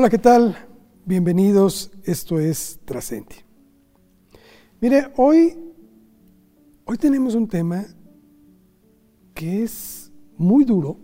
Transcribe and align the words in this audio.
Hola, 0.00 0.10
¿qué 0.10 0.18
tal? 0.18 0.56
Bienvenidos, 1.04 1.90
esto 2.04 2.38
es 2.38 2.78
Trascendi. 2.84 3.34
Mire, 4.80 5.12
hoy, 5.16 5.58
hoy 6.84 6.96
tenemos 6.98 7.34
un 7.34 7.48
tema 7.48 7.84
que 9.34 9.64
es 9.64 10.12
muy 10.36 10.64
duro, 10.64 11.00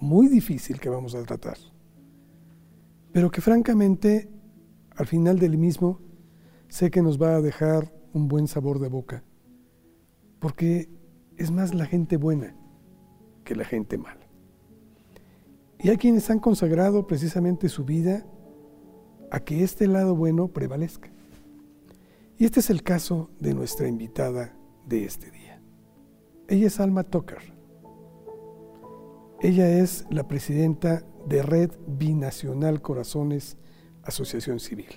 muy 0.00 0.26
difícil 0.26 0.80
que 0.80 0.88
vamos 0.88 1.14
a 1.14 1.22
tratar, 1.22 1.58
pero 3.12 3.30
que 3.30 3.40
francamente 3.40 4.28
al 4.96 5.06
final 5.06 5.38
del 5.38 5.56
mismo 5.56 6.00
sé 6.66 6.90
que 6.90 7.02
nos 7.02 7.22
va 7.22 7.36
a 7.36 7.40
dejar 7.40 7.94
un 8.12 8.26
buen 8.26 8.48
sabor 8.48 8.80
de 8.80 8.88
boca, 8.88 9.22
porque 10.40 10.90
es 11.36 11.52
más 11.52 11.72
la 11.72 11.86
gente 11.86 12.16
buena 12.16 12.56
que 13.44 13.54
la 13.54 13.64
gente 13.64 13.96
mala. 13.96 14.25
Y 15.86 15.88
hay 15.88 15.98
quienes 15.98 16.28
han 16.30 16.40
consagrado 16.40 17.06
precisamente 17.06 17.68
su 17.68 17.84
vida 17.84 18.26
a 19.30 19.38
que 19.38 19.62
este 19.62 19.86
lado 19.86 20.16
bueno 20.16 20.48
prevalezca. 20.48 21.12
Y 22.36 22.44
este 22.44 22.58
es 22.58 22.70
el 22.70 22.82
caso 22.82 23.30
de 23.38 23.54
nuestra 23.54 23.86
invitada 23.86 24.52
de 24.84 25.04
este 25.04 25.30
día. 25.30 25.62
Ella 26.48 26.66
es 26.66 26.80
Alma 26.80 27.04
Tucker. 27.04 27.38
Ella 29.40 29.78
es 29.78 30.04
la 30.10 30.26
presidenta 30.26 31.04
de 31.24 31.42
Red 31.42 31.70
Binacional 31.86 32.82
Corazones 32.82 33.56
Asociación 34.02 34.58
Civil. 34.58 34.90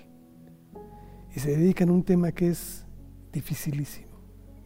Y 1.36 1.40
se 1.40 1.56
dedica 1.56 1.84
a 1.84 1.92
un 1.92 2.04
tema 2.04 2.32
que 2.32 2.48
es 2.48 2.88
dificilísimo, 3.32 4.18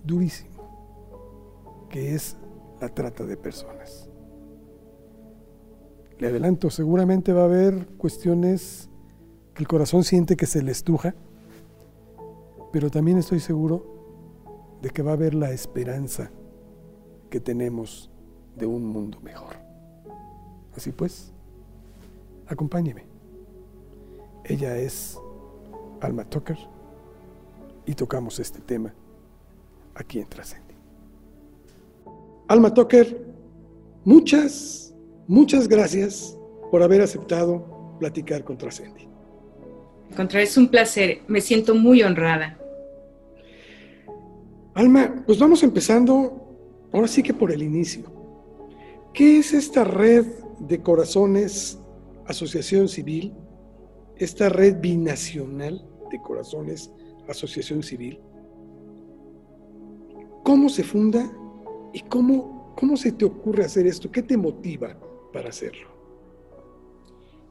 durísimo, 0.06 1.90
que 1.90 2.16
es 2.16 2.38
la 2.80 2.88
trata 2.88 3.26
de 3.26 3.36
personas. 3.36 4.13
Le 6.20 6.28
adelanto, 6.28 6.70
seguramente 6.70 7.34
va 7.34 7.42
a 7.42 7.46
haber 7.46 7.88
cuestiones 7.98 8.90
que 9.54 9.64
el 9.64 9.68
corazón 9.68 10.04
siente 10.04 10.36
que 10.36 10.46
se 10.46 10.62
le 10.62 10.72
estuja, 10.72 11.16
pero 12.72 12.90
también 12.90 13.18
estoy 13.18 13.40
seguro 13.40 13.86
de 14.82 14.90
que 14.90 15.02
va 15.02 15.12
a 15.12 15.14
haber 15.14 15.34
la 15.34 15.52
esperanza 15.52 16.32
que 17.30 17.40
tenemos 17.40 18.10
de 18.56 18.66
un 18.66 18.86
mundo 18.86 19.20
mejor. 19.22 19.56
Así 20.76 20.92
pues, 20.92 21.32
acompáñeme. 22.48 23.06
Ella 24.44 24.78
es 24.78 25.18
Alma 26.02 26.26
Tucker 26.26 26.58
y 27.86 27.94
tocamos 27.96 28.40
este 28.40 28.60
tema 28.60 28.94
aquí 29.96 30.20
en 30.20 30.28
Trascendi. 30.28 30.74
Alma 32.48 32.74
Tucker, 32.74 33.26
muchas 34.04 34.93
Muchas 35.28 35.70
gracias 35.70 36.38
por 36.70 36.84
haber 36.84 37.02
aceptado 37.02 37.96
platicar 37.98 38.44
con 38.44 38.58
Trascendi. 38.58 39.08
Contra 40.18 40.42
es 40.42 40.58
un 40.58 40.68
placer, 40.68 41.22
me 41.28 41.40
siento 41.40 41.76
muy 41.76 42.04
honrada. 42.04 42.60
Alma, 44.74 45.24
pues 45.26 45.40
vamos 45.40 45.64
empezando, 45.64 46.90
ahora 46.92 47.08
sí 47.08 47.24
que 47.24 47.34
por 47.34 47.52
el 47.54 47.64
inicio. 47.64 48.04
¿Qué 49.14 49.38
es 49.38 49.54
esta 49.54 49.86
red 49.86 50.26
de 50.60 50.82
corazones 50.82 51.80
Asociación 52.26 52.90
Civil, 52.90 53.34
esta 54.18 54.50
red 54.50 54.82
binacional 54.82 55.88
de 56.12 56.22
corazones 56.22 56.92
Asociación 57.30 57.82
Civil? 57.82 58.20
¿Cómo 60.44 60.68
se 60.68 60.84
funda 60.84 61.32
y 61.94 62.02
cómo, 62.02 62.74
cómo 62.78 62.98
se 62.98 63.14
te 63.14 63.24
ocurre 63.24 63.64
hacer 63.64 63.88
esto? 63.88 64.12
¿Qué 64.12 64.22
te 64.22 64.36
motiva 64.36 64.98
para 65.34 65.50
hacerlo? 65.50 65.88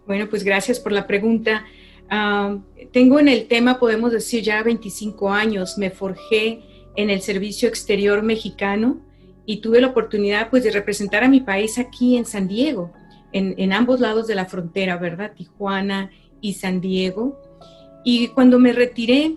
Bueno, 0.07 0.29
pues 0.31 0.45
gracias 0.45 0.81
por 0.81 0.93
la 0.93 1.07
pregunta. 1.07 1.65
Ah, 2.09 2.59
tengo 2.93 3.19
en 3.19 3.29
el 3.29 3.47
tema, 3.47 3.79
podemos 3.79 4.13
decir, 4.13 4.43
ya 4.43 4.63
25 4.63 5.31
años. 5.31 5.77
Me 5.79 5.91
forjé 5.91 6.61
en 6.97 7.11
el 7.11 7.21
Servicio 7.21 7.69
Exterior 7.69 8.23
Mexicano 8.23 9.01
y 9.47 9.61
tuve 9.61 9.81
la 9.81 9.89
oportunidad 9.89 10.51
pues 10.51 10.65
de 10.65 10.71
representar 10.71 11.25
a 11.25 11.29
mi 11.29 11.41
país 11.41 11.79
aquí 11.79 12.17
en 12.17 12.25
San 12.25 12.49
Diego, 12.49 12.93
en, 13.33 13.73
ambos 13.73 14.01
lados 14.01 14.27
de 14.27 14.35
la 14.35 14.45
frontera, 14.45 14.97
¿verdad? 14.97 15.33
Tijuana 15.35 16.11
y 16.41 16.55
San 16.55 16.81
Diego. 16.81 17.41
Y 18.05 18.29
cuando 18.29 18.59
me 18.59 18.73
retiré, 18.73 19.37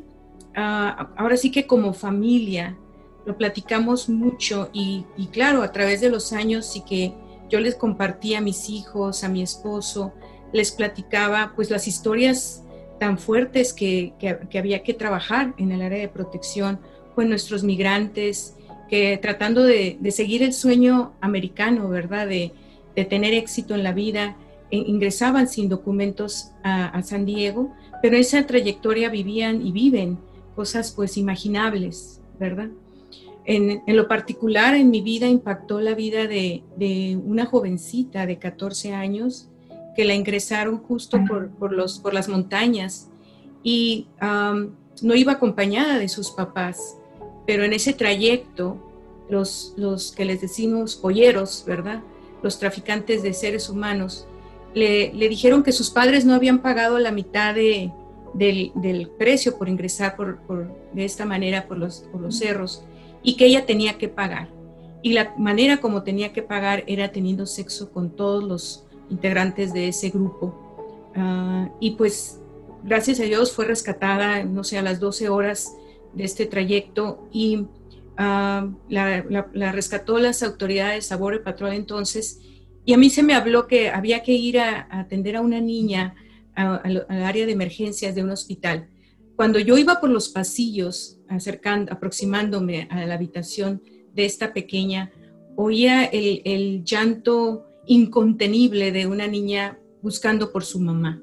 ah, 0.56 1.12
ahora 1.16 1.38
sí 1.38 1.52
que 1.52 1.66
como 1.66 1.94
familia, 1.94 2.78
lo 3.26 3.38
platicamos 3.38 4.10
mucho 4.10 4.70
y, 4.74 5.06
y, 5.18 5.28
claro, 5.28 5.64
a 5.64 5.72
través 5.72 6.02
de 6.02 6.10
los 6.10 6.32
años 6.34 6.66
sí 6.66 6.84
que 6.88 7.14
yo 7.50 7.60
les 7.60 7.76
compartía 7.76 8.40
a 8.40 8.42
mis 8.42 8.70
hijos, 8.70 9.24
a 9.24 9.30
mi 9.30 9.42
esposo, 9.42 10.14
les 10.54 10.72
platicaba 10.72 11.54
pues 11.56 11.70
las 11.70 11.88
historias 11.88 12.64
tan 13.00 13.18
fuertes 13.18 13.74
que, 13.74 14.14
había 14.58 14.84
que 14.84 14.94
trabajar 14.94 15.54
en 15.58 15.72
el 15.72 15.82
área 15.82 16.00
de 16.00 16.08
protección 16.08 16.80
con 17.14 17.30
nuestros 17.30 17.64
migrantes, 17.64 18.56
que 18.90 19.18
tratando 19.22 19.64
de, 19.64 19.98
seguir 20.12 20.44
el 20.44 20.54
sueño 20.54 21.14
americano, 21.22 21.90
¿verdad? 21.90 22.28
De, 22.28 22.54
tener 23.10 23.34
éxito 23.34 23.76
en 23.76 23.84
la 23.84 23.92
vida, 23.92 24.38
e 24.72 24.78
ingresaban 24.78 25.50
sin 25.50 25.68
documentos 25.68 26.52
a, 26.64 26.88
a, 26.88 27.04
San 27.04 27.26
Diego, 27.26 27.74
pero 28.02 28.16
en 28.16 28.22
esa 28.22 28.48
trayectoria 28.48 29.10
vivían 29.10 29.66
y 29.66 29.74
viven 29.74 30.18
cosas 30.56 30.94
pues 30.96 31.18
imaginables, 31.18 32.22
¿verdad? 32.40 32.70
En, 33.48 33.84
lo 33.88 34.08
particular, 34.08 34.74
en 34.76 34.90
mi 34.90 35.02
vida 35.02 35.28
impactó 35.28 35.80
la 35.80 35.94
vida 35.94 36.28
de, 36.28 36.64
una 37.24 37.46
jovencita 37.46 38.26
de 38.26 38.40
14 38.40 38.94
años 38.94 39.50
que 39.96 40.04
la 40.04 40.16
ingresaron 40.16 40.80
justo 40.80 41.20
por, 41.28 41.72
los, 41.72 42.00
por 42.00 42.14
las 42.14 42.28
montañas. 42.28 43.10
Y 43.64 44.08
no 44.20 45.16
iba 45.16 45.34
acompañada 45.34 46.00
de 46.00 46.10
sus 46.10 46.32
papás, 46.32 46.98
pero 47.46 47.64
en 47.64 47.74
ese 47.74 47.94
trayecto, 47.94 48.78
los, 49.30 49.74
los 49.78 50.12
que 50.12 50.26
les 50.26 50.42
decimos 50.42 50.96
polleros, 50.96 51.64
¿verdad? 51.68 52.02
Los 52.42 52.60
traficantes 52.60 53.24
de 53.24 53.34
seres 53.34 53.70
humanos, 53.70 54.28
le, 54.74 55.12
dijeron 55.30 55.64
que 55.64 55.72
sus 55.72 55.90
padres 55.90 56.26
no 56.26 56.34
habían 56.34 56.60
pagado 56.62 57.00
la 57.00 57.12
mitad 57.12 57.56
de, 57.56 57.92
del, 58.34 59.10
precio 59.18 59.58
por 59.58 59.70
ingresar 59.70 60.16
por, 60.16 60.40
de 60.94 61.06
esta 61.06 61.26
manera 61.26 61.68
por 61.68 61.78
los, 61.78 62.06
por 62.12 62.22
los 62.22 62.38
cerros 62.38 62.84
y 63.26 63.36
que 63.36 63.48
ella 63.48 63.66
tenía 63.66 63.98
que 63.98 64.08
pagar. 64.08 64.50
Y 65.02 65.14
la 65.14 65.34
manera 65.38 65.78
como 65.78 66.04
tenía 66.04 66.32
que 66.32 66.44
pagar 66.44 66.84
era 66.88 67.12
teniendo 67.12 67.46
sexo 67.46 67.92
con 67.92 68.16
todos 68.16 68.44
los 68.44 68.86
integrantes 69.10 69.74
de 69.74 69.88
ese 69.88 70.12
grupo. 70.12 71.12
Ah, 71.16 71.70
y 71.80 71.92
pues 71.92 72.40
gracias 72.84 73.20
a 73.20 73.24
Dios 73.24 73.52
fue 73.52 73.66
rescatada, 73.66 74.44
no 74.44 74.64
sé, 74.64 74.78
a 74.78 74.84
las 74.84 75.00
12 75.00 75.30
horas 75.30 75.76
de 76.14 76.24
este 76.24 76.46
trayecto 76.46 77.28
y 77.32 77.66
ah, 78.18 78.70
la, 78.90 79.22
rescató 79.72 80.20
las 80.20 80.44
autoridades 80.44 81.12
a 81.12 81.18
Border 81.18 81.44
Patrol 81.44 81.74
entonces. 81.74 82.40
Y 82.86 82.94
a 82.94 82.98
mí 82.98 83.10
se 83.10 83.24
me 83.24 83.34
habló 83.34 83.66
que 83.66 83.90
había 83.90 84.22
que 84.22 84.34
ir 84.34 84.60
a, 84.60 84.88
atender 84.92 85.36
a 85.36 85.42
una 85.42 85.60
niña 85.60 86.16
al 86.54 87.06
área 87.10 87.46
de 87.46 87.52
emergencias 87.52 88.16
de 88.16 88.24
un 88.24 88.30
hospital. 88.30 88.88
Cuando 89.36 89.60
yo 89.60 89.78
iba 89.78 90.00
por 90.00 90.10
los 90.10 90.30
pasillos, 90.30 91.15
acercando, 91.30 91.92
aproximándome 91.92 92.88
a 92.90 93.06
la 93.06 93.16
habitación 93.16 93.82
de 94.14 94.26
esta 94.26 94.54
pequeña, 94.54 95.12
oía 95.56 96.06
el, 96.06 96.84
llanto 96.84 97.66
incontenible 97.86 98.92
de 98.92 99.08
una 99.08 99.28
niña 99.28 99.78
buscando 100.02 100.52
por 100.52 100.64
su 100.64 100.80
mamá. 100.80 101.22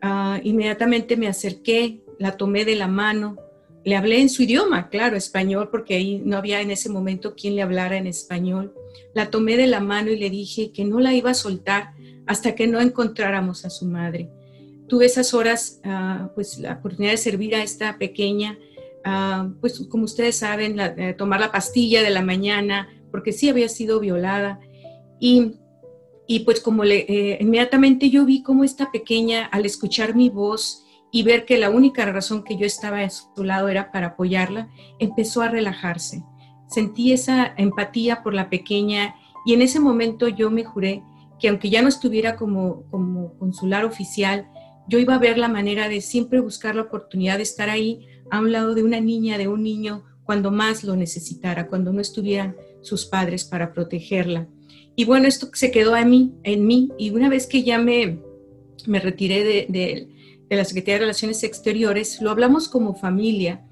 Ah, 0.00 0.40
inmediatamente 0.42 1.16
me 1.16 1.28
acerqué, 1.28 2.00
la 2.18 2.36
tomé 2.36 2.64
de 2.64 2.76
la 2.76 2.88
mano, 2.88 3.36
le 3.84 3.96
hablé 3.96 4.20
en 4.20 4.28
su 4.28 4.42
idioma, 4.42 4.88
claro, 4.88 5.16
español, 5.16 5.68
porque 5.70 5.94
ahí 5.94 6.22
no 6.24 6.36
había 6.36 6.60
en 6.60 6.70
ese 6.70 6.88
momento 6.88 7.34
quien 7.34 7.56
le 7.56 7.62
hablara 7.62 7.96
en 7.96 8.06
español. 8.06 8.74
La 9.14 9.30
tomé 9.30 9.56
de 9.56 9.66
la 9.66 9.80
mano 9.80 10.10
y 10.10 10.16
le 10.16 10.30
dije 10.30 10.72
que 10.72 10.84
no 10.84 11.00
la 11.00 11.14
iba 11.14 11.30
a 11.30 11.34
soltar 11.34 11.92
hasta 12.26 12.54
que 12.54 12.66
no 12.66 12.80
encontráramos 12.80 13.64
a 13.64 13.70
su 13.70 13.86
madre 13.86 14.30
tuve 14.86 15.06
esas 15.06 15.34
horas, 15.34 15.80
ah, 15.84 16.30
pues 16.34 16.58
la 16.58 16.74
oportunidad 16.74 17.12
de 17.12 17.18
servir 17.18 17.54
a 17.54 17.62
esta 17.62 17.98
pequeña, 17.98 18.58
ah, 19.04 19.48
pues 19.60 19.86
como 19.88 20.04
ustedes 20.04 20.38
saben, 20.38 20.78
eh, 20.80 21.14
tomar 21.16 21.40
la 21.40 21.52
pastilla 21.52 22.02
de 22.02 22.10
la 22.10 22.22
mañana, 22.22 22.88
porque 23.10 23.32
sí 23.32 23.48
había 23.48 23.68
sido 23.68 24.00
violada. 24.00 24.60
Y, 25.20 25.52
y 26.26 26.40
pues 26.40 26.60
como 26.60 26.84
eh, 26.84 27.38
inmediatamente 27.40 28.10
yo 28.10 28.24
vi 28.24 28.42
como 28.42 28.64
esta 28.64 28.90
pequeña, 28.90 29.46
al 29.46 29.66
escuchar 29.66 30.14
mi 30.14 30.30
voz 30.30 30.84
y 31.12 31.22
ver 31.22 31.44
que 31.44 31.58
la 31.58 31.70
única 31.70 32.04
razón 32.06 32.42
que 32.42 32.56
yo 32.56 32.66
estaba 32.66 33.00
a 33.00 33.10
su 33.10 33.44
lado 33.44 33.68
era 33.68 33.92
para 33.92 34.08
apoyarla, 34.08 34.68
empezó 34.98 35.42
a 35.42 35.48
relajarse. 35.48 36.24
Sentí 36.68 37.12
esa 37.12 37.54
empatía 37.56 38.22
por 38.22 38.34
la 38.34 38.50
pequeña 38.50 39.14
y 39.46 39.54
en 39.54 39.62
ese 39.62 39.78
momento 39.78 40.26
yo 40.26 40.50
me 40.50 40.64
juré 40.64 41.04
que 41.38 41.48
aunque 41.48 41.70
ya 41.70 41.82
no 41.82 41.88
estuviera 41.88 42.36
como, 42.36 42.84
como 42.90 43.38
consular 43.38 43.84
oficial, 43.84 44.48
yo 44.88 44.98
iba 44.98 45.14
a 45.14 45.18
ver 45.18 45.38
la 45.38 45.48
manera 45.48 45.88
de 45.88 46.00
siempre 46.00 46.40
buscar 46.40 46.74
la 46.74 46.82
oportunidad 46.82 47.36
de 47.36 47.42
estar 47.42 47.70
ahí 47.70 48.06
a 48.30 48.40
un 48.40 48.52
lado 48.52 48.74
de 48.74 48.82
una 48.82 49.00
niña, 49.00 49.38
de 49.38 49.48
un 49.48 49.62
niño, 49.62 50.04
cuando 50.24 50.50
más 50.50 50.84
lo 50.84 50.96
necesitara, 50.96 51.68
cuando 51.68 51.92
no 51.92 52.00
estuvieran 52.00 52.56
sus 52.80 53.04
padres 53.06 53.44
para 53.44 53.72
protegerla. 53.72 54.48
Y 54.96 55.04
bueno, 55.04 55.26
esto 55.26 55.48
se 55.52 55.70
quedó 55.70 55.94
a 55.94 56.04
mí, 56.04 56.34
en 56.42 56.66
mí, 56.66 56.90
y 56.98 57.10
una 57.10 57.28
vez 57.28 57.46
que 57.46 57.62
ya 57.62 57.78
me, 57.78 58.20
me 58.86 59.00
retiré 59.00 59.44
de, 59.68 60.08
la 60.50 60.64
Secretaría 60.64 60.94
de 60.94 61.00
Relaciones 61.00 61.42
Exteriores, 61.42 62.22
lo 62.22 62.30
hablamos 62.30 62.68
como 62.68 62.94
familia 62.94 63.66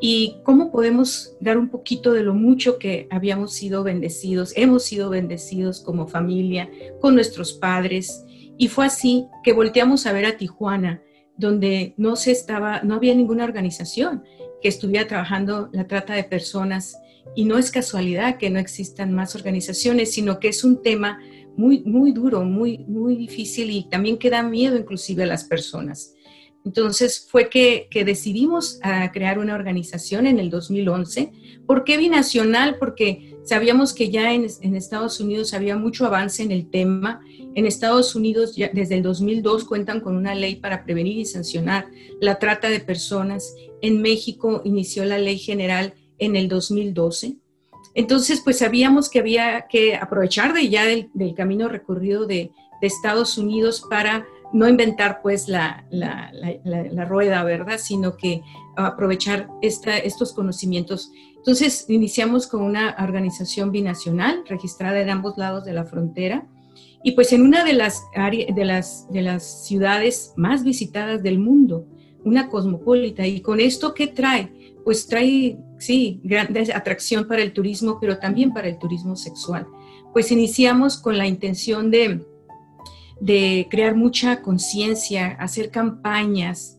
y 0.00 0.38
cómo 0.42 0.72
podemos 0.72 1.36
dar 1.40 1.58
un 1.58 1.68
poquito 1.68 2.12
de 2.12 2.24
lo 2.24 2.34
mucho 2.34 2.78
que 2.78 3.06
habíamos 3.10 3.52
sido 3.54 3.84
bendecidos, 3.84 4.52
hemos 4.56 4.82
sido 4.82 5.10
bendecidos 5.10 5.80
como 5.80 6.08
familia, 6.08 6.68
con 7.00 7.14
nuestros 7.14 7.52
padres. 7.52 8.24
Y 8.58 8.66
fue 8.66 8.86
así 8.86 9.26
que 9.44 9.52
volteamos 9.52 10.06
a 10.06 10.12
ver 10.12 10.26
a 10.26 10.36
Tijuana, 10.36 11.02
donde 11.36 11.94
no 11.96 12.16
se 12.16 12.30
estaba, 12.30 12.82
no 12.82 12.94
había 12.94 13.14
ninguna 13.14 13.44
organización 13.44 14.22
que 14.62 14.68
estuviera 14.68 15.06
trabajando 15.06 15.68
la 15.72 15.86
trata 15.86 16.14
de 16.14 16.24
personas. 16.24 16.96
Y 17.34 17.44
no 17.44 17.58
es 17.58 17.70
casualidad 17.70 18.38
que 18.38 18.50
no 18.50 18.58
existan 18.58 19.12
más 19.12 19.34
organizaciones, 19.34 20.12
sino 20.12 20.38
que 20.38 20.48
es 20.48 20.62
un 20.62 20.82
tema 20.82 21.18
muy, 21.56 21.82
muy 21.84 22.12
duro, 22.12 22.44
muy, 22.44 22.78
muy 22.78 23.16
difícil 23.16 23.70
y 23.70 23.88
también 23.88 24.18
que 24.18 24.30
da 24.30 24.42
miedo 24.42 24.76
inclusive 24.76 25.22
a 25.22 25.26
las 25.26 25.44
personas. 25.44 26.14
Entonces 26.64 27.26
fue 27.30 27.50
que, 27.50 27.88
decidimos 28.06 28.78
a 28.82 29.12
crear 29.12 29.38
una 29.38 29.54
organización 29.54 30.26
en 30.26 30.38
el 30.38 30.48
2011. 30.48 31.32
¿Por 31.66 31.84
qué 31.84 31.98
binacional? 31.98 32.78
Porque 32.78 33.36
sabíamos 33.44 33.92
que 33.92 34.10
ya 34.10 34.32
en, 34.32 34.46
Estados 34.74 35.20
Unidos 35.20 35.52
había 35.52 35.76
mucho 35.76 36.06
avance 36.06 36.42
en 36.42 36.52
el 36.52 36.70
tema. 36.70 37.20
En 37.54 37.66
Estados 37.66 38.14
Unidos 38.14 38.56
ya 38.56 38.70
desde 38.72 38.96
el 38.96 39.02
2002 39.02 39.64
cuentan 39.64 40.00
con 40.00 40.16
una 40.16 40.34
ley 40.34 40.56
para 40.56 40.84
prevenir 40.84 41.18
y 41.18 41.24
sancionar 41.24 41.86
la 42.20 42.38
trata 42.38 42.68
de 42.68 42.80
personas. 42.80 43.54
En 43.80 44.02
México 44.02 44.62
inició 44.64 45.04
la 45.04 45.18
ley 45.18 45.38
general 45.38 45.94
en 46.18 46.36
el 46.36 46.48
2012. 46.48 47.36
Entonces, 47.94 48.40
pues 48.42 48.58
sabíamos 48.58 49.08
que 49.08 49.20
había 49.20 49.66
que 49.68 49.94
aprovechar 49.94 50.52
de 50.52 50.68
ya 50.68 50.84
del, 50.84 51.10
camino 51.36 51.68
recorrido 51.68 52.26
de, 52.26 52.50
Estados 52.80 53.38
Unidos 53.38 53.82
para 53.88 54.26
no 54.52 54.68
inventar 54.68 55.22
pues 55.22 55.48
la, 55.48 55.86
rueda, 57.08 57.42
¿verdad? 57.42 57.78
Sino 57.78 58.18
que 58.18 58.42
aprovechar 58.76 59.48
estos 59.62 60.34
conocimientos. 60.34 61.10
Entonces, 61.34 61.86
iniciamos 61.88 62.46
con 62.46 62.60
una 62.60 62.94
organización 63.02 63.72
binacional 63.72 64.44
registrada 64.46 65.00
en 65.00 65.08
ambos 65.08 65.38
lados 65.38 65.64
de 65.64 65.72
la 65.72 65.86
frontera. 65.86 66.46
Y 67.04 67.12
pues 67.12 67.32
en 67.32 67.42
una 67.42 67.62
de 67.62 67.74
las, 67.74 68.02
de 68.14 68.64
las, 68.64 69.06
de 69.12 69.22
las 69.22 69.66
ciudades 69.66 70.32
más 70.36 70.64
visitadas 70.64 71.22
del 71.22 71.38
mundo, 71.38 71.86
una 72.24 72.48
cosmopolita. 72.48 73.26
¿Y 73.26 73.40
con 73.40 73.60
esto 73.60 73.94
qué 73.94 74.06
trae? 74.06 74.50
Pues 74.84 75.06
trae 75.06 75.58
sí, 75.78 76.20
gran 76.24 76.48
atracción 76.74 77.28
para 77.28 77.42
el 77.42 77.52
turismo, 77.52 77.98
pero 78.00 78.18
también 78.18 78.52
para 78.52 78.68
el 78.68 78.78
turismo 78.78 79.16
sexual. 79.16 79.66
Pues 80.14 80.32
iniciamos 80.32 80.96
con 80.96 81.18
la 81.18 81.26
intención 81.26 81.90
de, 81.90 82.24
de 83.20 83.68
crear 83.70 83.94
mucha 83.94 84.40
conciencia, 84.40 85.36
hacer 85.38 85.70
campañas, 85.70 86.78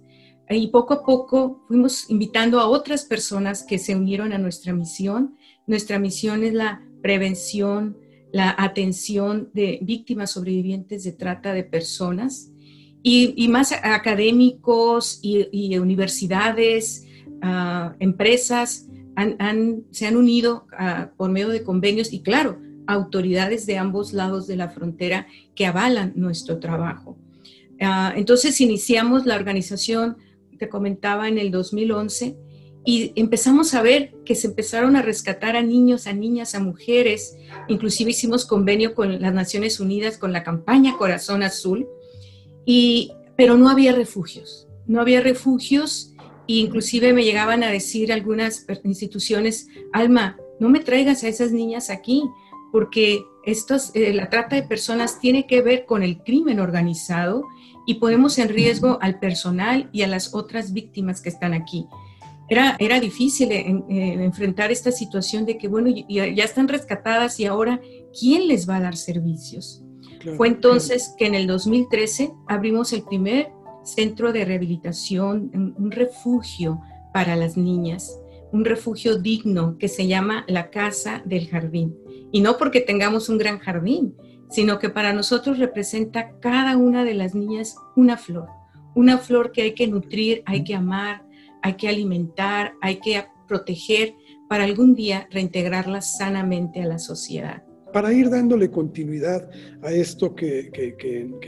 y 0.50 0.68
poco 0.68 0.94
a 0.96 1.04
poco 1.04 1.64
fuimos 1.68 2.10
invitando 2.10 2.60
a 2.60 2.68
otras 2.68 3.06
personas 3.06 3.64
que 3.64 3.80
se 3.80 3.96
unieron 3.96 4.32
a 4.32 4.38
nuestra 4.38 4.74
misión. 4.74 5.36
Nuestra 5.66 5.98
misión 5.98 6.44
es 6.44 6.54
la 6.54 6.84
prevención, 7.02 7.98
la 8.36 8.54
atención 8.58 9.50
de 9.54 9.80
víctimas 9.82 10.32
sobrevivientes 10.32 11.06
de 11.06 11.14
trata 11.14 11.54
de 11.54 11.64
personas 11.64 12.52
y, 13.02 13.48
más 13.48 13.72
académicos 13.72 15.20
y, 15.22 15.78
universidades, 15.78 17.06
ah, 17.42 17.96
empresas 18.02 18.90
se 19.92 20.06
han 20.06 20.18
unido 20.18 20.68
ah, 20.78 21.12
por 21.16 21.32
medio 21.32 21.48
de 21.48 21.64
convenios 21.64 22.12
y 22.12 22.24
claro, 22.24 22.60
autoridades 22.88 23.66
de 23.68 23.78
ambos 23.78 24.12
lados 24.12 24.48
de 24.48 24.58
la 24.58 24.68
frontera 24.68 25.28
que 25.56 25.66
avalan 25.66 26.12
nuestro 26.18 26.60
trabajo. 26.60 27.18
Ah, 27.80 28.12
entonces 28.18 28.60
iniciamos 28.60 29.26
la 29.26 29.38
organización, 29.38 30.18
te 30.60 30.68
comentaba, 30.68 31.30
en 31.30 31.38
el 31.38 31.52
2011 31.52 32.36
y 32.86 33.12
empezamos 33.16 33.74
a 33.74 33.82
ver 33.82 34.14
que 34.26 34.36
se 34.36 34.48
empezaron 34.48 34.96
a 34.96 35.02
rescatar 35.02 35.56
a 35.56 35.62
niños, 35.62 36.08
a 36.08 36.14
niñas, 36.14 36.54
a 36.54 36.60
mujeres. 36.60 37.36
Inclusive 37.68 38.12
hicimos 38.12 38.46
convenio 38.46 38.94
con 38.94 39.22
las 39.22 39.34
Naciones 39.34 39.80
Unidas, 39.80 40.18
con 40.18 40.32
la 40.32 40.44
campaña 40.44 40.98
Corazón 40.98 41.42
Azul, 41.42 41.88
y, 42.66 43.12
pero 43.36 43.58
no 43.58 43.70
había 43.70 43.94
refugios. 43.94 44.68
No 44.86 45.02
había 45.02 45.22
refugios 45.22 46.16
inclusive 46.48 47.14
me 47.14 47.24
llegaban 47.24 47.64
a 47.64 47.72
decir 47.72 48.12
algunas 48.12 48.66
instituciones, 48.84 49.68
Alma, 49.94 50.38
no 50.60 50.70
me 50.70 50.80
traigas 50.80 51.24
a 51.24 51.28
esas 51.28 51.52
niñas 51.52 51.90
aquí, 51.90 52.24
porque 52.72 53.26
estos, 53.46 53.92
eh, 53.96 54.14
la 54.14 54.30
trata 54.30 54.56
de 54.56 54.64
personas 54.64 55.20
tiene 55.20 55.48
que 55.48 55.62
ver 55.62 55.86
con 55.86 56.04
el 56.04 56.20
crimen 56.20 56.60
organizado 56.60 57.44
y 57.88 57.96
ponemos 57.96 58.38
en 58.38 58.50
riesgo 58.50 58.98
al 59.02 59.20
personal 59.20 59.90
y 59.92 60.02
a 60.02 60.08
las 60.08 60.34
otras 60.34 60.74
víctimas 60.74 61.22
que 61.22 61.30
están 61.30 61.54
aquí. 61.54 61.86
Era, 62.48 62.76
era 62.80 63.00
difícil 63.00 63.52
eh, 63.52 63.66
enfrentar 63.90 64.72
esta 64.72 64.92
situación 64.92 65.46
de 65.46 65.58
que, 65.58 65.68
bueno, 65.68 65.90
ya, 66.08 66.26
están 66.44 66.68
rescatadas 66.68 67.40
y 67.40 67.46
ahora, 67.46 67.82
¿quién 68.18 68.48
les 68.48 68.70
va 68.70 68.78
a 68.78 68.82
dar 68.82 68.96
servicios? 68.96 69.84
Fue 70.38 70.48
entonces 70.48 71.14
que 71.18 71.28
en 71.28 71.36
el 71.36 71.46
2013 71.48 72.32
abrimos 72.48 72.94
el 72.94 73.04
primer 73.04 73.52
centro 73.84 74.32
de 74.32 74.46
rehabilitación, 74.46 75.52
un 75.78 75.92
refugio 75.92 76.82
para 77.14 77.36
las 77.36 77.58
niñas, 77.58 78.20
un 78.52 78.66
refugio 78.66 79.18
digno 79.18 79.78
que 79.78 79.88
se 79.88 80.08
llama 80.08 80.46
la 80.48 80.70
Casa 80.70 81.22
del 81.26 81.48
Jardín. 81.48 81.96
Y 82.32 82.42
no 82.42 82.58
porque 82.58 82.82
tengamos 82.82 83.30
un 83.30 83.38
gran 83.38 83.60
jardín, 83.60 84.16
sino 84.50 84.80
que 84.80 84.90
para 84.90 85.14
nosotros 85.14 85.60
representa 85.60 86.40
cada 86.40 86.78
una 86.78 87.04
de 87.04 87.14
las 87.14 87.36
niñas 87.36 87.76
una 87.96 88.18
flor, 88.18 88.48
una 88.96 89.18
flor 89.18 89.52
que 89.52 89.62
hay 89.64 89.74
que 89.74 89.88
nutrir, 89.88 90.44
hay 90.46 90.64
que 90.64 90.76
amar, 90.76 91.25
hay 91.66 91.74
que 91.78 91.90
alimentar, 91.90 92.76
hay 92.80 93.00
que 93.00 93.24
proteger 93.48 94.14
para 94.48 94.66
algún 94.66 94.94
día 94.94 95.28
reintegrarlas 95.32 96.16
sanamente 96.16 96.80
a 96.80 96.86
la 96.86 97.00
sociedad. 97.00 97.64
Para 97.92 98.14
ir 98.14 98.30
dándole 98.30 98.70
continuidad 98.70 99.50
a 99.82 99.92
esto 99.92 100.36
que, 100.36 100.70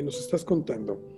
nos 0.04 0.20
estás 0.20 0.44
contando, 0.44 1.16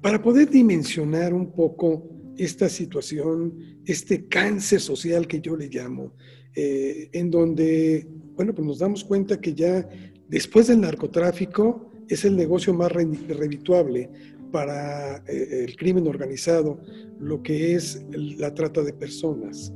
para 0.00 0.22
poder 0.22 0.48
dimensionar 0.48 1.34
un 1.34 1.52
poco 1.52 2.08
esta 2.38 2.70
situación, 2.70 3.82
este 3.84 4.26
cáncer 4.26 4.80
social 4.80 5.26
que 5.26 5.42
yo 5.42 5.54
le 5.54 5.68
llamo, 5.68 6.14
eh, 6.56 7.10
en 7.12 7.30
donde, 7.30 8.08
bueno, 8.34 8.54
pues 8.54 8.66
nos 8.66 8.78
damos 8.78 9.04
cuenta 9.04 9.38
que 9.38 9.52
ya 9.52 9.86
después 10.28 10.68
del 10.68 10.80
narcotráfico 10.80 11.90
es 12.08 12.24
el 12.24 12.36
negocio 12.36 12.72
más 12.72 12.90
redituable 12.90 14.08
para 14.50 15.18
eh, 15.26 15.64
el 15.66 15.76
crimen 15.76 16.06
organizado, 16.06 16.80
lo 17.18 17.42
que 17.42 17.74
es 17.74 18.04
la 18.10 18.54
trata 18.54 18.82
de 18.82 18.92
personas. 18.92 19.72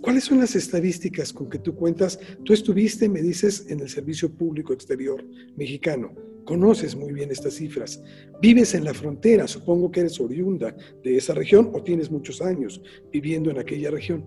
¿Cuáles 0.00 0.24
son 0.24 0.40
las 0.40 0.56
estadísticas 0.56 1.32
con 1.32 1.50
que 1.50 1.58
tú 1.58 1.74
cuentas? 1.74 2.18
Tú 2.44 2.54
estuviste, 2.54 3.08
me 3.08 3.20
dices, 3.20 3.66
en 3.68 3.80
el 3.80 3.88
Servicio 3.88 4.32
Público 4.32 4.72
Exterior 4.72 5.22
mexicano. 5.56 6.14
Conoces 6.46 6.96
muy 6.96 7.12
bien 7.12 7.30
estas 7.30 7.54
cifras. 7.54 8.02
Vives 8.40 8.74
en 8.74 8.84
la 8.84 8.94
frontera, 8.94 9.46
supongo 9.46 9.90
que 9.90 10.00
eres 10.00 10.18
oriunda 10.18 10.74
de 11.04 11.16
esa 11.16 11.34
región 11.34 11.70
o 11.74 11.82
tienes 11.82 12.10
muchos 12.10 12.40
años 12.40 12.80
viviendo 13.12 13.50
en 13.50 13.58
aquella 13.58 13.90
región. 13.90 14.24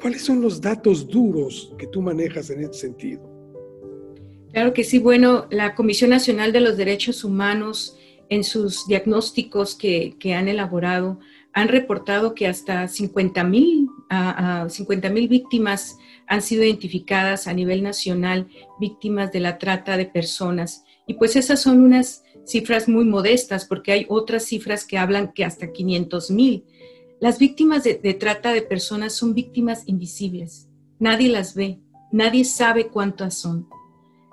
¿Cuáles 0.00 0.22
son 0.22 0.40
los 0.40 0.60
datos 0.60 1.08
duros 1.08 1.74
que 1.76 1.88
tú 1.88 2.00
manejas 2.00 2.50
en 2.50 2.60
este 2.60 2.78
sentido? 2.78 3.36
Claro 4.52 4.72
que 4.72 4.84
sí. 4.84 5.00
Bueno, 5.00 5.48
la 5.50 5.74
Comisión 5.74 6.10
Nacional 6.10 6.52
de 6.52 6.60
los 6.60 6.76
Derechos 6.76 7.24
Humanos 7.24 7.95
en 8.28 8.44
sus 8.44 8.86
diagnósticos 8.86 9.74
que, 9.74 10.16
han 10.34 10.48
elaborado 10.48 11.18
han 11.52 11.68
reportado 11.68 12.34
que 12.34 12.46
hasta 12.46 12.86
50 12.86 13.44
mil 13.44 13.88
víctimas 15.28 15.96
han 16.26 16.42
sido 16.42 16.64
identificadas 16.64 17.46
a 17.46 17.54
nivel 17.54 17.82
nacional, 17.82 18.48
víctimas 18.78 19.32
de 19.32 19.40
la 19.40 19.56
trata 19.56 19.96
de 19.96 20.04
personas. 20.04 20.84
Y 21.06 21.14
pues 21.14 21.34
esas 21.34 21.62
son 21.62 21.82
unas 21.82 22.24
cifras 22.44 22.88
muy 22.88 23.04
modestas 23.04 23.64
porque 23.64 23.92
hay 23.92 24.06
otras 24.08 24.44
cifras 24.44 24.84
que 24.84 24.98
hablan 24.98 25.32
que 25.32 25.44
hasta 25.44 25.72
500 25.72 26.30
mil. 26.30 26.64
Las 27.20 27.38
víctimas 27.38 27.84
de, 27.84 27.94
trata 28.14 28.52
de 28.52 28.62
personas 28.62 29.14
son 29.14 29.32
víctimas 29.32 29.84
invisibles. 29.86 30.68
Nadie 30.98 31.28
las 31.28 31.54
ve, 31.54 31.80
nadie 32.12 32.44
sabe 32.44 32.88
cuántas 32.88 33.34
son. 33.34 33.68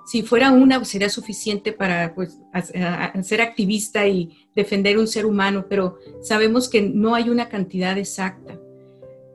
Si 0.05 0.21
fuera 0.21 0.51
una, 0.51 0.83
sería 0.83 1.09
suficiente 1.09 1.71
para 1.71 2.13
pues, 2.13 2.39
ser 3.23 3.41
activista 3.41 4.07
y 4.07 4.47
defender 4.55 4.97
un 4.97 5.07
ser 5.07 5.25
humano, 5.25 5.65
pero 5.69 5.97
sabemos 6.21 6.69
que 6.69 6.81
no 6.81 7.15
hay 7.15 7.29
una 7.29 7.49
cantidad 7.49 7.97
exacta. 7.97 8.59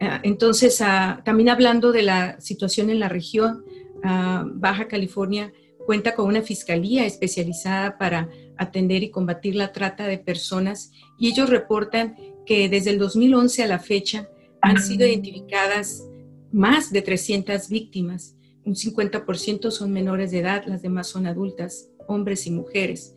Ah, 0.00 0.20
entonces, 0.22 0.80
ah, 0.80 1.22
también 1.24 1.48
hablando 1.48 1.90
de 1.90 2.02
la 2.02 2.40
situación 2.40 2.90
en 2.90 3.00
la 3.00 3.08
región, 3.08 3.64
ah, 4.04 4.44
Baja 4.46 4.88
California 4.88 5.52
cuenta 5.86 6.14
con 6.14 6.26
una 6.26 6.42
fiscalía 6.42 7.06
especializada 7.06 7.96
para 7.96 8.28
atender 8.58 9.02
y 9.02 9.10
combatir 9.10 9.56
la 9.56 9.72
trata 9.72 10.06
de 10.06 10.18
personas 10.18 10.92
y 11.18 11.28
ellos 11.28 11.48
reportan 11.48 12.14
que 12.44 12.68
desde 12.68 12.90
el 12.90 12.98
2011 12.98 13.62
a 13.62 13.66
la 13.66 13.78
fecha 13.78 14.28
han 14.60 14.82
sido 14.82 15.06
identificadas 15.06 16.04
más 16.52 16.92
de 16.92 17.02
300 17.02 17.68
víctimas. 17.68 18.36
Un 18.68 18.74
50% 18.74 19.70
son 19.70 19.92
menores 19.92 20.30
de 20.30 20.40
edad, 20.40 20.64
las 20.66 20.82
demás 20.82 21.06
son 21.06 21.26
adultas, 21.26 21.88
hombres 22.06 22.46
y 22.46 22.50
mujeres. 22.50 23.14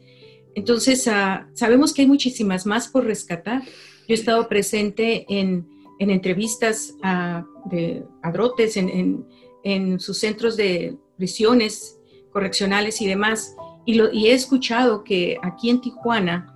Entonces, 0.55 1.07
ah, 1.09 1.49
sabemos 1.53 1.93
que 1.93 2.03
hay 2.03 2.07
muchísimas 2.07 2.65
más 2.65 2.87
por 2.87 3.03
rescatar. 3.03 3.61
Yo 3.63 4.07
he 4.07 4.13
estado 4.13 4.47
presente 4.47 5.25
en, 5.27 5.67
entrevistas 5.99 6.95
a, 7.03 7.45
de 7.69 8.03
adrotes, 8.23 8.77
en, 8.77 9.25
en, 9.63 9.99
sus 9.99 10.19
centros 10.19 10.55
de 10.55 10.97
prisiones 11.17 11.99
correccionales 12.31 13.01
y 13.01 13.07
demás, 13.07 13.55
y, 13.85 13.99
he 13.99 14.33
escuchado 14.33 15.03
que 15.03 15.37
aquí 15.43 15.69
en 15.69 15.81
Tijuana, 15.81 16.51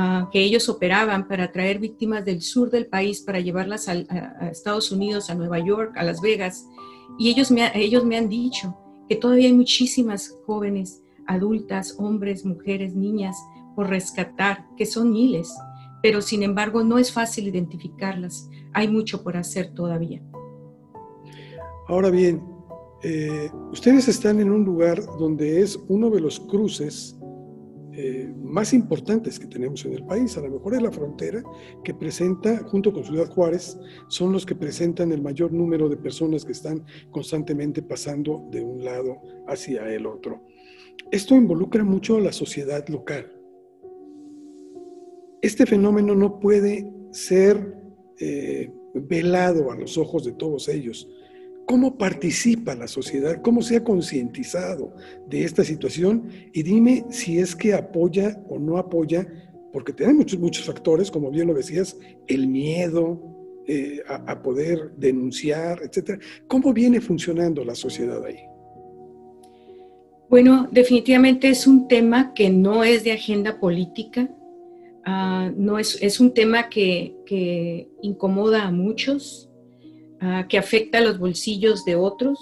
Ah, 0.00 0.28
que 0.30 0.40
ellos 0.40 0.68
operaban 0.68 1.26
para 1.26 1.50
traer 1.50 1.80
víctimas 1.80 2.24
del 2.24 2.40
sur 2.40 2.70
del 2.70 2.86
país, 2.86 3.20
para 3.20 3.40
llevarlas 3.40 3.88
a, 3.88 3.94
Estados 4.48 4.92
Unidos, 4.92 5.28
a 5.28 5.34
Nueva 5.34 5.58
York, 5.58 5.96
a 5.96 6.04
Las 6.04 6.20
Vegas. 6.20 6.66
Y 7.18 7.30
ellos 7.30 7.50
me, 7.50 7.70
ellos 7.74 8.04
me 8.04 8.16
han 8.16 8.28
dicho 8.28 8.76
que 9.08 9.16
todavía 9.16 9.48
hay 9.48 9.54
muchísimas 9.54 10.38
jóvenes, 10.46 11.02
adultas, 11.26 11.96
hombres, 11.98 12.44
mujeres, 12.44 12.94
niñas 12.94 13.36
por 13.74 13.88
rescatar, 13.88 14.66
que 14.76 14.86
son 14.86 15.12
miles, 15.12 15.52
pero 16.02 16.22
sin 16.22 16.42
embargo 16.42 16.84
no 16.84 16.98
es 16.98 17.12
fácil 17.12 17.48
identificarlas. 17.48 18.48
Hay 18.72 18.88
mucho 18.88 19.22
por 19.22 19.36
hacer 19.36 19.74
todavía. 19.74 20.22
Ahora 21.88 22.10
bien, 22.10 22.42
eh, 23.02 23.50
ustedes 23.72 24.08
están 24.08 24.40
en 24.40 24.50
un 24.50 24.64
lugar 24.64 25.04
donde 25.18 25.60
es 25.62 25.78
uno 25.88 26.10
de 26.10 26.20
los 26.20 26.38
cruces 26.38 27.17
eh, 28.00 28.32
más 28.44 28.74
importantes 28.74 29.40
que 29.40 29.48
tenemos 29.48 29.84
en 29.84 29.92
el 29.92 30.04
país. 30.04 30.36
A 30.38 30.40
lo 30.40 30.50
mejor 30.50 30.72
es 30.72 30.82
la 30.82 30.92
frontera 30.92 31.42
que 31.82 31.92
presenta, 31.92 32.58
junto 32.58 32.92
con 32.92 33.02
Ciudad 33.02 33.28
Juárez, 33.28 33.76
son 34.06 34.32
los 34.32 34.46
que 34.46 34.54
presentan 34.54 35.10
el 35.10 35.20
mayor 35.20 35.52
número 35.52 35.88
de 35.88 35.96
personas 35.96 36.44
que 36.44 36.52
están 36.52 36.84
constantemente 37.10 37.82
pasando 37.82 38.46
de 38.52 38.62
un 38.62 38.84
lado 38.84 39.20
hacia 39.48 39.92
el 39.92 40.06
otro. 40.06 40.44
Esto 41.10 41.34
involucra 41.34 41.82
mucho 41.82 42.18
a 42.18 42.20
la 42.20 42.30
sociedad 42.30 42.88
local. 42.88 43.32
Este 45.42 45.66
fenómeno 45.66 46.14
no 46.14 46.38
puede 46.38 46.88
ser 47.10 47.82
eh, 48.20 48.72
velado 48.94 49.72
a 49.72 49.76
los 49.76 49.98
ojos 49.98 50.24
de 50.24 50.34
todos 50.34 50.68
ellos 50.68 51.08
cómo 51.68 51.98
participa 51.98 52.74
la 52.74 52.88
sociedad, 52.88 53.42
cómo 53.42 53.60
se 53.60 53.76
ha 53.76 53.84
concientizado 53.84 54.94
de 55.28 55.44
esta 55.44 55.62
situación 55.62 56.30
y 56.54 56.62
dime 56.62 57.04
si 57.10 57.38
es 57.38 57.54
que 57.54 57.74
apoya 57.74 58.42
o 58.48 58.58
no 58.58 58.78
apoya, 58.78 59.28
porque 59.70 59.92
tiene 59.92 60.14
muchos, 60.14 60.40
muchos 60.40 60.64
factores, 60.64 61.10
como 61.10 61.30
bien 61.30 61.46
lo 61.46 61.52
decías, 61.52 61.98
el 62.26 62.48
miedo 62.48 63.20
eh, 63.66 64.00
a, 64.08 64.42
poder 64.42 64.92
denunciar, 64.96 65.82
etcétera. 65.82 66.18
¿Cómo 66.46 66.72
viene 66.72 67.02
funcionando 67.02 67.62
la 67.62 67.74
sociedad 67.74 68.24
ahí? 68.24 68.38
Bueno, 70.30 70.68
definitivamente 70.72 71.50
es 71.50 71.66
un 71.66 71.86
tema 71.86 72.32
que 72.32 72.48
no 72.48 72.82
es 72.82 73.04
de 73.04 73.12
agenda 73.12 73.60
política, 73.60 74.30
ah, 75.04 75.52
no 75.54 75.78
es, 75.78 75.98
es, 76.00 76.18
un 76.18 76.32
tema 76.32 76.70
que 76.70 77.90
incomoda 78.00 78.62
a 78.62 78.70
muchos, 78.70 79.47
Ah, 80.20 80.46
que 80.48 80.58
afecta 80.58 80.98
a 80.98 81.00
los 81.00 81.18
bolsillos 81.18 81.84
de 81.84 81.94
otros. 81.94 82.40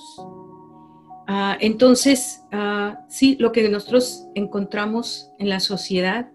Ah, 1.27 1.59
entonces, 1.61 2.43
ah, 2.53 3.05
sí, 3.09 3.37
lo 3.39 3.53
que 3.53 3.69
nosotros 3.69 4.27
encontramos 4.35 5.31
en 5.39 5.51
la 5.51 5.61
sociedad, 5.61 6.31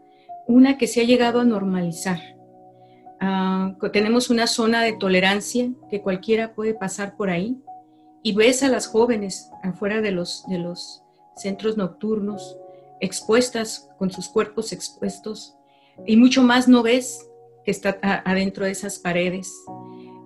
una 0.47 0.77
que 0.77 0.87
se 0.87 1.01
ha 1.01 1.03
llegado 1.03 1.39
a 1.39 1.45
normalizar. 1.45 2.19
tenemos 3.93 4.29
una 4.29 4.47
zona 4.47 4.81
de 4.81 4.93
tolerancia 4.93 5.69
que 5.89 6.01
cualquiera 6.01 6.53
puede 6.53 6.73
pasar 6.73 7.15
por 7.15 7.29
ahí 7.29 7.61
y 8.23 8.33
ves 8.33 8.63
a 8.63 8.67
las 8.67 8.87
jóvenes 8.87 9.49
afuera 9.63 10.01
de 10.01 10.11
los, 10.11 10.43
de 10.47 10.57
los 10.57 11.03
centros 11.35 11.77
nocturnos 11.77 12.57
expuestas 12.99 13.89
con 13.99 14.11
sus 14.11 14.27
cuerpos 14.27 14.73
expuestos 14.73 15.55
y 16.07 16.17
mucho 16.17 16.41
más 16.41 16.67
no 16.67 16.81
ves 16.81 17.27
que 17.63 17.71
está 17.71 17.99
adentro 18.25 18.65
de 18.65 18.71
esas 18.71 18.97
paredes. 18.97 19.53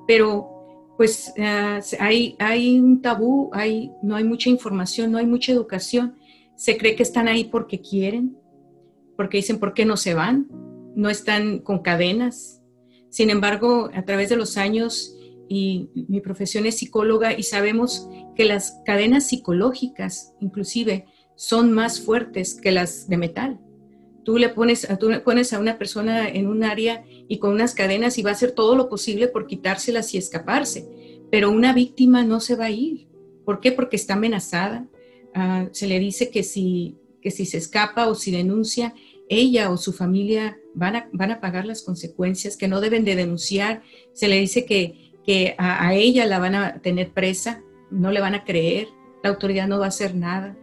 Pero 0.08 0.55
pues 0.98 1.34
ah, 1.40 1.80
hay, 2.00 2.36
hay 2.40 2.80
un 2.80 3.02
tabú, 3.02 3.50
hay, 3.54 3.92
no 4.02 4.16
hay 4.16 4.24
mucha 4.24 4.50
información, 4.50 5.12
no 5.12 5.18
hay 5.18 5.26
mucha 5.26 5.52
educación. 5.52 6.16
Se 6.56 6.78
cree 6.78 6.96
que 6.96 7.04
están 7.04 7.28
ahí 7.28 7.46
porque 7.46 7.82
quieren, 7.82 8.38
porque 9.18 9.38
dicen, 9.38 9.60
¿por 9.60 9.74
qué 9.74 9.86
no 9.86 9.98
se 9.98 10.14
van? 10.14 10.48
No 10.96 11.10
están 11.10 11.60
con 11.60 11.80
cadenas. 11.80 12.62
Sin 13.10 13.30
embargo, 13.30 13.90
a 13.94 14.04
través 14.04 14.30
de 14.30 14.38
los 14.38 14.58
años, 14.58 15.18
y 15.48 15.90
mi 16.08 16.22
profesión 16.22 16.66
es 16.66 16.78
psicóloga, 16.78 17.38
y 17.38 17.44
sabemos 17.44 18.10
que 18.36 18.46
las 18.46 18.82
cadenas 18.86 19.28
psicológicas, 19.28 20.34
inclusive, 20.40 21.06
son 21.36 21.72
más 21.72 22.02
fuertes 22.02 22.56
que 22.56 22.72
las 22.72 23.10
de 23.10 23.18
metal. 23.18 23.60
Tú 24.26 24.40
le 24.40 24.50
pones, 24.50 24.88
tú 25.00 25.10
le 25.10 25.20
pones 25.20 25.54
a 25.54 25.60
una 25.60 25.78
persona 25.78 26.28
en 26.28 26.48
un 26.48 26.64
área 26.64 27.06
y 27.28 27.38
con 27.38 27.52
unas 27.52 27.76
cadenas 27.76 28.18
y 28.18 28.24
va 28.24 28.32
a 28.32 28.34
hacer 28.34 28.52
todo 28.52 28.76
lo 28.76 28.90
posible 28.90 29.28
por 29.28 29.46
quitárselas 29.46 30.14
y 30.16 30.18
escaparse. 30.18 30.88
Pero 31.32 31.52
una 31.52 31.74
víctima 31.74 32.24
no 32.24 32.40
se 32.40 32.56
va 32.56 32.66
a 32.66 32.72
ir. 32.72 33.08
¿Por 33.46 33.60
qué? 33.60 33.72
Porque 33.72 33.96
está 33.96 34.16
amenazada. 34.16 34.88
Ah, 35.36 35.68
se 35.72 35.88
le 35.88 36.00
dice 36.00 36.32
que 36.32 36.42
si, 36.42 36.98
que 37.22 37.30
si 37.30 37.46
se 37.46 37.58
escapa 37.58 38.08
o 38.08 38.16
si 38.16 38.32
denuncia, 38.32 38.96
ella 39.30 39.70
o 39.70 39.78
su 39.78 39.94
familia 39.94 40.58
van 40.74 40.96
a, 40.96 41.10
van 41.12 41.32
a 41.32 41.40
pagar 41.40 41.66
las 41.66 41.84
consecuencias, 41.84 42.58
que 42.58 42.68
no 42.68 42.82
deben 42.82 43.06
de 43.06 43.16
denunciar. 43.16 43.84
Se 44.14 44.28
le 44.28 44.40
dice 44.40 44.66
que, 44.66 45.14
que 45.24 45.56
a, 45.58 45.94
ella 45.94 46.26
la 46.26 46.40
van 46.40 46.56
a 46.56 46.82
tener 46.82 47.12
presa, 47.12 47.64
no 47.92 48.12
le 48.12 48.22
van 48.22 48.34
a 48.34 48.44
creer, 48.44 48.88
la 49.24 49.30
autoridad 49.30 49.68
no 49.68 49.78
va 49.78 49.86
a 49.86 49.90
hacer 49.90 50.16
nada. 50.16 50.58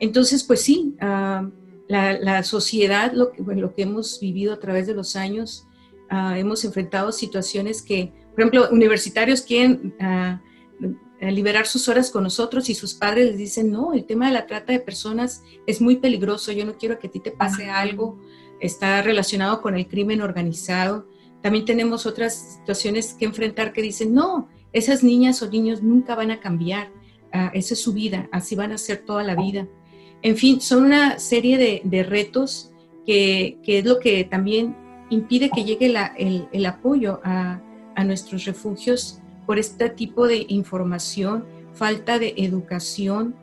Entonces, 0.00 0.42
pues 0.42 0.62
sí, 0.62 0.94
ah, 1.00 1.50
la, 1.88 2.42
sociedad, 2.42 3.12
lo 3.12 3.32
que, 3.32 3.42
lo 3.42 3.74
que 3.74 3.82
hemos 3.82 4.18
vivido 4.20 4.52
a 4.52 4.60
través 4.60 4.86
de 4.86 4.94
los 4.94 5.16
años, 5.16 5.66
Ah, 6.16 6.38
hemos 6.38 6.64
enfrentado 6.64 7.10
situaciones 7.12 7.82
que, 7.82 8.12
por 8.32 8.40
ejemplo, 8.40 8.68
universitarios 8.70 9.40
quieren 9.42 9.94
ah, 10.00 10.40
liberar 11.20 11.66
sus 11.66 11.88
horas 11.88 12.10
con 12.10 12.22
nosotros 12.22 12.68
y 12.68 12.74
sus 12.74 12.94
padres 12.94 13.26
les 13.26 13.38
dicen, 13.38 13.72
no, 13.72 13.94
el 13.94 14.04
tema 14.04 14.26
de 14.26 14.34
la 14.34 14.46
trata 14.46 14.72
de 14.72 14.80
personas 14.80 15.42
es 15.66 15.80
muy 15.80 15.96
peligroso, 15.96 16.52
yo 16.52 16.66
no 16.66 16.76
quiero 16.76 16.98
que 16.98 17.06
a 17.06 17.10
ti 17.10 17.20
te 17.20 17.30
pase 17.30 17.70
algo, 17.70 18.20
está 18.60 19.00
relacionado 19.02 19.62
con 19.62 19.74
el 19.74 19.88
crimen 19.88 20.20
organizado. 20.20 21.08
También 21.42 21.64
tenemos 21.64 22.06
otras 22.06 22.58
situaciones 22.58 23.14
que 23.14 23.24
enfrentar 23.24 23.72
que 23.72 23.82
dicen, 23.82 24.12
no, 24.12 24.48
esas 24.72 25.02
niñas 25.02 25.40
o 25.42 25.48
niños 25.48 25.82
nunca 25.82 26.14
van 26.14 26.30
a 26.30 26.40
cambiar, 26.40 26.92
uh, 27.34 27.50
esa 27.54 27.74
es 27.74 27.80
su 27.80 27.92
vida, 27.92 28.28
así 28.30 28.54
van 28.54 28.72
a 28.72 28.78
ser 28.78 29.04
toda 29.04 29.24
la 29.24 29.34
vida. 29.34 29.66
En 30.24 30.38
fin, 30.38 30.58
son 30.62 30.86
una 30.86 31.18
serie 31.18 31.82
de, 31.84 32.02
retos 32.02 32.72
que, 33.06 33.58
que, 33.62 33.80
es 33.80 33.84
lo 33.84 34.00
que 34.00 34.24
también 34.24 34.74
impide 35.10 35.50
que 35.50 35.64
llegue 35.64 35.94
el, 36.16 36.66
apoyo 36.66 37.20
a, 37.22 37.60
nuestros 38.04 38.46
refugios 38.46 39.20
por 39.46 39.58
este 39.58 39.88
tipo 39.90 40.26
de 40.26 40.46
información, 40.48 41.44
falta 41.74 42.18
de 42.18 42.34
educación. 42.38 43.34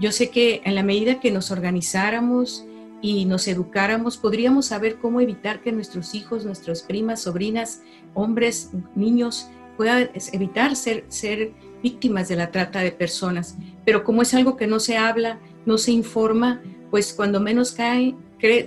yo 0.00 0.10
sé 0.10 0.30
que 0.30 0.60
en 0.64 0.74
la 0.74 0.82
medida 0.82 1.20
que 1.20 1.30
nos 1.30 1.52
organizáramos 1.52 2.66
y 3.00 3.24
nos 3.24 3.46
educáramos, 3.46 4.16
podríamos 4.16 4.66
saber 4.66 4.96
cómo 4.96 5.20
evitar 5.20 5.62
que 5.62 5.70
nuestros 5.70 6.16
hijos, 6.16 6.44
nuestras 6.44 6.82
primas, 6.82 7.22
sobrinas, 7.22 7.80
hombres, 8.12 8.70
niños, 8.96 9.48
puedan 9.76 10.10
evitar 10.32 10.74
ser, 10.74 11.04
ser 11.08 11.52
víctimas 11.84 12.28
de 12.28 12.36
la 12.36 12.50
trata 12.50 12.80
de 12.80 12.90
personas. 12.90 13.56
Pero 13.84 14.02
como 14.02 14.22
es 14.22 14.34
algo 14.34 14.56
que 14.56 14.66
no 14.66 14.80
se 14.80 14.96
habla, 14.96 15.38
no 15.66 15.78
se 15.78 15.92
informa, 15.92 16.62
pues 16.90 17.12
cuando 17.12 17.38
menos 17.38 17.72
cae, 17.72 18.16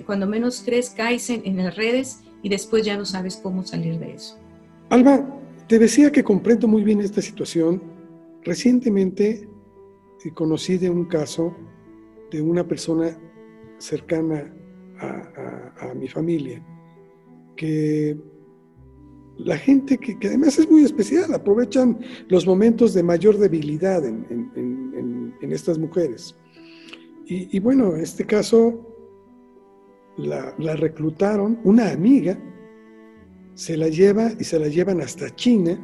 cuando 0.06 0.26
menos 0.26 0.62
crees, 0.64 0.90
caes 0.90 1.28
en, 1.28 1.56
las 1.56 1.76
redes 1.76 2.20
y 2.42 2.48
después 2.48 2.84
ya 2.86 2.96
no 2.96 3.04
sabes 3.04 3.36
cómo 3.36 3.64
salir 3.64 3.98
de 3.98 4.14
eso. 4.14 4.38
Alba, 4.88 5.26
te 5.66 5.78
decía 5.78 6.10
que 6.10 6.24
comprendo 6.24 6.66
muy 6.66 6.82
bien 6.82 7.00
esta 7.00 7.20
situación. 7.20 7.82
Recientemente 8.44 9.48
conocí 10.34 10.78
de 10.78 10.90
un 10.90 11.04
caso 11.04 11.54
de 12.30 12.42
una 12.42 12.66
persona 12.66 13.16
cercana 13.78 14.52
a, 15.00 15.94
mi 15.94 16.08
familia, 16.08 16.60
que 17.56 18.16
la 19.38 19.56
gente 19.56 19.98
que, 19.98 20.16
además 20.26 20.58
es 20.58 20.70
muy 20.70 20.82
especial, 20.84 21.32
aprovechan 21.32 21.98
los 22.28 22.46
momentos 22.46 22.94
de 22.94 23.02
mayor 23.02 23.38
debilidad 23.38 24.04
en, 24.04 25.34
estas 25.40 25.78
mujeres. 25.78 26.36
Y, 27.26 27.58
bueno, 27.60 27.96
este 27.96 28.24
caso 28.24 28.86
la, 30.16 30.54
reclutaron, 30.76 31.58
una 31.64 31.90
amiga, 31.90 32.38
se 33.54 33.76
la 33.76 33.88
lleva 33.88 34.30
y 34.38 34.44
se 34.44 34.58
la 34.58 34.68
llevan 34.68 35.00
hasta 35.00 35.34
China 35.34 35.78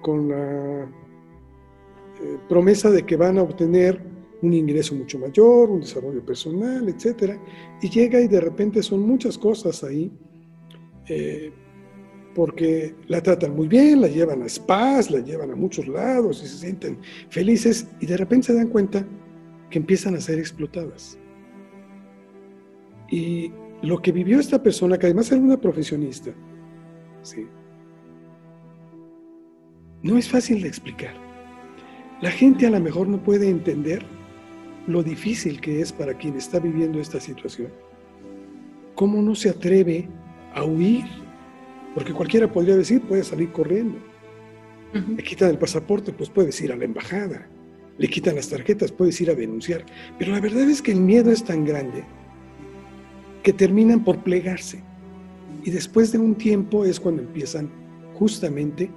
con 0.00 0.28
la 0.28 0.84
eh, 0.84 2.38
promesa 2.48 2.90
de 2.90 3.04
que 3.04 3.16
van 3.16 3.38
a 3.38 3.42
obtener 3.42 4.00
un 4.42 4.52
ingreso 4.52 4.94
mucho 4.94 5.18
mayor, 5.18 5.70
un 5.70 5.80
desarrollo 5.80 6.24
personal, 6.24 6.88
etc. 6.88 7.38
Y 7.80 7.88
llega 7.88 8.20
y 8.20 8.28
de 8.28 8.40
repente 8.40 8.82
son 8.82 9.00
muchas 9.00 9.38
cosas 9.38 9.82
ahí, 9.82 10.12
eh, 11.08 11.52
porque 12.34 12.94
la 13.06 13.22
tratan 13.22 13.54
muy 13.54 13.68
bien, 13.68 14.00
la 14.00 14.08
llevan 14.08 14.42
a 14.42 14.48
spas, 14.48 15.10
la 15.10 15.20
llevan 15.20 15.50
a 15.50 15.56
muchos 15.56 15.86
lados 15.86 16.42
y 16.42 16.46
se 16.46 16.58
sienten 16.58 16.98
felices 17.30 17.86
y 18.00 18.06
de 18.06 18.16
repente 18.16 18.48
se 18.48 18.54
dan 18.54 18.68
cuenta 18.68 19.06
que 19.70 19.78
empiezan 19.78 20.14
a 20.14 20.20
ser 20.20 20.38
explotadas 20.38 21.18
Y 23.10 23.52
lo 23.82 24.00
que 24.00 24.12
vivió 24.12 24.40
esta 24.40 24.62
persona, 24.62 24.98
que 24.98 25.06
además 25.06 25.30
era 25.30 25.40
una 25.40 25.60
profesionista, 25.60 26.32
¿sí? 27.22 27.46
no 30.04 30.18
es 30.18 30.28
fácil 30.28 30.62
de 30.62 30.68
explicar. 30.68 31.14
La 32.20 32.30
gente 32.30 32.66
a 32.66 32.70
lo 32.70 32.78
mejor 32.78 33.08
no 33.08 33.22
puede 33.22 33.48
entender 33.48 34.04
lo 34.86 35.02
difícil 35.02 35.60
que 35.60 35.80
es 35.80 35.92
para 35.92 36.14
quien 36.14 36.36
está 36.36 36.58
viviendo 36.58 37.00
esta 37.00 37.18
situación. 37.18 37.72
¿Cómo 38.94 39.22
no 39.22 39.34
se 39.34 39.48
atreve 39.48 40.08
a 40.54 40.62
huir? 40.62 41.23
Porque 41.94 42.12
cualquiera 42.12 42.50
podría 42.50 42.76
decir, 42.76 43.00
puede 43.02 43.22
salir 43.24 43.52
corriendo. 43.52 43.98
Le 44.92 45.22
quitan 45.24 45.50
el 45.50 45.58
pasaporte, 45.58 46.12
pues 46.12 46.30
puedes 46.30 46.60
ir 46.60 46.70
a 46.72 46.76
la 46.76 46.84
embajada. 46.84 47.48
Le 47.98 48.08
quitan 48.08 48.36
las 48.36 48.48
tarjetas, 48.48 48.92
puedes 48.92 49.20
ir 49.20 49.30
a 49.30 49.34
denunciar. 49.34 49.84
Pero 50.18 50.32
la 50.32 50.40
verdad 50.40 50.68
es 50.68 50.80
que 50.80 50.92
el 50.92 51.00
miedo 51.00 51.32
es 51.32 51.42
tan 51.44 51.64
grande 51.64 52.04
que 53.42 53.52
terminan 53.52 54.04
por 54.04 54.22
plegarse. 54.22 54.82
Y 55.64 55.70
después 55.70 56.12
de 56.12 56.18
un 56.18 56.34
tiempo 56.36 56.84
es 56.84 57.00
cuando 57.00 57.22
empiezan 57.22 57.70
justamente 58.14 58.90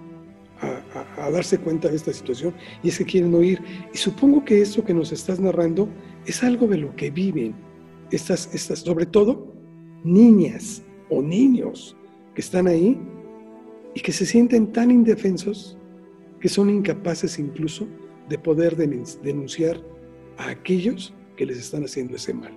a, 0.62 1.30
darse 1.32 1.58
cuenta 1.58 1.90
de 1.90 1.96
esta 1.96 2.14
situación 2.14 2.54
y 2.84 2.90
es 2.90 2.98
que 2.98 3.06
quieren 3.06 3.34
oír. 3.34 3.62
Y 3.94 3.98
supongo 3.98 4.46
que 4.46 4.62
esto 4.62 4.84
que 4.84 4.94
nos 4.94 5.12
estás 5.12 5.40
narrando 5.40 5.90
es 6.26 6.44
algo 6.44 6.68
de 6.68 6.78
lo 6.78 6.96
que 6.96 7.10
viven 7.10 7.56
estas, 8.12 8.54
estas 8.54 8.80
sobre 8.80 9.06
todo 9.06 9.54
niñas 10.04 10.84
o 11.10 11.22
niños 11.22 11.97
que 12.38 12.42
están 12.42 12.68
ahí 12.68 12.96
y 13.96 14.00
que 14.00 14.12
se 14.12 14.24
sienten 14.24 14.72
tan 14.72 14.92
indefensos 14.92 15.76
que 16.40 16.48
son 16.48 16.70
incapaces 16.70 17.40
incluso 17.40 17.88
de 18.30 18.38
poder 18.38 18.76
denunciar 18.76 19.82
a 20.38 20.50
aquellos 20.50 21.16
que 21.36 21.48
les 21.48 21.58
están 21.58 21.84
haciendo 21.84 22.16
ese 22.16 22.36
mal. 22.36 22.54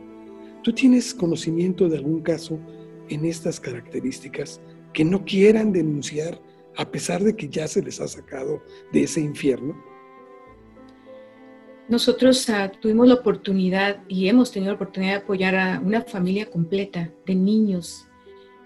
¿Tú 0.62 0.74
tienes 0.74 1.14
conocimiento 1.14 1.88
de 1.88 1.96
algún 1.96 2.20
caso 2.20 2.60
en 3.08 3.24
estas 3.24 3.58
características 3.58 4.60
que 4.92 5.02
no 5.02 5.24
quieran 5.24 5.72
denunciar 5.72 6.38
a 6.76 6.90
pesar 6.90 7.24
de 7.24 7.34
que 7.34 7.48
ya 7.48 7.66
se 7.66 7.80
les 7.80 8.02
ha 8.02 8.08
sacado 8.08 8.62
de 8.92 9.04
ese 9.04 9.22
infierno? 9.22 9.82
Nosotros 11.88 12.50
ah, 12.50 12.70
tuvimos 12.70 13.08
la 13.08 13.14
oportunidad 13.14 14.04
y 14.08 14.28
hemos 14.28 14.52
tenido 14.52 14.72
la 14.72 14.76
oportunidad 14.76 15.12
de 15.12 15.22
apoyar 15.22 15.54
a 15.54 15.80
una 15.82 16.02
familia 16.02 16.50
completa 16.50 17.10
de 17.24 17.34
niños. 17.34 18.09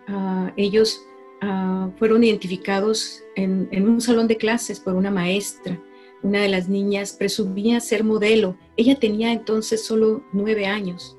Ah, 0.08 0.52
ellos 0.56 1.04
ah, 1.40 1.90
fueron 1.99 2.25
identificados 2.25 3.23
en, 3.37 3.68
un 3.88 4.00
salón 4.00 4.28
de 4.28 4.37
clases 4.37 4.80
por 4.80 4.94
una 4.94 5.11
maestra. 5.11 5.80
Una 6.23 6.40
de 6.40 6.49
las 6.49 6.68
niñas 6.68 7.12
presumía 7.12 7.80
ser 7.80 8.04
modelo. 8.04 8.56
Ella 8.76 8.99
tenía 8.99 9.32
entonces 9.32 9.84
solo 9.84 10.23
nueve 10.32 10.66
años 10.66 11.16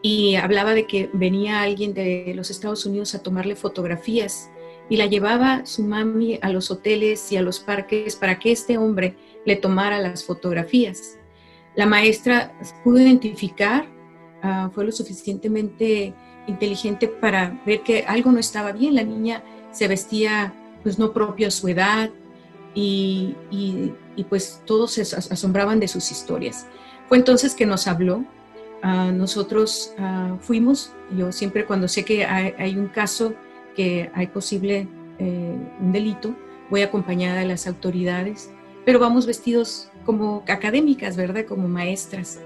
y 0.00 0.36
hablaba 0.36 0.74
de 0.74 0.86
que 0.86 1.10
venía 1.12 1.62
alguien 1.62 1.92
de 1.92 2.32
los 2.36 2.50
Estados 2.50 2.86
Unidos 2.86 3.14
a 3.14 3.22
tomarle 3.22 3.56
fotografías 3.56 4.48
y 4.88 4.96
la 4.96 5.06
llevaba 5.06 5.66
su 5.66 5.82
mami 5.82 6.38
a 6.40 6.50
los 6.50 6.70
hoteles 6.70 7.30
y 7.32 7.36
a 7.36 7.42
los 7.42 7.58
parques 7.58 8.14
para 8.14 8.38
que 8.38 8.52
este 8.52 8.78
hombre 8.78 9.16
le 9.44 9.56
tomara 9.56 10.00
las 10.00 10.24
fotografías. 10.24 11.18
La 11.74 11.86
maestra 11.86 12.56
pudo 12.84 12.98
identificar, 13.00 13.88
ah, 14.42 14.70
fue 14.72 14.84
lo 14.84 14.92
suficientemente 14.92 16.14
inteligente 16.48 17.06
para 17.06 17.60
ver 17.64 17.82
que 17.82 18.04
algo 18.06 18.32
no 18.32 18.38
estaba 18.38 18.72
bien. 18.72 18.94
La 18.94 19.04
niña 19.04 19.42
se 19.70 19.86
vestía 19.86 20.52
pues 20.82 20.98
no 20.98 21.12
propio 21.12 21.48
a 21.48 21.50
su 21.50 21.68
edad 21.68 22.10
y, 22.74 23.34
pues 24.28 24.62
todos 24.66 24.92
se 24.92 25.02
asombraban 25.02 25.80
de 25.80 25.88
sus 25.88 26.10
historias. 26.10 26.66
Fue 27.08 27.16
entonces 27.16 27.54
que 27.54 27.66
nos 27.66 27.86
habló. 27.86 28.24
Ah, 28.82 29.10
nosotros 29.12 29.92
ah, 29.98 30.36
fuimos, 30.40 30.92
yo 31.16 31.32
siempre 31.32 31.64
cuando 31.64 31.88
sé 31.88 32.04
que 32.04 32.24
hay 32.24 32.76
un 32.76 32.88
caso, 32.88 33.34
que 33.74 34.10
hay 34.14 34.28
posible 34.28 34.88
eh, 35.18 35.56
un 35.80 35.92
delito, 35.92 36.34
voy 36.70 36.82
acompañada 36.82 37.40
de 37.40 37.46
las 37.46 37.66
autoridades, 37.66 38.50
pero 38.84 38.98
vamos 38.98 39.26
vestidos 39.26 39.90
como 40.04 40.44
académicas, 40.48 41.16
¿verdad? 41.16 41.44
Como 41.46 41.68
maestras. 41.68 42.38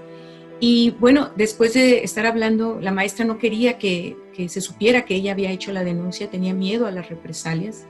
Y 0.59 0.91
bueno, 0.99 1.31
después 1.35 1.73
de 1.73 2.03
estar 2.03 2.25
hablando, 2.25 2.79
la 2.79 2.91
maestra 2.91 3.25
no 3.25 3.37
quería 3.37 3.77
que, 3.77 4.15
que, 4.33 4.47
se 4.49 4.61
supiera 4.61 5.05
que 5.05 5.15
ella 5.15 5.33
había 5.33 5.51
hecho 5.51 5.71
la 5.73 5.83
denuncia, 5.83 6.29
tenía 6.29 6.53
miedo 6.53 6.85
a 6.87 6.91
las 6.91 7.09
represalias. 7.09 7.85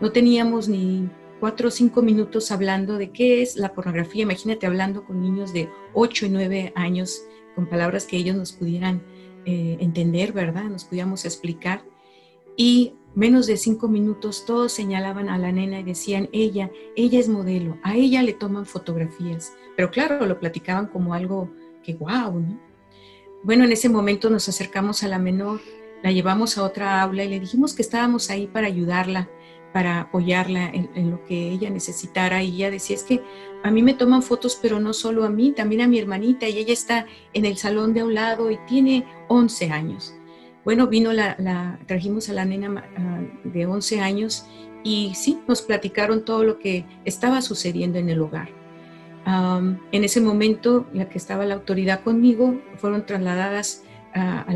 No 0.00 0.12
teníamos 0.12 0.68
ni 0.68 1.08
cuatro 1.38 1.68
o 1.68 1.70
cinco 1.70 2.02
minutos 2.02 2.50
hablando 2.50 2.98
de 2.98 3.10
qué 3.10 3.42
es 3.42 3.56
la 3.56 3.72
pornografía. 3.72 4.22
Imagínate 4.22 4.66
hablando 4.66 5.04
con 5.04 5.22
niños 5.22 5.52
de 5.52 5.68
ocho 5.94 6.26
y 6.26 6.28
nueve 6.28 6.72
años, 6.74 7.22
con 7.54 7.66
palabras 7.66 8.04
que 8.04 8.18
ellos 8.18 8.36
nos 8.36 8.52
pudieran 8.52 9.02
eh, 9.46 9.78
entender, 9.80 10.32
¿verdad? 10.32 10.64
Nos 10.64 10.84
pudiéramos 10.84 11.24
explicar 11.24 11.82
y 12.56 12.92
menos 13.14 13.46
de 13.46 13.56
cinco 13.56 13.88
minutos 13.88 14.44
todos 14.44 14.72
señalaban 14.72 15.30
a 15.30 15.38
la 15.38 15.50
nena 15.50 15.80
y 15.80 15.82
decían, 15.82 16.28
ella, 16.32 16.70
ella 16.94 17.18
es 17.18 17.28
modelo, 17.28 17.78
a 17.82 17.96
ella 17.96 18.22
le 18.22 18.34
toman 18.34 18.66
fotografías, 18.66 19.54
pero 19.76 19.90
claro, 19.90 20.26
lo 20.26 20.38
platicaban 20.38 20.86
como 20.86 21.14
algo 21.14 21.50
que 21.82 21.94
wow, 21.94 22.40
¿no? 22.40 22.70
Bueno, 23.42 23.64
en 23.64 23.72
ese 23.72 23.88
momento 23.88 24.28
nos 24.28 24.48
acercamos 24.48 25.02
a 25.02 25.08
la 25.08 25.18
menor, 25.18 25.60
la 26.02 26.12
llevamos 26.12 26.58
a 26.58 26.62
otra 26.62 27.00
aula 27.00 27.24
y 27.24 27.28
le 27.28 27.40
dijimos 27.40 27.74
que 27.74 27.82
estábamos 27.82 28.28
ahí 28.30 28.46
para 28.46 28.66
ayudarla, 28.66 29.30
para 29.72 30.00
apoyarla 30.00 30.68
en, 30.68 31.10
lo 31.10 31.24
que 31.24 31.50
ella 31.50 31.70
necesitara. 31.70 32.42
Y 32.42 32.56
ella 32.56 32.70
decía, 32.70 32.96
es 32.96 33.02
que 33.02 33.22
a 33.62 33.70
mí 33.70 33.82
me 33.82 33.94
toman 33.94 34.22
fotos, 34.22 34.58
pero 34.60 34.78
no 34.78 34.92
solo 34.92 35.24
a 35.24 35.30
mí, 35.30 35.52
también 35.52 35.80
a 35.80 35.88
mi 35.88 35.98
hermanita. 35.98 36.48
Y 36.48 36.58
ella 36.58 36.72
está 36.72 37.06
en 37.32 37.46
el 37.46 37.56
salón 37.56 37.94
de 37.94 38.02
un 38.02 38.14
lado 38.14 38.50
y 38.50 38.58
tiene 38.66 39.06
11 39.28 39.70
años. 39.70 40.14
Bueno, 40.64 40.88
vino 40.88 41.12
la, 41.12 41.78
trajimos 41.86 42.28
a 42.28 42.34
la 42.34 42.44
nena 42.44 42.84
de 43.44 43.66
11 43.66 44.00
años 44.00 44.44
y 44.84 45.12
sí, 45.14 45.40
nos 45.48 45.62
platicaron 45.62 46.24
todo 46.24 46.44
lo 46.44 46.58
que 46.58 46.84
estaba 47.06 47.40
sucediendo 47.40 47.98
en 47.98 48.10
el 48.10 48.20
hogar. 48.20 48.59
En 49.26 50.04
ese 50.04 50.20
momento, 50.20 50.86
la 50.92 51.08
que 51.08 51.18
estaba 51.18 51.44
la 51.44 51.54
autoridad 51.54 52.00
conmigo, 52.00 52.60
fueron 52.76 53.06
trasladadas 53.06 53.84
a, 54.14 54.46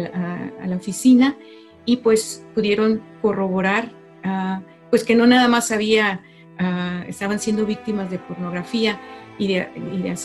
la 0.66 0.76
oficina 0.76 1.36
y 1.84 1.98
pues 1.98 2.44
pudieron 2.54 3.02
corroborar 3.22 3.92
pues 4.90 5.04
que 5.04 5.14
no 5.14 5.26
nada 5.26 5.48
más 5.48 5.70
había, 5.70 6.22
estaban 7.06 7.38
siendo 7.38 7.66
víctimas 7.66 8.10
de 8.10 8.18
pornografía 8.18 8.98
y 9.38 9.48
de, 9.48 9.60
de 9.60 10.16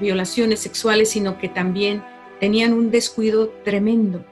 violaciones 0.00 0.60
sexuales, 0.60 1.10
sino 1.10 1.38
que 1.38 1.48
también 1.48 2.02
tenían 2.38 2.72
un 2.72 2.90
descuido 2.90 3.48
tremendo 3.64 4.24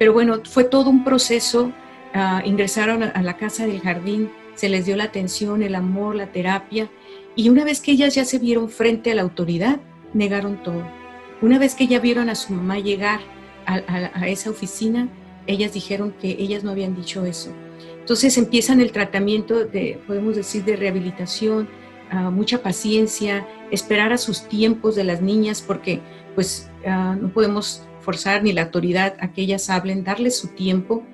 pero 0.00 0.14
bueno, 0.14 0.40
fue 0.46 0.64
todo 0.64 0.88
un 0.88 1.04
proceso. 1.04 1.72
Ah, 2.14 2.40
ingresaron 2.46 3.02
a, 3.02 3.22
la 3.22 3.36
casa 3.36 3.66
del 3.66 3.82
jardín, 3.82 4.32
se 4.54 4.70
les 4.70 4.86
dio 4.86 4.96
la 4.96 5.04
atención, 5.04 5.62
el 5.62 5.74
amor, 5.74 6.14
la 6.14 6.32
terapia. 6.32 6.88
Y 7.36 7.48
una 7.48 7.64
vez 7.64 7.80
que 7.80 7.92
ellas 7.92 8.14
ya 8.14 8.24
se 8.24 8.38
vieron 8.38 8.68
frente 8.68 9.10
a 9.10 9.14
la 9.14 9.22
autoridad, 9.22 9.80
negaron 10.12 10.62
todo. 10.62 10.84
Una 11.42 11.58
vez 11.58 11.74
que 11.74 11.86
ya 11.86 12.00
vieron 12.00 12.28
a 12.28 12.34
su 12.34 12.52
mamá 12.52 12.78
llegar 12.78 13.20
a, 13.66 14.28
esa 14.28 14.50
oficina, 14.50 15.08
ellas 15.46 15.72
dijeron 15.72 16.12
que 16.20 16.30
ellas 16.30 16.64
no 16.64 16.70
habían 16.70 16.96
dicho 16.96 17.24
eso. 17.24 17.52
Entonces 17.98 18.36
empiezan 18.36 18.80
el 18.80 18.92
tratamiento 18.92 19.64
de, 19.64 20.00
podemos 20.06 20.36
decir, 20.36 20.64
de 20.64 20.76
rehabilitación, 20.76 21.68
ah, 22.10 22.30
mucha 22.30 22.62
paciencia, 22.62 23.46
esperar 23.70 24.12
a 24.12 24.18
sus 24.18 24.48
tiempos 24.48 24.96
de 24.96 25.04
las 25.04 25.22
niñas, 25.22 25.62
porque 25.62 26.00
pues 26.34 26.70
ah, 26.86 27.16
no 27.20 27.32
podemos 27.32 27.84
forzar 28.00 28.42
ni 28.42 28.52
la 28.52 28.62
autoridad 28.62 29.14
a 29.20 29.32
que 29.32 29.42
ellas 29.42 29.70
hablen, 29.70 30.04
darles 30.04 30.36
su 30.36 30.48
tiempo. 30.48 31.04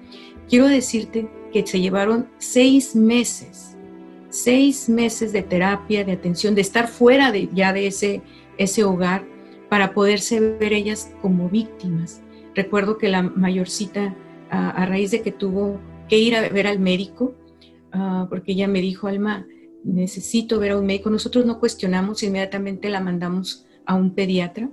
Quiero 0.48 0.66
decirte 0.66 1.28
que 1.52 1.66
se 1.66 1.80
llevaron 1.80 2.28
seis 2.38 2.96
meses, 2.96 3.75
seis 4.36 4.88
meses 4.88 5.32
de 5.32 5.42
terapia, 5.42 6.04
de 6.04 6.12
atención, 6.12 6.54
de 6.54 6.60
estar 6.60 6.88
fuera 6.88 7.32
de, 7.32 7.48
ya 7.52 7.72
de 7.72 7.86
ese, 7.86 8.22
ese 8.58 8.84
hogar 8.84 9.24
para 9.68 9.94
poderse 9.94 10.40
ver 10.40 10.72
ellas 10.72 11.12
como 11.22 11.48
víctimas. 11.48 12.22
Recuerdo 12.54 12.98
que 12.98 13.08
la 13.08 13.22
mayorcita, 13.22 14.14
a, 14.50 14.86
raíz 14.86 15.10
de 15.10 15.22
que 15.22 15.32
tuvo 15.32 15.80
que 16.08 16.18
ir 16.18 16.36
a 16.36 16.48
ver 16.48 16.66
al 16.66 16.78
médico, 16.78 17.34
ah, 17.92 18.26
porque 18.28 18.52
ella 18.52 18.68
me 18.68 18.80
dijo, 18.80 19.08
Alma, 19.08 19.46
necesito 19.84 20.58
ver 20.58 20.72
a 20.72 20.78
un 20.78 20.86
médico, 20.86 21.10
nosotros 21.10 21.44
no 21.46 21.58
cuestionamos, 21.58 22.22
inmediatamente 22.22 22.88
la 22.90 23.00
mandamos 23.00 23.66
a 23.86 23.94
un 23.94 24.14
pediatra 24.14 24.70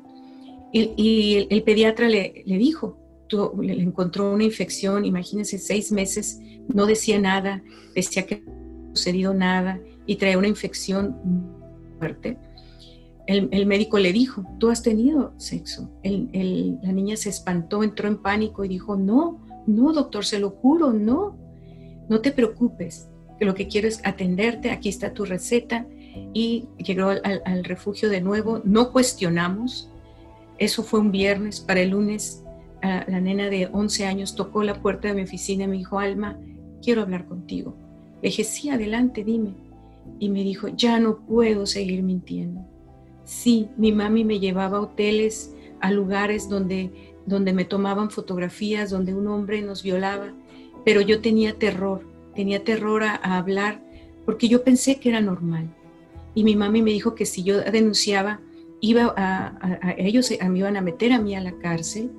y, 0.74 1.48
el, 1.50 1.64
pediatra 1.64 2.10
le, 2.10 2.44
dijo, 2.46 2.98
le, 3.62 3.74
encontró 3.74 4.34
una 4.34 4.44
infección, 4.44 5.06
imagínense, 5.06 5.60
seis 5.60 5.92
meses, 5.92 6.40
no 6.68 6.88
decía 6.88 7.20
nada, 7.20 7.64
decía 7.94 8.26
que 8.26 8.44
sucedido 8.94 9.34
nada 9.34 9.80
y 10.06 10.16
traía 10.18 10.38
una 10.38 10.48
infección 10.48 11.16
fuerte. 12.00 12.38
El, 13.26 13.66
médico 13.66 14.00
le 14.00 14.12
dijo, 14.12 14.44
tú 14.60 14.70
has 14.70 14.84
tenido 14.84 15.34
sexo. 15.38 15.90
la 16.04 16.92
niña 16.92 17.16
se 17.16 17.30
espantó, 17.30 17.84
entró 17.84 18.08
en 18.10 18.22
pánico 18.22 18.66
y 18.66 18.68
dijo, 18.68 18.98
no, 18.98 19.40
no, 19.66 19.94
doctor, 19.94 20.26
se 20.26 20.40
lo 20.40 20.50
juro, 20.50 20.92
no, 20.92 21.38
no 22.10 22.20
te 22.20 22.32
preocupes, 22.32 23.10
lo 23.40 23.56
que 23.56 23.68
quiero 23.68 23.88
es 23.88 24.02
atenderte, 24.04 24.72
aquí 24.72 24.90
está 24.90 25.14
tu 25.14 25.24
receta. 25.24 25.88
Y 26.34 26.68
llegó 26.78 27.10
al 27.10 27.64
refugio 27.64 28.10
de 28.10 28.22
nuevo, 28.22 28.62
no 28.66 28.92
cuestionamos, 28.92 29.90
eso 30.60 30.84
fue 30.84 31.00
un 31.00 31.12
viernes, 31.12 31.60
para 31.60 31.82
el 31.82 31.90
lunes 31.90 32.44
la 32.84 33.22
nena 33.22 33.50
de 33.50 33.70
11 33.72 34.06
años 34.06 34.36
tocó 34.36 34.64
la 34.64 34.82
puerta 34.82 35.08
de 35.08 35.14
mi 35.14 35.22
oficina 35.22 35.64
y 35.64 35.68
me 35.68 35.78
dijo, 35.78 36.00
Alma, 36.00 36.38
quiero 36.82 37.02
hablar 37.02 37.26
contigo. 37.26 37.78
Sí, 38.32 38.70
adelante, 38.70 39.24
dime. 39.24 39.54
Y 40.20 40.30
me 40.30 40.44
dijo, 40.44 40.70
ya 40.70 41.00
no 41.00 41.20
puedo 41.20 41.66
seguir 41.66 42.04
mintiendo. 42.04 42.66
Sí, 43.24 43.70
mi 43.78 43.92
mami 43.92 44.24
me 44.24 44.40
llevaba 44.40 44.78
a 44.78 44.82
hoteles, 44.82 45.54
a 45.82 45.92
lugares 45.92 46.48
donde, 46.50 46.92
donde 47.26 47.54
me 47.54 47.66
tomaban 47.66 48.10
fotografías, 48.10 48.90
donde 48.90 49.14
un 49.14 49.28
hombre 49.28 49.62
nos 49.62 49.84
violaba, 49.84 50.34
pero 50.86 51.02
yo 51.02 51.22
tenía 51.22 51.58
terror, 51.58 52.08
tenía 52.36 52.64
terror 52.64 53.04
a, 53.04 53.16
hablar 53.16 53.82
porque 54.26 54.48
yo 54.48 54.64
pensé 54.64 55.00
que 55.00 55.10
era 55.10 55.22
normal. 55.22 55.74
Y 56.36 56.44
mi 56.44 56.56
mami 56.56 56.82
me 56.82 56.92
dijo 56.92 57.16
que 57.16 57.26
si 57.26 57.44
yo 57.44 57.60
denunciaba, 57.62 58.40
iba 58.82 59.14
a, 59.16 59.96
ellos 59.98 60.32
me 60.50 60.60
iban 60.60 60.78
a 60.78 60.82
meter 60.82 61.12
a 61.12 61.20
mí 61.20 61.36
a 61.36 61.42
la 61.42 61.58
cárcel. 61.60 62.12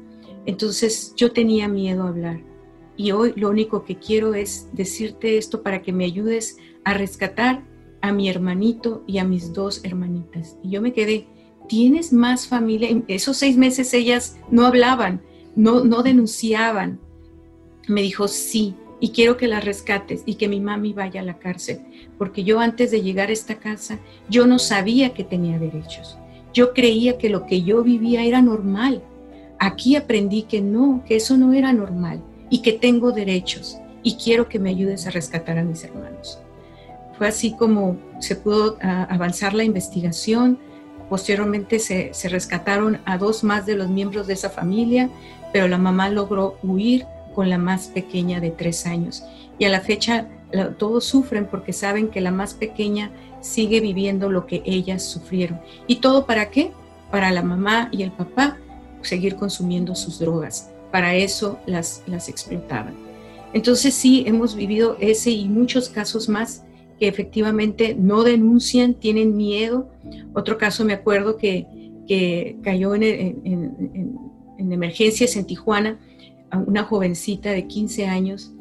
Entonces 0.47 1.14
yo 1.17 1.33
tenía 1.33 1.69
miedo 1.69 2.05
a 2.05 2.09
hablar. 2.09 2.54
Y 2.96 3.11
hoy 3.12 3.33
lo 3.37 3.50
único 3.50 3.85
que 3.85 3.96
quiero 3.96 4.35
es 4.35 4.68
decirte 4.72 5.37
esto 5.37 5.62
para 5.62 5.83
que 5.83 5.92
me 5.92 6.04
ayudes 6.04 6.59
a 6.85 6.94
rescatar 6.94 7.62
a 8.00 8.12
mi 8.12 8.28
hermanito 8.28 9.02
y 9.07 9.18
a 9.18 9.24
mis 9.24 9.52
dos 9.52 9.80
hermanitas. 9.85 10.57
Y 10.62 10.70
yo 10.70 10.83
me 10.83 10.92
quedé, 10.92 11.26
¿tienes 11.68 12.12
más 12.12 12.46
familia? 12.46 12.88
En 12.88 13.04
esos 13.09 13.37
seis 13.37 13.57
meses 13.57 13.94
ellas 13.94 14.37
no 14.50 14.66
hablaban, 14.66 15.22
no, 15.57 15.85
no 15.85 16.02
denunciaban. 16.02 17.00
Me 17.88 18.02
dijo, 18.02 18.28
sí, 18.28 18.74
y 19.00 19.11
quiero 19.11 19.37
que 19.37 19.48
las 19.48 19.64
rescates 19.64 20.22
y 20.24 20.37
que 20.37 20.48
mi 20.48 20.61
mami 20.61 20.92
vaya 20.92 21.20
a 21.20 21.24
la 21.24 21.38
cárcel, 21.38 21.80
porque 22.16 22.44
yo 22.44 22.61
antes 22.61 22.90
de 22.90 23.02
llegar 23.02 23.28
a 23.28 23.33
esta 23.33 23.57
casa, 23.57 23.98
yo 24.30 24.46
no 24.46 24.59
sabía 24.59 25.14
que 25.14 25.24
tenía 25.24 25.59
derechos. 25.59 26.16
Yo 26.52 26.72
creía 26.72 27.18
que 27.18 27.28
lo 27.28 27.46
que 27.46 27.62
yo 27.62 27.83
vivía 27.83 28.22
era 28.22 28.40
normal. 28.40 29.02
Aquí 29.59 29.96
aprendí 29.96 30.42
que 30.42 30.61
no, 30.61 31.02
que 31.07 31.16
eso 31.16 31.37
no 31.37 31.52
era 31.52 31.72
normal 31.72 32.22
y 32.50 32.62
que 32.62 32.72
tengo 32.72 33.12
derechos 33.12 33.78
y 34.02 34.16
quiero 34.16 34.48
que 34.48 34.59
me 34.59 34.70
ayudes 34.70 35.07
a 35.07 35.11
rescatar 35.11 35.59
a 35.59 35.64
mis 35.64 35.83
hermanos. 35.83 36.38
Fue 37.16 37.28
así 37.28 37.57
como 37.57 37.96
se 38.20 38.37
pudo 38.37 38.76
ah, 38.83 39.07
avanzar 39.11 39.54
la 39.54 39.64
investigación. 39.64 40.59
Posteriormente 41.09 41.78
se, 41.78 42.12
rescataron 42.28 43.00
a 43.04 43.18
dos 43.18 43.44
más 43.44 43.66
de 43.66 43.76
los 43.76 43.88
miembros 43.88 44.26
de 44.26 44.35
esa 44.35 44.50
familia, 44.50 45.11
pero 45.52 45.68
la 45.68 45.78
mamá 45.78 46.09
logró 46.09 46.59
huir 46.62 47.07
con 47.35 47.50
la 47.50 47.59
más 47.59 47.88
pequeña 47.88 48.40
de 48.40 48.50
tres 48.50 48.87
años. 48.87 49.24
Y 49.59 49.64
a 49.64 49.68
la 49.68 49.80
fecha 49.80 50.28
todos 50.78 51.04
sufren 51.04 51.46
porque 51.46 51.72
saben 51.72 52.09
que 52.09 52.20
la 52.20 52.30
más 52.30 52.54
pequeña 52.54 53.11
sigue 53.40 53.80
viviendo 53.80 54.30
lo 54.30 54.46
que 54.46 54.62
ellas 54.64 55.02
sufrieron. 55.02 55.61
¿Y 55.87 55.96
todo 55.96 56.26
para 56.26 56.50
qué? 56.50 56.72
Para 57.11 57.30
la 57.30 57.42
mamá 57.42 57.88
y 57.92 58.02
el 58.02 58.12
papá 58.12 58.59
seguir 59.02 59.37
consumiendo 59.37 59.94
sus 59.94 60.18
drogas. 60.18 60.74
Para 60.94 61.16
eso 61.16 61.59
las, 61.66 62.04
las 62.07 62.28
explotaban. 62.28 62.94
Entonces 63.52 63.94
sí, 63.94 64.22
hemos 64.28 64.54
vivido 64.54 64.96
ese 65.00 65.33
y 65.33 65.48
muchos 65.48 65.88
casos 65.88 66.28
más 66.28 66.64
que 67.00 67.09
efectivamente 67.09 67.96
no 67.98 68.22
denuncian, 68.22 68.94
tienen 68.94 69.37
miedo. 69.37 69.90
Otro 70.35 70.57
caso 70.57 70.85
me 70.85 70.92
acuerdo 70.92 71.37
que, 71.37 71.66
que 72.07 72.59
cayó 72.62 72.94
en, 72.94 73.02
en, 73.02 73.40
en, 74.57 74.72
emergencias 74.72 75.35
en 75.35 75.46
Tijuana, 75.46 75.98
una 76.64 76.85
jovencita 76.85 77.50
de 77.50 77.66
15 77.66 78.07
años 78.07 78.52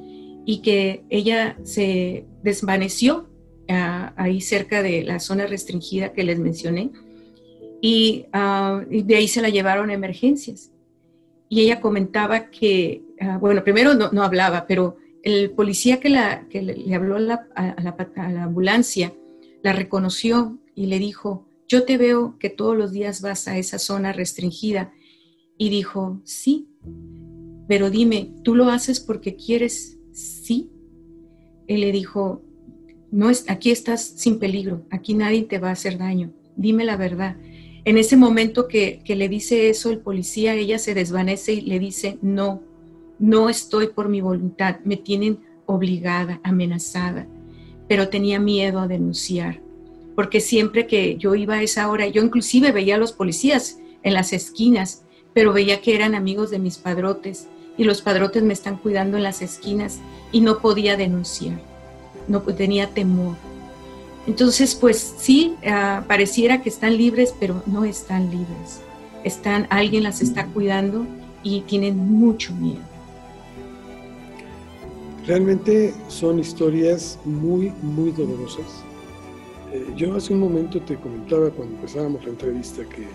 y 0.43 0.63
que 0.63 1.03
ella 1.11 1.55
se 1.61 2.25
desvaneció 2.41 3.29
ahí 3.67 4.41
cerca 4.41 4.81
de 4.81 5.03
la 5.03 5.19
zona 5.19 5.45
restringida 5.45 6.13
que 6.13 6.23
les 6.23 6.39
mencioné 6.39 6.89
y, 7.79 8.25
ah, 8.33 8.83
de 8.89 9.15
ahí 9.15 9.27
se 9.27 9.43
la 9.43 9.49
llevaron 9.49 9.91
a 9.91 9.93
emergencias. 9.93 10.72
Y 11.49 11.61
ella 11.61 11.81
comentaba 11.81 12.49
que, 12.49 13.03
ah, 13.19 13.37
bueno, 13.37 13.63
primero 13.63 13.93
no, 13.93 14.11
no 14.11 14.23
hablaba, 14.23 14.65
pero 14.67 14.97
el 15.23 15.51
policía 15.51 15.99
que, 15.99 16.09
la, 16.09 16.47
que 16.49 16.61
le, 16.61 16.93
habló 16.93 17.15
a 17.15 17.19
la, 17.19 18.43
ambulancia 18.43 19.13
la 19.63 19.71
reconoció 19.71 20.59
y 20.75 20.87
le 20.87 20.99
dijo, 20.99 21.47
yo 21.67 21.85
te 21.85 21.97
veo 21.97 22.37
que 22.37 22.49
todos 22.49 22.77
los 22.77 22.91
días 22.91 23.21
vas 23.21 23.47
a 23.47 23.57
esa 23.57 23.79
zona 23.79 24.11
restringida. 24.11 24.93
Y 25.57 25.69
dijo, 25.69 26.19
sí, 26.25 26.67
pero 27.67 27.89
dime, 27.89 28.33
¿tú 28.43 28.55
lo 28.55 28.69
haces 28.69 28.99
porque 28.99 29.35
quieres? 29.35 29.97
Sí. 30.11 30.69
Él 31.67 31.81
le 31.81 31.93
dijo, 31.93 32.43
no 33.11 33.29
es, 33.29 33.49
aquí 33.49 33.71
estás 33.71 34.03
sin 34.03 34.39
peligro, 34.39 34.85
aquí 34.89 35.13
nadie 35.13 35.43
te 35.43 35.59
va 35.59 35.69
a 35.69 35.73
hacer 35.73 35.97
daño, 35.97 36.33
dime 36.57 36.83
la 36.83 36.97
verdad. 36.97 37.37
En 37.85 37.97
ese 37.97 38.15
momento 38.15 38.67
que, 38.67 39.01
que 39.03 39.15
le 39.15 39.27
dice 39.27 39.69
eso 39.69 39.89
el 39.89 39.99
policía, 39.99 40.53
ella 40.55 40.79
se 40.79 40.93
desvanece 40.93 41.53
y 41.53 41.61
le 41.61 41.79
dice, 41.79 42.17
no, 42.21 42.61
no 43.19 43.49
estoy 43.49 43.87
por 43.87 44.07
mi 44.07 44.21
voluntad, 44.21 44.77
me 44.85 44.97
tienen 44.97 45.39
obligada, 45.65 46.39
amenazada, 46.43 47.27
pero 47.87 48.09
tenía 48.09 48.39
miedo 48.39 48.79
a 48.79 48.87
denunciar, 48.87 49.61
porque 50.15 50.39
siempre 50.39 50.87
que 50.87 51.17
yo 51.17 51.35
iba 51.35 51.55
a 51.55 51.63
esa 51.63 51.89
hora, 51.89 52.07
yo 52.07 52.23
inclusive 52.23 52.71
veía 52.71 52.95
a 52.95 52.99
los 52.99 53.11
policías 53.11 53.79
en 54.03 54.13
las 54.13 54.33
esquinas, 54.33 55.03
pero 55.33 55.53
veía 55.53 55.81
que 55.81 55.95
eran 55.95 56.15
amigos 56.15 56.51
de 56.51 56.59
mis 56.59 56.77
padrotes 56.77 57.47
y 57.77 57.83
los 57.83 58.01
padrotes 58.01 58.43
me 58.43 58.53
están 58.53 58.77
cuidando 58.77 59.17
en 59.17 59.23
las 59.23 59.41
esquinas 59.41 59.99
y 60.31 60.41
no 60.41 60.59
podía 60.59 60.95
denunciar, 60.95 61.59
no 62.27 62.41
tenía 62.41 62.87
temor. 62.87 63.35
Entonces, 64.25 64.73
pues 64.75 65.15
sí, 65.17 65.55
ah, 65.65 66.03
pareciera 66.07 66.61
que 66.61 66.69
están 66.69 66.97
libres, 66.97 67.33
pero 67.39 67.61
no 67.65 67.83
están 67.83 68.31
libres. 68.31 68.81
Están, 69.23 69.67
alguien 69.69 70.03
las 70.03 70.21
está 70.21 70.45
cuidando 70.47 71.05
y 71.43 71.61
tienen 71.61 71.97
mucho 71.97 72.53
miedo. 72.55 72.81
Realmente 75.25 75.93
son 76.07 76.39
historias 76.39 77.19
muy, 77.25 77.71
muy 77.81 78.11
dolorosas. 78.11 78.83
Eh, 79.71 79.87
yo 79.95 80.15
hace 80.15 80.33
un 80.33 80.39
momento 80.39 80.81
te 80.81 80.95
comentaba 80.95 81.49
cuando 81.49 81.75
empezábamos 81.75 82.23
la 82.23 82.31
entrevista 82.31 82.83
que, 82.83 83.07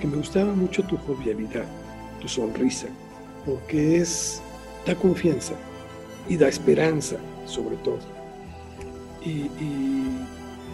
que, 0.00 0.06
me 0.06 0.16
gustaba 0.16 0.52
mucho 0.54 0.82
tu 0.84 0.96
jovialidad, 0.98 1.66
tu 2.20 2.28
sonrisa, 2.28 2.88
porque 3.44 3.98
es, 3.98 4.42
da 4.86 4.94
confianza 4.94 5.54
y 6.28 6.36
da 6.36 6.48
esperanza 6.48 7.16
sobre 7.46 7.76
todo. 7.76 8.00
Y, 9.24 9.30
y 9.30 10.08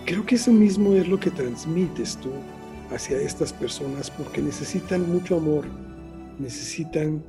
creo 0.09 0.25
que 0.25 0.37
eso 0.37 0.51
mismo 0.51 0.95
es 0.95 1.07
lo 1.07 1.21
que 1.21 1.31
transmites 1.31 2.17
tú 2.17 2.31
hacia 2.91 3.21
estas 3.21 3.53
personas 3.53 4.11
porque 4.11 4.41
necesitan 4.41 5.07
mucho 5.13 5.37
amor, 5.37 5.67
necesitan 6.39 7.23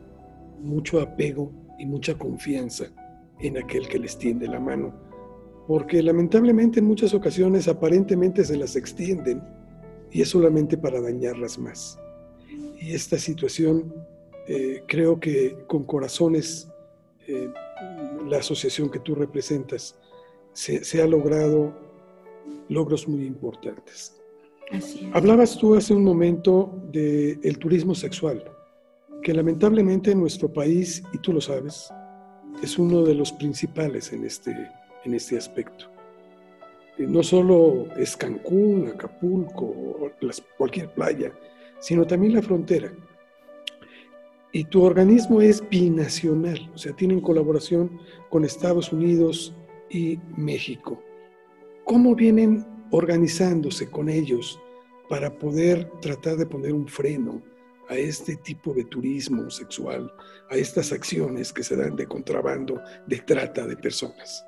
mucho 0.61 1.01
apego 1.01 1.51
y 1.77 1.85
mucha 1.85 2.17
confianza 2.17 2.85
en 3.41 3.57
aquel 3.57 3.85
que 3.89 3.99
les 3.99 4.17
tiende 4.17 4.47
la 4.47 4.61
mano, 4.61 4.93
porque 5.67 6.01
lamentablemente 6.01 6.79
en 6.79 6.85
muchas 6.85 7.13
ocasiones 7.13 7.67
aparentemente 7.67 8.45
se 8.45 8.55
las 8.55 8.77
extienden 8.77 9.43
y 10.09 10.21
es 10.21 10.29
solamente 10.29 10.77
para 10.77 11.01
dañarlas 11.01 11.59
más. 11.59 11.99
Y 12.79 12.93
esta 12.93 13.17
situación 13.17 13.93
eh, 14.47 14.83
creo 14.87 15.19
que 15.19 15.57
con 15.67 15.83
corazones, 15.83 16.69
eh, 17.27 17.49
la 18.25 18.37
asociación 18.37 18.89
que 18.89 18.99
tú 18.99 19.15
representas, 19.15 19.99
se, 20.53 21.01
ha 21.01 21.07
logrado 21.07 21.88
logros 22.69 23.07
muy 23.07 23.25
importantes. 23.25 24.15
Hablabas 25.13 25.57
tú 25.57 25.75
hace 25.75 25.93
un 25.93 26.03
momento 26.03 26.71
del 26.91 27.57
turismo 27.57 27.95
sexual, 27.95 28.43
que 29.23 29.33
lamentablemente 29.33 30.11
en 30.11 30.19
nuestro 30.19 30.51
país, 30.51 31.03
y 31.11 31.17
tú 31.17 31.33
lo 31.33 31.41
sabes, 31.41 31.91
es 32.63 32.77
uno 32.77 33.03
de 33.03 33.15
los 33.15 33.31
principales 33.33 34.13
en 34.13 34.25
este, 34.25 34.51
en 35.03 35.13
este 35.13 35.37
aspecto. 35.37 35.85
Eh, 36.97 37.07
no 37.07 37.23
solo 37.23 37.87
es 37.97 38.15
Cancún, 38.15 38.89
Acapulco, 38.93 40.11
cualquier 40.57 40.93
playa, 40.93 41.31
sino 41.79 42.05
también 42.05 42.35
la 42.35 42.41
frontera. 42.41 42.93
Y 44.51 44.65
tu 44.65 44.83
organismo 44.83 45.41
es 45.41 45.67
binacional, 45.67 46.71
o 46.73 46.77
sea, 46.77 46.95
tienen 46.95 47.21
colaboración 47.21 47.99
con 48.29 48.45
Estados 48.45 48.91
Unidos 48.91 49.55
y 49.89 50.19
México. 50.35 51.01
¿Cómo 51.89 52.13
vienen 52.13 52.67
organizándose 52.91 53.89
con 53.89 54.09
ellos 54.09 54.59
para 55.09 55.33
poder 55.39 55.89
tratar 56.01 56.37
de 56.37 56.45
poner 56.45 56.71
un 56.71 56.87
freno 56.87 57.41
a 57.87 57.95
este 57.95 58.35
tipo 58.35 58.75
de 58.75 58.83
turismo 58.83 59.49
sexual, 59.49 60.13
a 60.51 60.55
estas 60.55 60.91
acciones 60.91 61.51
que 61.51 61.63
se 61.63 61.75
dan 61.75 61.95
de 61.95 62.05
contrabando, 62.05 62.79
de 63.07 63.17
trata 63.17 63.65
de 63.65 63.75
personas. 63.75 64.45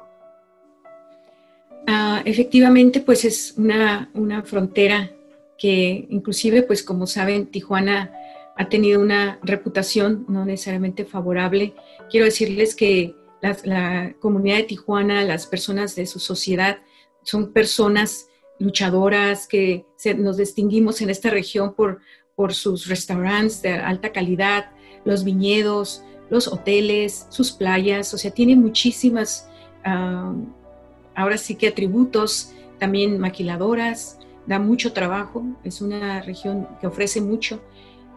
Ah, 1.88 2.22
efectivamente, 2.26 3.00
pues 3.02 3.26
es 3.26 3.56
una, 3.58 4.12
una, 4.14 4.44
frontera 4.44 5.10
que 5.58 6.06
inclusive, 6.12 6.62
pues 6.62 6.84
como 6.84 7.08
saben, 7.08 7.48
Tijuana 7.48 8.14
ha 8.56 8.70
tenido 8.70 9.02
una 9.02 9.40
reputación 9.42 10.28
no 10.30 10.46
necesariamente 10.46 11.06
favorable. 11.06 11.74
Quiero 12.12 12.28
decirles 12.28 12.76
que 12.76 13.16
la, 13.42 13.58
la 13.64 14.14
comunidad 14.20 14.58
de 14.58 14.64
Tijuana, 14.64 15.24
las 15.24 15.48
personas 15.48 15.96
de 15.96 16.06
su 16.06 16.20
sociedad, 16.20 16.78
son 17.24 17.52
personas 17.54 18.28
luchadoras 18.60 19.48
que 19.48 19.86
nos 20.18 20.38
distinguimos 20.38 21.02
en 21.02 21.10
esta 21.10 21.30
región 21.30 21.74
por 21.74 22.00
por 22.42 22.56
sus 22.56 22.88
restaurantes 22.88 23.62
de 23.62 23.74
alta 23.74 24.12
calidad, 24.12 24.72
los 25.06 25.24
viñedos, 25.24 26.04
los 26.32 26.48
hoteles, 26.48 27.28
sus 27.30 27.52
playas, 27.52 28.14
o 28.16 28.18
sea, 28.18 28.32
tiene 28.32 28.56
muchísimas, 28.56 29.48
ahora 29.84 31.38
sí 31.38 31.54
que 31.54 31.68
atributos, 31.68 32.54
también 32.80 33.20
maquiladoras, 33.20 34.18
da 34.48 34.58
mucho 34.58 34.92
trabajo, 34.92 35.46
es 35.64 35.82
una 35.82 36.24
región 36.24 36.68
que 36.80 36.88
ofrece 36.88 37.22
mucho, 37.22 37.62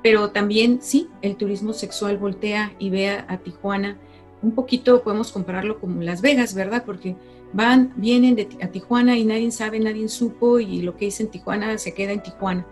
pero 0.03 0.31
también 0.31 0.81
sí, 0.81 1.09
el 1.21 1.37
turismo 1.37 1.75
sexual 1.75 2.17
voltea 2.17 2.73
y 2.79 2.88
ve 2.90 3.11
a, 3.11 3.38
Tijuana, 3.38 3.99
un 4.43 4.53
poquito 4.53 5.03
podemos 5.03 5.33
compararlo 5.33 5.81
como 5.81 6.01
Las 6.03 6.23
Vegas, 6.23 6.55
¿verdad? 6.55 6.85
Porque 6.87 7.14
van, 7.55 7.93
vienen 7.97 8.35
de, 8.35 8.49
a 8.61 8.69
Tijuana 8.69 9.17
y 9.17 9.25
nadie 9.25 9.51
sabe, 9.51 9.81
nadie 9.81 10.09
supo 10.09 10.59
y 10.59 10.83
lo 10.83 10.97
que 10.97 11.07
dice 11.07 11.23
en 11.23 11.31
Tijuana 11.31 11.79
se 11.79 11.95
queda 11.95 12.12
en 12.12 12.23
Tijuana. 12.23 12.67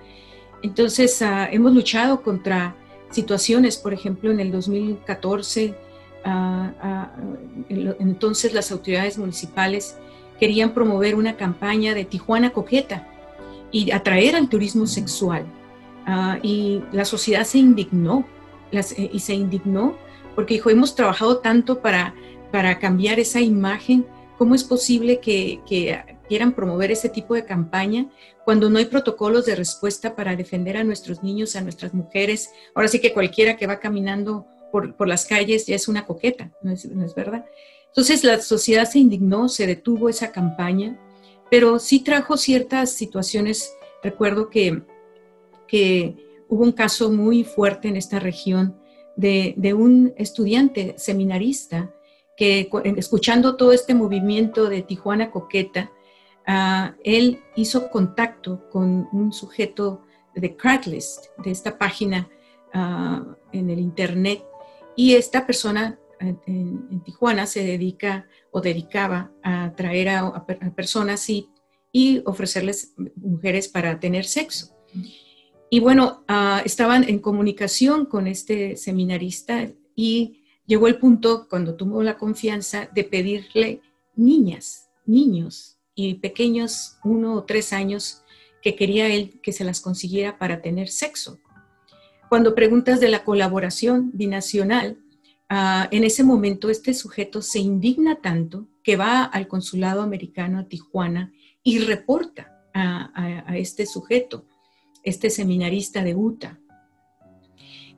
Entonces, 0.62 1.22
ah, 1.22 1.48
hemos 1.50 1.72
luchado 1.72 2.22
contra 2.22 2.76
situaciones, 3.10 3.76
por 3.76 3.94
ejemplo, 3.94 4.30
en 4.30 4.40
el 4.40 4.52
2014, 4.52 5.74
ah, 6.24 6.72
ah, 6.80 7.12
entonces 7.68 8.52
las 8.52 8.70
autoridades 8.72 9.18
municipales 9.18 9.96
querían 10.38 10.74
promover 10.74 11.14
una 11.14 11.36
campaña 11.36 11.94
de 11.94 12.04
Tijuana 12.04 12.50
coqueta 12.50 13.08
y 13.70 13.90
atraer 13.92 14.36
al 14.36 14.48
turismo 14.48 14.86
sexual. 14.86 15.46
y 16.42 16.82
la 16.90 17.04
sociedad 17.04 17.44
se 17.44 17.58
indignó, 17.58 18.24
eh, 18.72 19.10
y 19.12 19.20
se 19.20 19.34
indignó 19.34 19.94
porque 20.34 20.54
dijo, 20.54 20.70
hemos 20.70 20.94
trabajado 20.94 21.38
tanto 21.38 21.80
para, 21.80 22.14
para 22.50 22.78
cambiar 22.78 23.20
esa 23.20 23.40
imagen, 23.40 24.04
¿cómo 24.42 24.56
es 24.56 24.64
posible 24.64 25.20
que, 25.20 25.60
quieran 26.26 26.52
promover 26.52 26.90
ese 26.90 27.08
tipo 27.08 27.34
de 27.34 27.44
campaña 27.44 28.10
cuando 28.44 28.68
no 28.68 28.80
hay 28.80 28.86
protocolos 28.86 29.46
de 29.46 29.54
respuesta 29.54 30.16
para 30.16 30.34
defender 30.34 30.76
a 30.76 30.82
nuestros 30.82 31.22
niños, 31.22 31.54
a 31.54 31.60
nuestras 31.60 31.94
mujeres. 31.94 32.50
Ahora 32.74 32.88
sí 32.88 32.98
que 32.98 33.12
cualquiera 33.12 33.56
que 33.56 33.68
va 33.68 33.78
caminando 33.78 34.44
por, 34.72 35.06
las 35.06 35.26
calles 35.26 35.64
ya 35.66 35.76
es 35.76 35.86
una 35.86 36.06
coqueta, 36.06 36.50
¿no 36.60 36.72
es, 36.72 36.86
¿no 36.86 37.04
es, 37.06 37.14
verdad? 37.14 37.44
Entonces 37.86 38.24
la 38.24 38.40
sociedad 38.40 38.84
se 38.84 38.98
indignó, 38.98 39.48
se 39.48 39.64
detuvo 39.64 40.08
esa 40.08 40.32
campaña, 40.32 40.98
pero 41.48 41.78
sí 41.78 42.00
trajo 42.00 42.36
ciertas 42.36 42.90
situaciones. 42.90 43.72
Recuerdo 44.02 44.50
que, 44.50 44.82
hubo 46.48 46.64
un 46.64 46.72
caso 46.72 47.12
muy 47.12 47.44
fuerte 47.44 47.86
en 47.86 47.94
esta 47.94 48.18
región 48.18 48.76
de 49.14 49.72
un 49.72 50.14
estudiante 50.16 50.96
seminarista 50.98 51.94
que 52.42 52.68
escuchando 52.96 53.56
todo 53.56 53.72
este 53.72 53.94
movimiento 53.94 54.68
de 54.68 54.82
Tijuana 54.82 55.30
Coqueta, 55.30 55.90
Ah, 56.46 56.96
él 57.04 57.40
hizo 57.54 57.88
contacto 57.90 58.68
con 58.70 59.08
un 59.12 59.32
sujeto 59.32 60.02
de 60.34 60.56
Craigslist, 60.56 61.26
de 61.38 61.50
esta 61.50 61.78
página 61.78 62.28
uh, 62.74 63.34
en 63.52 63.70
el 63.70 63.78
Internet, 63.78 64.42
y 64.96 65.14
esta 65.14 65.46
persona 65.46 65.98
en, 66.18 66.40
en, 66.46 67.02
Tijuana 67.04 67.46
se 67.46 67.64
dedica 67.64 68.26
o 68.50 68.60
dedicaba 68.60 69.30
a 69.42 69.72
traer 69.76 70.08
a, 70.08 70.44
personas 70.74 71.28
y, 71.28 71.48
ofrecerles 72.24 72.94
mujeres 73.16 73.68
para 73.68 74.00
tener 74.00 74.24
sexo. 74.24 74.74
Y 75.70 75.80
bueno, 75.80 76.24
uh, 76.28 76.64
estaban 76.64 77.04
en 77.04 77.18
comunicación 77.18 78.06
con 78.06 78.26
este 78.26 78.76
seminarista 78.76 79.70
y 79.94 80.41
llegó 80.66 80.88
el 80.88 80.98
punto, 80.98 81.46
cuando 81.48 81.74
tuvo 81.74 82.02
la 82.02 82.18
confianza, 82.18 82.88
de 82.94 83.04
pedirle 83.04 83.80
niñas, 84.14 84.88
niños 85.06 85.78
y 85.94 86.14
pequeños, 86.14 86.96
uno 87.04 87.34
o 87.34 87.44
tres 87.44 87.72
años, 87.72 88.22
que 88.62 88.76
quería 88.76 89.08
él 89.08 89.40
que 89.42 89.52
se 89.52 89.64
las 89.64 89.80
consiguiera 89.80 90.38
para 90.38 90.62
tener 90.62 90.88
sexo. 90.88 91.38
Cuando 92.28 92.54
preguntas 92.54 93.00
de 93.00 93.08
la 93.08 93.24
colaboración 93.24 94.10
binacional, 94.14 94.98
uh, 95.50 95.88
en 95.90 96.04
ese 96.04 96.22
momento 96.22 96.70
este 96.70 96.94
sujeto 96.94 97.42
se 97.42 97.58
indigna 97.58 98.20
tanto 98.22 98.68
que 98.82 98.96
va 98.96 99.24
al 99.24 99.48
consulado 99.48 100.00
americano 100.00 100.58
a 100.58 100.68
Tijuana 100.68 101.32
y 101.62 101.78
reporta 101.80 102.48
a 102.74 103.54
este 103.54 103.84
sujeto, 103.84 104.46
este 105.02 105.28
seminarista 105.28 106.02
de 106.02 106.14
Utah. 106.14 106.58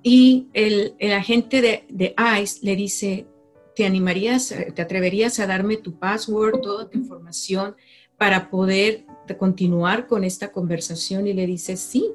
Y 0.07 0.49
el, 0.53 0.95
el 0.99 1.13
agente 1.15 1.63
de, 1.63 1.87
de 1.89 2.15
ICE 2.43 2.59
le 2.61 2.77
dice, 2.77 3.27
¿te 3.75 3.87
animarías, 3.87 4.53
eh, 4.53 4.71
te 4.75 4.83
atreverías 4.83 5.41
a 5.41 5.47
darme 5.47 5.79
tu 5.79 5.99
password, 5.99 6.61
toda 6.61 6.91
tu 6.91 6.99
información 6.99 7.75
para 8.19 8.51
poder 8.51 9.07
continuar 9.39 10.07
con 10.07 10.23
esta 10.23 10.53
conversación? 10.53 11.27
Y 11.27 11.33
le 11.33 11.47
dice, 11.47 11.79
sí. 11.79 12.13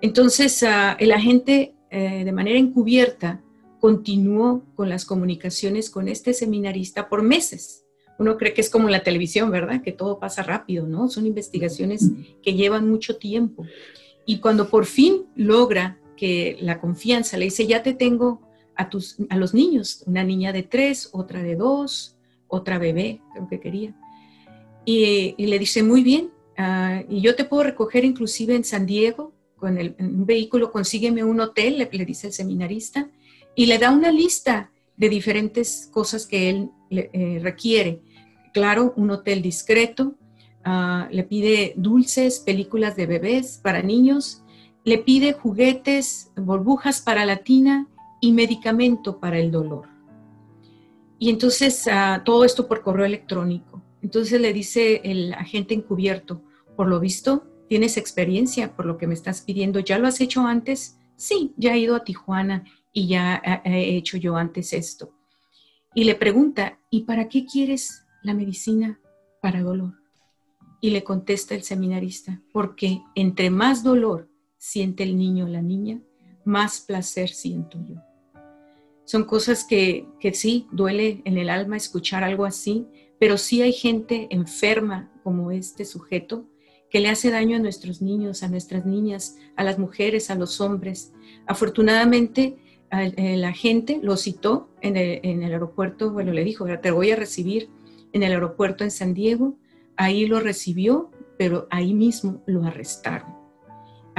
Entonces, 0.00 0.62
uh, 0.62 0.94
el 1.00 1.10
agente 1.10 1.74
eh, 1.90 2.22
de 2.24 2.32
manera 2.32 2.56
encubierta 2.56 3.42
continuó 3.80 4.62
con 4.76 4.88
las 4.88 5.04
comunicaciones 5.04 5.90
con 5.90 6.06
este 6.06 6.32
seminarista 6.32 7.08
por 7.08 7.22
meses. 7.22 7.84
Uno 8.20 8.36
cree 8.36 8.54
que 8.54 8.60
es 8.60 8.70
como 8.70 8.88
la 8.88 9.02
televisión, 9.02 9.50
¿verdad? 9.50 9.82
Que 9.82 9.90
todo 9.90 10.20
pasa 10.20 10.44
rápido, 10.44 10.86
¿no? 10.86 11.08
Son 11.08 11.26
investigaciones 11.26 12.12
que 12.44 12.54
llevan 12.54 12.88
mucho 12.88 13.16
tiempo. 13.16 13.64
Y 14.24 14.38
cuando 14.38 14.68
por 14.68 14.86
fin 14.86 15.26
logra 15.34 15.98
que 16.18 16.58
la 16.60 16.80
confianza 16.80 17.38
le 17.38 17.46
dice, 17.46 17.66
ya 17.66 17.82
te 17.82 17.94
tengo 17.94 18.42
a, 18.74 18.90
tus, 18.90 19.16
a 19.30 19.36
los 19.36 19.54
niños, 19.54 20.04
una 20.06 20.24
niña 20.24 20.52
de 20.52 20.62
tres, 20.62 21.08
otra 21.12 21.42
de 21.42 21.56
dos, 21.56 22.16
otra 22.48 22.78
bebé, 22.78 23.20
creo 23.32 23.48
que 23.48 23.60
quería. 23.60 23.94
Y, 24.84 25.34
le 25.38 25.58
dice, 25.58 25.82
muy 25.82 26.02
bien, 26.02 26.30
uh, 26.58 27.04
y 27.08 27.20
yo 27.20 27.34
te 27.36 27.44
puedo 27.44 27.62
recoger 27.62 28.04
inclusive 28.04 28.54
en 28.54 28.64
San 28.64 28.86
Diego, 28.86 29.32
con 29.56 29.76
el, 29.76 29.94
un 29.98 30.24
vehículo, 30.24 30.72
consígueme 30.72 31.24
un 31.24 31.40
hotel, 31.40 31.78
le, 31.78 32.04
dice 32.04 32.28
el 32.28 32.32
seminarista, 32.32 33.10
y 33.54 33.66
le 33.66 33.78
da 33.78 33.90
una 33.90 34.10
lista 34.10 34.70
de 34.96 35.08
diferentes 35.08 35.88
cosas 35.92 36.26
que 36.26 36.48
él 36.48 36.70
le, 36.90 37.10
eh, 37.12 37.38
requiere. 37.42 38.00
Claro, 38.54 38.94
un 38.96 39.10
hotel 39.10 39.42
discreto, 39.42 40.14
uh, 40.64 41.10
le 41.10 41.24
pide 41.24 41.74
dulces, 41.76 42.40
películas 42.40 42.96
de 42.96 43.06
bebés 43.06 43.60
para 43.62 43.82
niños, 43.82 44.42
le 44.88 44.96
pide 44.96 45.34
juguetes, 45.34 46.32
burbujas 46.34 47.02
para 47.02 47.26
la 47.26 47.36
tina 47.36 47.86
y 48.22 48.32
medicamento 48.32 49.20
para 49.20 49.38
el 49.38 49.50
dolor. 49.50 49.86
Y 51.18 51.28
entonces 51.28 51.86
uh, 51.86 52.24
todo 52.24 52.42
esto 52.42 52.66
por 52.66 52.80
correo 52.80 53.04
electrónico. 53.04 53.82
Entonces 54.00 54.40
le 54.40 54.50
dice 54.54 55.02
el 55.04 55.34
agente 55.34 55.74
encubierto, 55.74 56.40
por 56.74 56.88
lo 56.88 57.00
visto, 57.00 57.44
tienes 57.68 57.98
experiencia 57.98 58.74
por 58.74 58.86
lo 58.86 58.96
que 58.96 59.06
me 59.06 59.12
estás 59.12 59.42
pidiendo. 59.42 59.78
¿Ya 59.80 59.98
lo 59.98 60.08
has 60.08 60.22
hecho 60.22 60.40
antes? 60.46 60.96
Sí, 61.16 61.52
ya 61.58 61.74
he 61.74 61.80
ido 61.80 61.94
a 61.94 62.04
Tijuana 62.04 62.64
y 62.90 63.08
ya 63.08 63.42
he 63.66 63.94
hecho 63.94 64.16
yo 64.16 64.36
antes 64.36 64.72
esto. 64.72 65.12
Y 65.94 66.04
le 66.04 66.14
pregunta, 66.14 66.78
¿y 66.88 67.02
para 67.02 67.28
qué 67.28 67.44
quieres 67.44 68.06
la 68.22 68.32
medicina 68.32 68.98
para 69.42 69.62
dolor? 69.62 70.00
Y 70.80 70.90
le 70.90 71.04
contesta 71.04 71.54
el 71.54 71.62
seminarista, 71.62 72.40
porque 72.54 73.02
entre 73.14 73.50
más 73.50 73.84
dolor 73.84 74.27
siente 74.58 75.04
el 75.04 75.16
niño 75.16 75.46
o 75.46 75.48
la 75.48 75.62
niña, 75.62 76.00
más 76.44 76.80
placer 76.80 77.30
siento 77.30 77.78
yo 77.88 78.02
son 79.08 79.24
cosas 79.24 79.64
que, 79.64 80.06
que 80.20 80.34
sí, 80.34 80.66
duele 80.70 81.22
en 81.24 81.38
el 81.38 81.48
alma 81.48 81.78
escuchar 81.78 82.24
algo 82.24 82.44
así, 82.44 82.86
pero 83.18 83.38
sí 83.38 83.62
hay 83.62 83.72
gente 83.72 84.28
enferma 84.28 85.10
como 85.24 85.50
este 85.50 85.86
sujeto 85.86 86.44
que 86.90 87.00
le 87.00 87.08
hace 87.08 87.30
daño 87.30 87.56
a 87.56 87.58
nuestros 87.58 88.02
niños, 88.02 88.42
a 88.42 88.48
nuestras 88.48 88.84
niñas, 88.84 89.38
a 89.56 89.64
las 89.64 89.78
mujeres, 89.78 90.30
a 90.30 90.34
los 90.34 90.60
hombres. 90.60 91.14
Afortunadamente, 91.46 92.58
la 92.90 93.52
gente 93.54 93.98
lo 94.02 94.18
citó 94.18 94.68
en 94.82 94.98
el, 94.98 95.20
en 95.22 95.42
el, 95.42 95.52
aeropuerto, 95.52 96.12
bueno, 96.12 96.32
le 96.32 96.44
dijo, 96.44 96.66
te 96.78 96.90
voy 96.90 97.10
a 97.10 97.16
recibir 97.16 97.70
en 98.12 98.22
el 98.22 98.32
aeropuerto 98.32 98.84
en 98.84 98.90
San 98.90 99.14
Diego. 99.14 99.56
Ahí 99.96 100.26
lo 100.26 100.38
recibió, 100.38 101.10
pero 101.38 101.66
ahí 101.70 101.94
mismo 101.94 102.42
lo 102.44 102.62
arrestaron. 102.62 103.37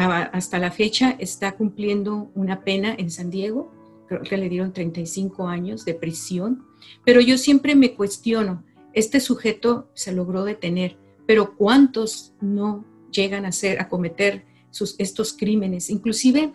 Hasta 0.02 0.60
la 0.60 0.72
fecha 0.72 1.16
está 1.20 1.54
cumpliendo 1.54 2.32
una 2.34 2.64
pena 2.64 2.96
en 2.98 3.12
San 3.12 3.30
Diego 3.30 3.80
creo 4.10 4.22
que 4.24 4.38
le 4.38 4.50
dieron 4.50 4.74
35 4.74 5.48
años 5.48 5.86
de 5.86 5.94
prisión, 5.94 6.66
pero 7.06 7.22
yo 7.22 7.38
siempre 7.38 7.76
me 7.76 7.94
cuestiono, 7.94 8.64
este 8.94 9.20
sujeto 9.20 9.88
se 9.94 10.12
logró 10.12 10.44
detener, 10.44 10.98
pero 11.28 11.56
¿cuántos 11.56 12.34
no 12.42 12.84
llegan 13.12 13.46
a, 13.46 13.50
hacer, 13.50 13.80
a 13.80 13.88
cometer 13.88 14.46
sus, 14.72 14.96
estos 14.98 15.34
crímenes? 15.34 15.92
Inclusive 15.92 16.52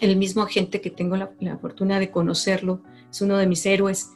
el 0.00 0.16
mismo 0.16 0.42
agente 0.42 0.80
que 0.80 0.90
tengo 0.90 1.16
la, 1.16 1.32
la, 1.40 1.58
fortuna 1.58 1.98
de 1.98 2.12
conocerlo, 2.12 2.82
es 3.10 3.20
uno 3.20 3.36
de 3.36 3.48
mis 3.48 3.66
héroes, 3.66 4.12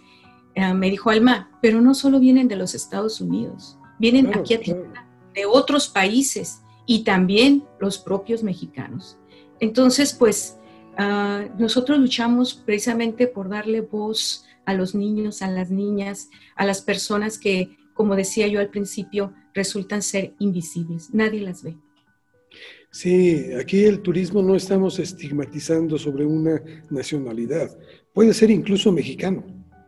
eh, 0.55 0.73
me 0.75 0.89
dijo, 0.89 1.11
Alma, 1.11 1.59
pero 1.61 1.81
no 1.81 1.93
solo 1.93 2.21
vienen 2.21 2.47
de 2.47 2.55
los 2.55 2.77
Estados 2.77 3.21
Unidos, 3.21 3.79
vienen 3.99 4.27
claro, 4.27 4.41
aquí 4.43 4.55
a 4.55 4.61
claro. 4.61 4.93
de 5.35 5.45
otros 5.45 5.89
países 5.89 6.61
y 6.87 7.05
también 7.05 7.64
los 7.81 7.99
propios 7.99 8.42
mexicanos. 8.42 9.18
Entonces, 9.61 10.12
pues 10.12 10.59
Uh, 10.97 11.51
nosotros 11.59 11.99
luchamos 11.99 12.55
precisamente 12.55 13.27
por 13.27 13.49
darle 13.49 13.81
voz 13.81 14.44
a 14.64 14.75
los 14.75 14.94
niños, 14.94 15.42
a 15.42 15.51
las 15.51 15.70
niñas, 15.70 16.31
a 16.55 16.64
las 16.64 16.83
personas 16.83 17.37
que, 17.38 17.77
como 17.94 18.14
decía 18.14 18.47
yo 18.47 18.61
al 18.61 18.70
principio, 18.70 19.35
resultan 19.55 20.03
ser 20.03 20.35
invisibles. 20.38 21.12
Nadie 21.12 21.40
las 21.40 21.64
ve. 21.64 21.77
Sí, 22.92 23.47
aquí 23.61 23.85
el 23.85 24.03
turismo 24.03 24.40
no 24.40 24.55
estamos 24.55 25.01
estigmatizando 25.01 25.99
sobre 25.99 26.25
una 26.25 26.62
nacionalidad. 26.90 27.77
Puede 28.12 28.33
ser 28.33 28.53
incluso 28.53 28.92
mexicano, 28.92 29.44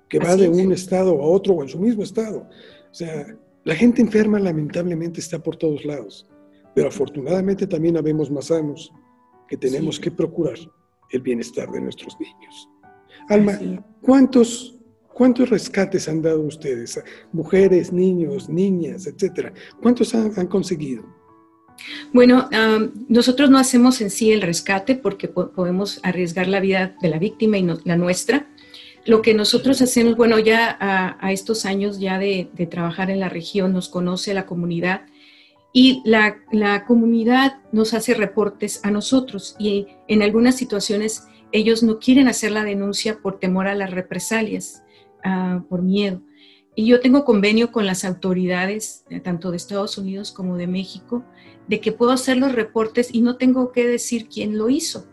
que 0.09 0.19
va 0.19 0.35
de 0.35 0.49
un 0.49 0.73
estado 0.73 1.13
a 1.13 1.25
otro 1.25 1.55
o 1.55 1.63
en 1.63 1.69
su 1.69 1.79
mismo 1.79 2.03
estado. 2.03 2.49
O 2.91 2.95
sea, 2.95 3.39
la 3.63 3.77
gente 3.77 4.03
enferma 4.03 4.41
lamentablemente 4.41 5.21
está 5.21 5.39
por 5.41 5.55
todos 5.55 5.85
lados, 5.85 6.27
pero 6.77 6.89
afortunadamente 6.89 7.67
también 7.67 7.97
habemos 7.97 8.31
más 8.31 8.49
sanos 8.49 8.93
que 9.49 9.57
tenemos 9.57 9.99
que 9.99 10.11
procurar 10.11 10.59
el 11.11 11.23
bienestar 11.23 11.71
de 11.71 11.81
nuestros 11.81 12.21
niños. 12.21 12.69
Alma, 13.31 13.59
¿cuántos, 14.03 14.77
¿cuántos 15.15 15.49
rescates 15.49 16.07
han 16.07 16.21
dado 16.21 16.43
ustedes? 16.43 17.03
Mujeres, 17.33 17.95
niños, 17.95 18.51
niñas, 18.51 19.07
etcétera. 19.07 19.55
¿Cuántos 19.81 20.15
han 20.15 20.47
conseguido? 20.49 21.03
Bueno, 22.13 22.51
nosotros 23.09 23.49
no 23.49 23.57
hacemos 23.57 24.03
en 24.03 24.11
sí 24.11 24.31
el 24.31 24.43
rescate 24.43 24.97
porque 24.97 25.29
podemos 25.29 25.99
arriesgar 26.03 26.47
la 26.47 26.61
vida 26.61 26.95
de 27.01 27.09
la 27.09 27.19
víctima 27.19 27.57
y 27.57 27.67
la 27.85 27.97
nuestra. 27.97 28.51
Lo 29.07 29.23
que 29.23 29.33
nosotros 29.33 29.81
hacemos, 29.81 30.15
bueno, 30.15 30.39
ya 30.39 30.77
a, 30.79 31.33
estos 31.33 31.65
años 31.65 31.99
ya 32.01 32.19
de, 32.19 32.51
trabajar 32.71 33.09
en 33.09 33.21
la 33.21 33.31
región, 33.31 33.73
nos 33.73 33.89
conoce 33.89 34.35
la 34.35 34.45
comunidad 34.45 35.07
y 35.79 36.01
la, 36.07 36.87
comunidad 36.87 37.59
nos 37.71 37.93
hace 37.93 38.15
reportes 38.15 38.81
a 38.83 38.91
nosotros 38.91 39.57
y 39.59 39.89
en 40.09 40.23
algunas 40.23 40.57
situaciones 40.57 41.29
ellos 41.53 41.83
no 41.83 41.99
quieren 41.99 42.29
hacer 42.29 42.53
la 42.53 42.65
denuncia 42.65 43.19
por 43.19 43.39
temor 43.39 43.69
a 43.69 43.75
las 43.75 43.91
represalias, 43.91 44.85
ah, 45.23 45.63
por 45.69 45.83
miedo. 45.83 46.23
Y 46.75 46.87
yo 46.87 47.01
tengo 47.01 47.27
convenio 47.27 47.73
con 47.73 47.85
las 47.85 48.07
autoridades, 48.07 49.05
eh, 49.11 49.21
tanto 49.21 49.51
de 49.51 49.59
Estados 49.59 49.99
Unidos 49.99 50.33
como 50.33 50.57
de 50.57 50.67
México, 50.67 51.27
de 51.69 51.79
que 51.79 51.93
puedo 51.93 52.13
hacer 52.13 52.39
los 52.39 52.55
reportes 52.55 53.11
y 53.13 53.21
no 53.21 53.37
tengo 53.37 53.71
que 53.71 53.87
decir 53.87 54.31
quién 54.31 54.57
lo 54.57 54.71
hizo, 54.71 55.07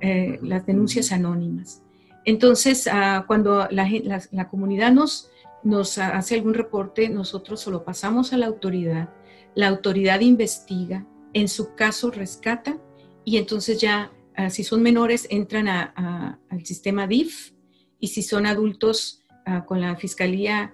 eh, 0.00 0.38
las 0.40 0.64
denuncias 0.64 1.12
anónimas. 1.12 1.82
Entonces, 2.24 2.88
ah, 2.90 3.24
cuando 3.26 3.68
la, 3.70 4.48
comunidad 4.50 4.90
nos, 4.90 5.30
nos 5.62 5.98
hace 5.98 6.36
algún 6.36 6.54
reporte, 6.54 7.10
nosotros 7.10 7.60
solo 7.60 7.84
pasamos 7.84 8.32
a 8.32 8.38
la 8.38 8.46
autoridad, 8.46 9.10
la 9.54 9.68
autoridad 9.68 10.20
investiga, 10.20 11.06
en 11.32 11.48
su 11.48 11.74
caso 11.74 12.10
rescata 12.10 12.78
y 13.24 13.36
entonces 13.36 13.80
ya, 13.80 14.12
ah, 14.36 14.50
si 14.50 14.64
son 14.64 14.82
menores, 14.82 15.26
entran 15.30 15.68
al 15.68 16.64
sistema 16.64 17.06
DIF 17.06 17.52
y 18.00 18.08
si 18.08 18.22
son 18.22 18.46
adultos, 18.46 19.24
ah, 19.46 19.64
con 19.64 19.80
la 19.80 19.96
Fiscalía 19.96 20.72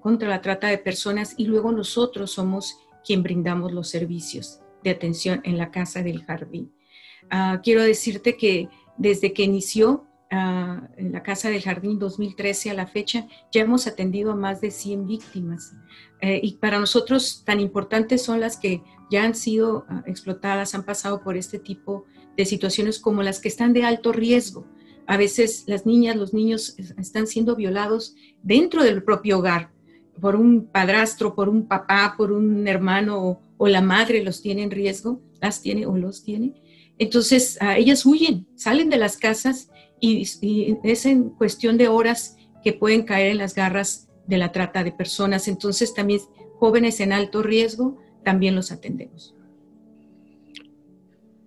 contra 0.00 0.28
la 0.28 0.42
Trata 0.42 0.66
de 0.66 0.76
Personas 0.76 1.36
y 1.38 1.46
luego 1.46 1.72
nosotros 1.72 2.32
somos 2.32 2.76
quien 3.02 3.22
brindamos 3.22 3.72
los 3.72 3.88
servicios 3.88 4.60
de 4.82 4.90
atención 4.90 5.40
en 5.44 5.58
la 5.58 5.70
Casa 5.70 6.02
del 6.02 6.22
Jardín. 6.24 6.72
Ah, 7.30 7.60
quiero 7.62 7.82
decirte 7.82 8.36
que 8.36 8.68
desde 8.96 9.32
que 9.32 9.42
inició 9.42 10.06
ah, 10.30 10.88
en 10.96 11.12
la 11.12 11.22
Casa 11.22 11.50
del 11.50 11.62
Jardín 11.62 11.98
2013 11.98 12.70
a 12.70 12.74
la 12.74 12.86
fecha, 12.86 13.26
ya 13.52 13.62
hemos 13.62 13.86
atendido 13.86 14.32
a 14.32 14.36
más 14.36 14.60
de 14.60 14.70
100 14.70 15.06
víctimas. 15.06 15.74
Eh, 16.20 16.40
y 16.42 16.56
para 16.56 16.78
nosotros 16.78 17.42
tan 17.44 17.60
importantes 17.60 18.22
son 18.22 18.40
las 18.40 18.56
que 18.56 18.82
ya 19.10 19.24
han 19.24 19.34
sido 19.34 19.84
ah, 19.88 20.02
explotadas, 20.06 20.74
han 20.74 20.84
pasado 20.84 21.22
por 21.22 21.36
este 21.36 21.58
tipo 21.58 22.04
de 22.36 22.46
situaciones 22.46 22.98
como 22.98 23.22
las 23.22 23.40
que 23.40 23.48
están 23.48 23.72
de 23.72 23.84
alto 23.84 24.12
riesgo. 24.12 24.66
A 25.06 25.16
veces 25.16 25.64
las 25.66 25.84
niñas, 25.84 26.16
los 26.16 26.32
niños 26.32 26.76
están 26.78 27.26
siendo 27.26 27.56
violados 27.56 28.16
dentro 28.42 28.82
del 28.82 29.02
propio 29.02 29.38
hogar 29.38 29.70
por 30.20 30.36
un 30.36 30.66
padrastro, 30.66 31.34
por 31.34 31.48
un 31.48 31.66
papá, 31.66 32.14
por 32.16 32.32
un 32.32 32.66
hermano 32.68 33.40
o, 33.56 33.68
la 33.68 33.80
madre 33.80 34.22
los 34.22 34.42
tiene 34.42 34.62
en 34.62 34.70
riesgo, 34.70 35.20
las 35.40 35.60
tiene 35.60 35.86
o 35.86 35.96
los 35.96 36.22
tiene. 36.22 36.54
Entonces, 36.98 37.58
ellas 37.76 38.04
huyen, 38.06 38.46
salen 38.54 38.90
de 38.90 38.98
las 38.98 39.16
casas 39.16 39.70
y, 40.00 40.76
es 40.82 41.06
en 41.06 41.30
cuestión 41.30 41.78
de 41.78 41.88
horas 41.88 42.36
que 42.62 42.72
pueden 42.72 43.02
caer 43.04 43.32
en 43.32 43.38
las 43.38 43.54
garras 43.54 44.08
de 44.26 44.38
la 44.38 44.52
trata 44.52 44.84
de 44.84 44.92
personas. 44.92 45.48
Entonces, 45.48 45.94
también 45.94 46.20
jóvenes 46.58 47.00
en 47.00 47.12
alto 47.12 47.42
riesgo, 47.42 47.98
también 48.24 48.54
los 48.54 48.72
atendemos. 48.72 49.34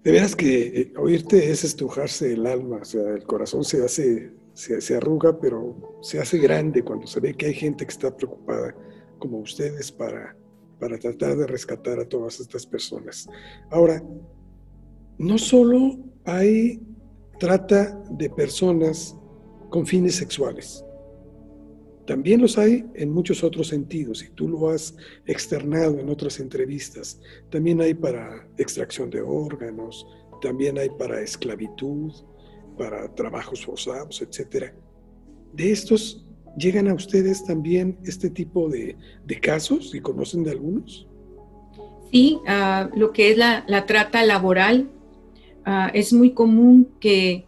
De 0.03 0.11
veras 0.11 0.35
que 0.35 0.67
eh, 0.67 0.93
oírte 0.97 1.51
es 1.51 1.63
estrujarse 1.63 2.33
el 2.33 2.45
alma, 2.45 2.77
o 2.81 2.85
sea, 2.85 3.09
el 3.09 3.23
corazón 3.23 3.63
se 3.63 3.83
hace 3.83 4.31
se, 4.57 4.95
arruga, 4.95 5.39
pero 5.39 5.99
se 6.01 6.19
hace 6.19 6.39
grande 6.39 6.81
cuando 6.83 7.05
se 7.05 7.19
ve 7.19 7.35
que 7.35 7.45
hay 7.45 7.53
gente 7.53 7.85
que 7.85 7.91
está 7.91 8.15
preocupada 8.15 8.75
como 9.19 9.39
ustedes 9.39 9.91
para, 9.91 10.35
para 10.79 10.97
tratar 10.97 11.37
de 11.37 11.45
rescatar 11.45 11.99
a 11.99 12.05
todas 12.05 12.39
estas 12.39 12.65
personas. 12.65 13.29
Ahora, 13.69 14.03
no 15.19 15.37
solo 15.37 15.99
hay 16.25 16.81
trata 17.39 17.97
de 18.09 18.29
personas 18.29 19.15
con 19.69 19.85
fines 19.85 20.15
sexuales, 20.15 20.83
también 22.07 22.41
los 22.41 22.57
hay 22.57 22.85
en 22.95 23.11
muchos 23.11 23.43
otros 23.43 23.67
sentidos 23.67 24.23
y 24.23 24.29
tú 24.29 24.47
lo 24.47 24.69
has 24.69 24.95
externado 25.25 25.99
en 25.99 26.09
otras 26.09 26.39
entrevistas. 26.39 27.19
También 27.49 27.81
hay 27.81 27.93
para 27.93 28.47
extracción 28.57 29.09
de 29.09 29.19
órganos, 29.19 30.07
también 30.41 30.77
hay 30.77 30.89
para 30.89 31.19
esclavitud, 31.19 32.13
para 32.77 33.13
trabajos 33.13 33.65
forzados, 33.65 34.21
etcétera. 34.21 34.73
¿De 35.51 35.69
estos 35.69 36.25
llegan 36.57 36.87
a 36.87 36.93
ustedes 36.93 37.43
también 37.43 37.97
este 38.05 38.29
tipo 38.29 38.69
de, 38.69 38.95
casos 39.41 39.93
y 39.93 39.99
conocen 39.99 40.45
de 40.45 40.51
algunos? 40.51 41.09
Sí, 42.09 42.39
ah, 42.47 42.89
lo 42.95 43.11
que 43.11 43.31
es 43.31 43.37
la, 43.37 43.85
trata 43.85 44.23
laboral, 44.23 44.89
ah, 45.67 45.91
es 45.93 46.11
muy 46.13 46.31
común 46.31 46.89
que 46.99 47.45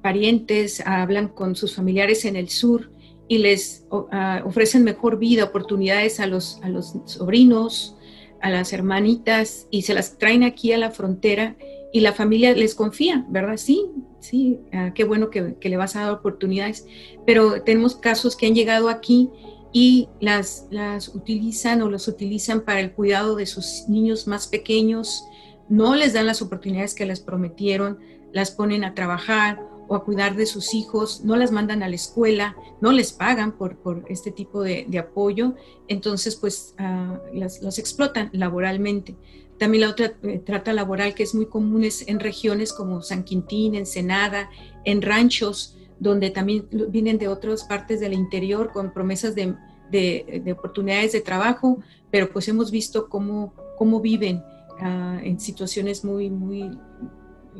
parientes 0.00 0.80
hablan 0.86 1.28
con 1.28 1.54
sus 1.54 1.74
familiares 1.74 2.24
en 2.24 2.36
el 2.36 2.48
sur 2.48 2.90
y 3.28 3.38
les 3.38 3.86
ah, 4.10 4.42
ofrecen 4.46 4.84
mejor 4.84 5.18
vida, 5.18 5.44
oportunidades 5.44 6.18
a 6.18 6.26
los, 6.26 6.58
a 6.62 6.68
los 6.68 6.94
sobrinos, 7.04 7.96
a 8.40 8.50
las 8.50 8.72
hermanitas 8.72 9.66
y 9.70 9.82
se 9.82 9.94
las 9.94 10.18
traen 10.18 10.42
aquí 10.42 10.72
a 10.72 10.78
la 10.78 10.90
frontera 10.90 11.56
y 11.92 12.00
la 12.00 12.12
familia 12.12 12.54
les 12.54 12.74
confía, 12.74 13.26
¿verdad? 13.28 13.56
Sí, 13.56 13.86
sí, 14.20 14.60
ah, 14.72 14.92
qué 14.94 15.04
bueno 15.04 15.30
que, 15.30 15.56
le 15.60 15.76
vas 15.76 15.96
a 15.96 16.02
dar 16.02 16.12
oportunidades, 16.12 16.86
pero 17.26 17.62
tenemos 17.62 17.96
casos 17.96 18.36
que 18.36 18.46
han 18.46 18.54
llegado 18.54 18.88
aquí 18.88 19.30
y 19.72 20.08
las, 20.20 20.66
las 20.70 21.08
utilizan 21.14 21.82
o 21.82 21.90
los 21.90 22.08
utilizan 22.08 22.62
para 22.62 22.80
el 22.80 22.92
cuidado 22.92 23.36
de 23.36 23.46
sus 23.46 23.84
niños 23.88 24.26
más 24.26 24.46
pequeños, 24.46 25.24
no 25.70 25.94
les 25.94 26.12
dan 26.12 26.26
las 26.26 26.42
oportunidades 26.42 26.94
que 26.94 27.06
les 27.06 27.20
prometieron, 27.20 27.98
las 28.32 28.50
ponen 28.50 28.84
a 28.84 28.94
trabajar 28.94 29.66
o 29.88 29.94
a 29.94 30.04
cuidar 30.04 30.36
de 30.36 30.46
sus 30.46 30.74
hijos, 30.74 31.22
no 31.24 31.36
las 31.36 31.50
mandan 31.52 31.82
a 31.82 31.88
la 31.88 31.94
escuela, 31.94 32.56
no 32.80 32.92
les 32.92 33.12
pagan 33.12 33.52
por, 33.52 33.76
por 33.76 34.04
este 34.08 34.30
tipo 34.30 34.62
de, 34.62 34.86
apoyo, 34.98 35.54
entonces 35.88 36.36
pues 36.36 36.74
uh, 36.78 37.36
las, 37.36 37.78
explotan 37.78 38.30
laboralmente. 38.32 39.16
También 39.58 39.82
la 39.82 39.90
otra 39.90 40.12
eh, 40.22 40.40
trata 40.44 40.72
laboral 40.72 41.14
que 41.14 41.22
es 41.22 41.34
muy 41.34 41.46
común 41.46 41.84
es 41.84 42.06
en 42.08 42.20
regiones 42.20 42.72
como 42.72 43.02
San 43.02 43.24
Quintín, 43.24 43.74
Ensenada, 43.74 44.48
en 44.84 45.02
ranchos, 45.02 45.76
donde 45.98 46.30
también 46.30 46.66
vienen 46.88 47.18
de 47.18 47.28
otras 47.28 47.64
partes 47.64 48.00
del 48.00 48.12
interior 48.12 48.72
con 48.72 48.92
promesas 48.92 49.34
de, 49.34 49.54
de, 49.90 50.52
oportunidades 50.52 51.12
de 51.12 51.20
trabajo, 51.20 51.78
pero 52.10 52.30
pues 52.30 52.48
hemos 52.48 52.70
visto 52.70 53.08
cómo, 53.08 53.52
cómo 53.76 54.00
viven 54.00 54.42
ah, 54.80 55.18
en 55.22 55.40
situaciones 55.40 56.04
muy, 56.04 56.30
muy, 56.30 56.78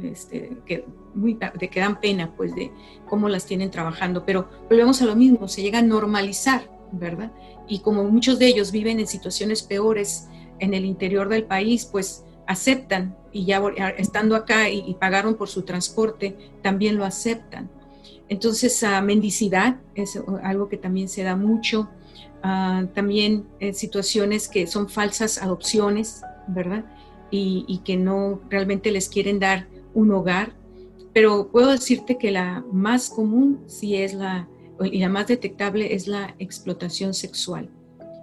este, 0.02 0.58
que, 0.66 0.84
muy, 1.14 1.38
de 1.58 1.68
que 1.68 1.80
dan 1.80 2.00
pena, 2.00 2.34
pues 2.36 2.54
de 2.54 2.70
cómo 3.08 3.28
las 3.28 3.46
tienen 3.46 3.70
trabajando, 3.70 4.24
pero 4.24 4.48
volvemos 4.68 5.02
a 5.02 5.06
lo 5.06 5.16
mismo, 5.16 5.48
se 5.48 5.62
llega 5.62 5.80
a 5.80 5.82
normalizar, 5.82 6.70
¿verdad? 6.92 7.32
Y 7.68 7.80
como 7.80 8.04
muchos 8.04 8.38
de 8.38 8.46
ellos 8.46 8.72
viven 8.72 9.00
en 9.00 9.06
situaciones 9.06 9.62
peores, 9.62 10.28
en 10.58 10.74
el 10.74 10.84
interior 10.84 11.28
del 11.28 11.44
país, 11.44 11.86
pues 11.86 12.24
aceptan 12.46 13.16
y 13.32 13.44
ya 13.44 13.62
estando 13.96 14.34
acá 14.36 14.68
y, 14.68 14.94
pagaron 14.94 15.34
por 15.34 15.48
su 15.48 15.62
transporte, 15.62 16.36
también 16.62 16.96
lo 16.96 17.04
aceptan. 17.04 17.70
Entonces, 18.28 18.82
uh, 18.82 19.02
mendicidad 19.02 19.76
es 19.94 20.18
algo 20.42 20.68
que 20.68 20.76
también 20.76 21.08
se 21.08 21.22
da 21.22 21.36
mucho. 21.36 21.88
Ah, 22.42 22.86
también 22.94 23.46
en 23.60 23.74
situaciones 23.74 24.48
que 24.48 24.66
son 24.66 24.88
falsas 24.88 25.42
adopciones, 25.42 26.22
¿verdad? 26.48 26.84
Y, 27.30 27.80
que 27.84 27.96
no 27.96 28.40
realmente 28.50 28.90
les 28.90 29.08
quieren 29.08 29.38
dar 29.38 29.68
un 29.94 30.10
hogar. 30.12 30.54
Pero 31.12 31.48
puedo 31.50 31.70
decirte 31.70 32.18
que 32.18 32.30
la 32.30 32.64
más 32.72 33.08
común 33.08 33.60
sí 33.66 33.96
es 33.96 34.14
la, 34.14 34.48
y 34.82 34.98
la 34.98 35.08
más 35.08 35.26
detectable 35.26 35.94
es 35.94 36.06
la 36.06 36.34
explotación 36.38 37.14
sexual 37.14 37.70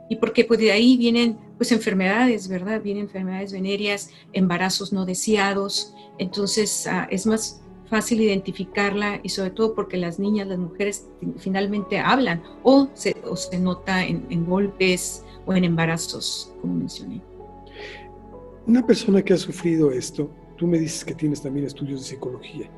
y 0.10 0.16
porque 0.18 0.46
pues 0.46 0.60
de 0.60 0.72
ahí 0.72 0.98
vienen 0.98 1.38
pues 1.58 1.72
enfermedades, 1.72 2.48
¿verdad? 2.48 2.82
Vienen 2.82 3.04
enfermedades 3.04 3.52
venéreas, 3.52 4.12
embarazos 4.34 4.94
no 4.94 5.06
deseados, 5.06 5.94
entonces 6.18 6.88
ah, 6.88 7.08
es 7.12 7.26
más 7.26 7.62
fácil 7.90 8.22
identificarla 8.22 9.20
y 9.24 9.30
sobre 9.30 9.52
todo 9.52 9.74
porque 9.74 9.98
las 9.98 10.20
niñas, 10.20 10.48
las 10.48 10.60
mujeres 10.60 11.08
finalmente 11.38 12.00
hablan 12.00 12.44
o 12.64 12.90
se, 12.94 13.16
o 13.24 13.36
se 13.36 13.60
nota 13.60 14.06
en, 14.06 14.46
golpes 14.46 15.24
o 15.46 15.54
en 15.54 15.64
embarazos, 15.64 16.54
como 16.62 16.76
mencioné. 16.76 17.22
Una 18.68 18.86
persona 18.86 19.22
que 19.22 19.34
ha 19.34 19.38
sufrido 19.38 19.92
esto, 19.92 20.30
tú 20.58 20.68
me 20.68 20.78
dices 20.78 21.06
que 21.06 21.16
tienes 21.16 21.42
también 21.42 21.66
estudios 21.66 22.02
de 22.02 22.06
psicología, 22.06 22.70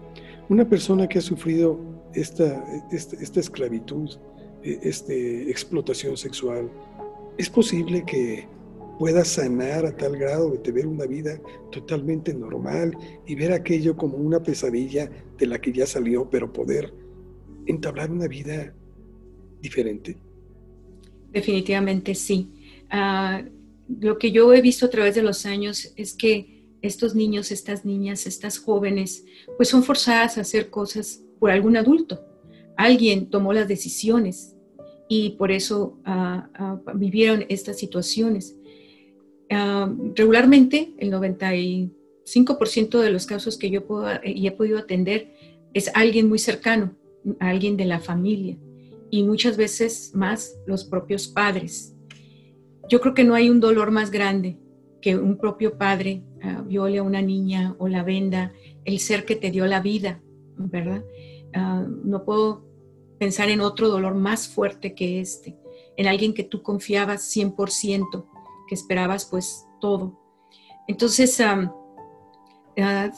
una 0.48 0.64
persona 0.64 1.08
que 1.08 1.18
ha 1.18 1.22
sufrido 1.22 1.80
esta, 2.14 2.64
esta, 2.92 3.40
esclavitud, 3.40 4.08
e, 4.62 4.80
esta 4.84 5.14
explotación 5.14 6.16
sexual, 6.16 6.70
¿es 7.40 7.50
posible 7.50 8.04
que 8.06 8.48
pueda 9.00 9.26
sanar 9.26 9.84
a 9.88 9.98
tal 9.98 10.16
grado 10.16 10.52
de 10.52 10.60
tener 10.60 10.86
una 10.86 11.08
vida 11.08 11.42
totalmente 11.72 12.36
normal 12.36 12.96
y 13.26 13.34
ver 13.34 13.52
aquello 13.52 13.98
como 13.98 14.18
una 14.18 14.44
pesadilla 14.44 15.10
de 15.40 15.48
la 15.48 15.60
que 15.60 15.72
ya 15.72 15.88
salió, 15.88 16.30
pero 16.30 16.54
poder 16.54 16.94
entablar 17.66 18.12
una 18.12 18.28
vida 18.28 18.76
diferente? 19.60 20.18
Definitivamente 21.32 22.14
sí. 22.14 22.48
Ah, 22.92 23.42
lo 23.90 24.18
que 24.18 24.32
yo 24.32 24.54
he 24.54 24.62
visto 24.62 24.86
a 24.86 24.90
través 24.90 25.16
de 25.16 25.24
los 25.24 25.46
años 25.46 25.92
es 25.96 26.14
que 26.14 26.64
estos 26.82 27.16
niños, 27.16 27.52
estas 27.52 27.86
niñas, 27.86 28.26
estas 28.28 28.58
jóvenes, 28.60 29.26
pues 29.58 29.70
son 29.70 29.84
forzadas 29.84 30.38
a 30.38 30.42
hacer 30.42 30.70
cosas 30.70 31.22
por 31.40 31.52
algún 31.52 31.76
adulto. 31.76 32.24
Alguien 32.78 33.30
tomó 33.30 33.52
las 33.52 33.68
decisiones 33.68 34.56
y 35.10 35.32
por 35.32 35.52
eso 35.52 36.00
ah, 36.06 36.50
ah, 36.54 36.80
vivieron 36.96 37.46
estas 37.50 37.78
situaciones. 37.78 38.56
regularmente, 40.16 40.94
el 41.00 41.12
95% 41.12 43.00
de 43.00 43.10
los 43.10 43.26
casos 43.26 43.58
que 43.58 43.72
yo 43.72 43.86
puedo, 43.88 44.08
y 44.24 44.46
he 44.48 44.52
podido 44.52 44.78
atender 44.78 45.34
es 45.74 45.92
alguien 45.96 46.30
muy 46.30 46.40
cercano, 46.40 46.96
alguien 47.40 47.76
de 47.76 47.86
la 47.86 48.00
familia 48.00 48.58
y 49.10 49.24
muchas 49.24 49.58
veces 49.58 50.12
más 50.14 50.56
los 50.68 50.86
propios 50.86 51.28
padres. 51.28 51.96
Yo 52.90 53.00
creo 53.00 53.14
que 53.14 53.24
no 53.24 53.36
hay 53.36 53.50
un 53.50 53.60
dolor 53.60 53.92
más 53.92 54.10
grande 54.10 54.58
que 55.02 55.16
un 55.16 55.38
propio 55.38 55.78
padre 55.78 56.24
uh, 56.44 56.64
viole 56.64 56.98
a 56.98 57.04
una 57.04 57.22
niña 57.22 57.76
o 57.78 57.88
la 57.88 58.04
venda, 58.04 58.52
el 58.84 59.00
ser 59.00 59.26
que 59.26 59.36
te 59.36 59.52
dio 59.52 59.66
la 59.66 59.80
vida, 59.80 60.22
¿verdad? 60.58 61.04
Ah, 61.54 61.86
no 62.04 62.26
puedo 62.26 62.66
pensar 63.18 63.50
en 63.50 63.62
otro 63.62 63.90
dolor 63.90 64.16
más 64.16 64.48
fuerte 64.48 64.94
que 64.94 65.20
este, 65.20 65.58
en 65.98 66.08
alguien 66.08 66.34
que 66.34 66.44
tú 66.44 66.62
confiabas 66.62 67.36
100%, 67.36 68.26
que 68.68 68.76
esperabas 68.76 69.26
pues 69.26 69.68
todo. 69.80 70.20
Entonces, 70.88 71.40
uh, 71.40 71.70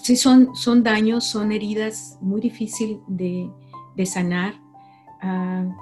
sí 0.01 0.17
son, 0.17 0.55
son 0.55 0.83
daños, 0.83 1.25
son 1.25 1.51
heridas 1.51 2.17
muy 2.21 2.41
difíciles 2.41 2.99
de, 3.07 3.49
sanar. 4.05 4.55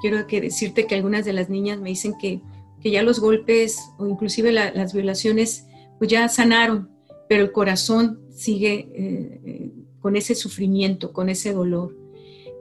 quiero 0.01 0.25
decirte 0.25 0.85
que 0.85 0.95
algunas 0.95 1.23
de 1.23 1.31
las 1.31 1.49
niñas 1.49 1.79
me 1.79 1.87
dicen 1.87 2.15
que 2.19 2.41
que 2.81 2.91
ya 2.91 3.03
los 3.03 3.19
golpes 3.19 3.79
o 3.97 4.07
inclusive 4.07 4.51
las 4.51 4.93
violaciones 4.93 5.65
pues 5.97 6.09
ya 6.09 6.27
sanaron, 6.29 6.89
pero 7.27 7.43
el 7.43 7.51
corazón 7.51 8.21
sigue 8.31 8.89
eh, 8.93 9.41
eh, 9.45 9.71
con 9.99 10.15
ese 10.15 10.33
sufrimiento, 10.33 11.11
con 11.11 11.29
ese 11.29 11.53
dolor. 11.53 11.95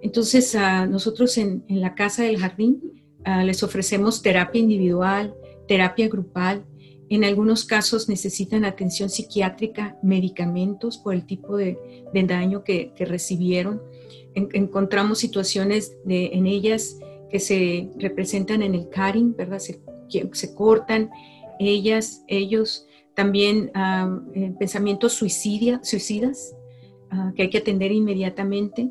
Entonces 0.03 0.55
a 0.55 0.87
nosotros 0.87 1.39
en, 1.39 1.65
la 1.69 1.95
Casa 1.95 2.25
del 2.25 2.39
Jardín 2.39 2.81
les 3.45 3.63
ofrecemos 3.63 4.23
terapia 4.23 4.61
individual, 4.61 5.35
terapia 5.67 6.09
grupal. 6.09 6.65
En 7.11 7.25
algunos 7.25 7.65
casos 7.65 8.09
necesitan 8.09 8.65
atención 8.65 9.11
psiquiátrica, 9.11 9.99
medicamentos 10.03 10.99
por 10.99 11.15
el 11.15 11.27
tipo 11.27 11.57
de, 11.57 11.79
daño 12.13 12.65
que, 12.65 12.93
recibieron. 12.99 13.83
encontramos 14.35 15.19
situaciones 15.19 15.97
en 16.07 16.47
ellas 16.47 16.99
que 17.31 17.41
se 17.41 17.91
representan 17.99 18.63
en 18.63 18.75
el 18.75 18.89
caring, 18.89 19.35
¿verdad? 19.37 19.61
Cortan, 20.55 21.11
ellas, 21.59 22.25
ellos, 22.29 22.87
también 23.15 23.73
eh, 24.35 24.55
pensamientos 24.61 25.15
suicidia, 25.15 25.81
suicidas 25.83 26.55
ah, 27.11 27.33
que 27.35 27.43
hay 27.43 27.51
que 27.51 27.59
atender 27.59 27.91
inmediatamente. 27.91 28.91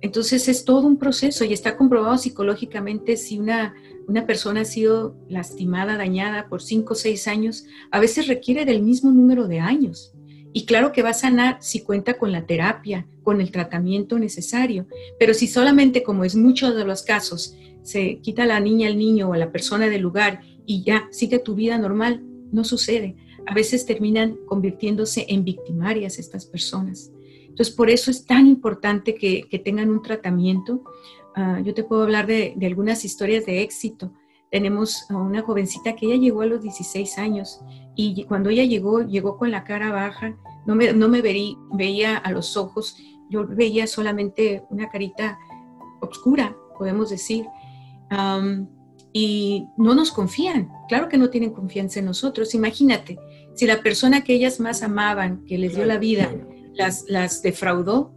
Entonces 0.00 0.48
es 0.48 0.64
todo 0.64 0.88
un 0.88 0.96
proceso 0.96 1.44
y 1.44 1.52
está 1.52 1.76
comprobado 1.76 2.18
psicológicamente 2.18 3.16
si 3.16 3.38
una, 3.38 3.74
una 4.08 4.26
persona 4.26 4.62
ha 4.62 4.64
sido 4.64 5.14
lastimada, 5.28 5.96
dañada 5.96 6.48
por 6.48 6.60
cinco 6.60 6.94
o 6.94 6.96
seis 6.96 7.28
años, 7.28 7.64
a 7.92 8.00
veces 8.00 8.26
requiere 8.26 8.64
del 8.64 8.82
mismo 8.82 9.12
número 9.12 9.46
de 9.46 9.60
años. 9.60 10.12
Y 10.52 10.66
claro 10.66 10.90
que 10.90 11.02
va 11.02 11.10
a 11.10 11.14
sanar 11.14 11.58
si 11.60 11.82
cuenta 11.82 12.18
con 12.18 12.32
la 12.32 12.46
terapia, 12.46 13.06
con 13.22 13.40
el 13.40 13.52
tratamiento 13.52 14.18
necesario, 14.18 14.86
pero 15.20 15.34
si 15.34 15.46
solamente, 15.46 16.02
como 16.02 16.24
es 16.24 16.34
muchos 16.34 16.74
de 16.74 16.84
los 16.84 17.02
casos, 17.02 17.54
se 17.82 18.18
quita 18.20 18.46
la 18.46 18.60
niña, 18.60 18.88
el 18.88 18.98
niño 18.98 19.30
o 19.30 19.34
la 19.34 19.52
persona 19.52 19.88
del 19.88 20.02
lugar 20.02 20.40
y 20.66 20.82
ya 20.84 21.08
sigue 21.10 21.38
tu 21.38 21.54
vida 21.54 21.78
normal, 21.78 22.22
no 22.52 22.64
sucede. 22.64 23.16
A 23.46 23.54
veces 23.54 23.86
terminan 23.86 24.38
convirtiéndose 24.46 25.26
en 25.28 25.44
victimarias 25.44 26.18
estas 26.18 26.46
personas. 26.46 27.12
Entonces, 27.48 27.74
por 27.74 27.90
eso 27.90 28.10
es 28.10 28.24
tan 28.24 28.46
importante 28.46 29.14
que, 29.14 29.46
tengan 29.64 29.90
un 29.90 30.00
tratamiento. 30.00 30.84
Ah, 31.34 31.60
yo 31.62 31.74
te 31.74 31.84
puedo 31.84 32.02
hablar 32.02 32.26
de, 32.26 32.54
algunas 32.62 33.04
historias 33.04 33.44
de 33.44 33.62
éxito. 33.62 34.12
Tenemos 34.50 35.10
a 35.10 35.16
una 35.16 35.42
jovencita 35.42 35.96
que 35.96 36.06
ella 36.06 36.16
llegó 36.16 36.42
a 36.42 36.46
los 36.46 36.62
16 36.62 37.18
años 37.18 37.60
y 37.96 38.24
cuando 38.24 38.50
ella 38.50 38.64
llegó, 38.64 39.02
llegó 39.02 39.36
con 39.38 39.50
la 39.50 39.64
cara 39.64 39.92
baja, 39.92 40.36
no 40.66 40.74
me, 40.74 40.92
no 40.92 41.08
me 41.08 41.20
veía 41.20 42.16
a 42.16 42.32
los 42.32 42.56
ojos, 42.56 42.96
yo 43.28 43.46
veía 43.46 43.86
solamente 43.86 44.62
una 44.70 44.88
carita 44.88 45.38
oscura, 46.00 46.56
podemos 46.78 47.10
decir 47.10 47.46
y 49.12 49.66
no 49.76 49.94
nos 49.94 50.10
confían. 50.10 50.70
Claro 50.88 51.08
que 51.08 51.18
no 51.18 51.30
tienen 51.30 51.52
confianza 51.52 52.00
en 52.00 52.06
nosotros. 52.06 52.54
Imagínate, 52.54 53.18
si 53.54 53.66
la 53.66 53.82
persona 53.82 54.24
que 54.24 54.34
ellas 54.34 54.60
más 54.60 54.82
amaban, 54.82 55.44
que 55.44 55.58
les 55.58 55.74
dio 55.74 55.84
la 55.84 55.98
vida, 55.98 56.30
las, 56.74 57.04
las 57.08 57.42
defraudó, 57.42 58.14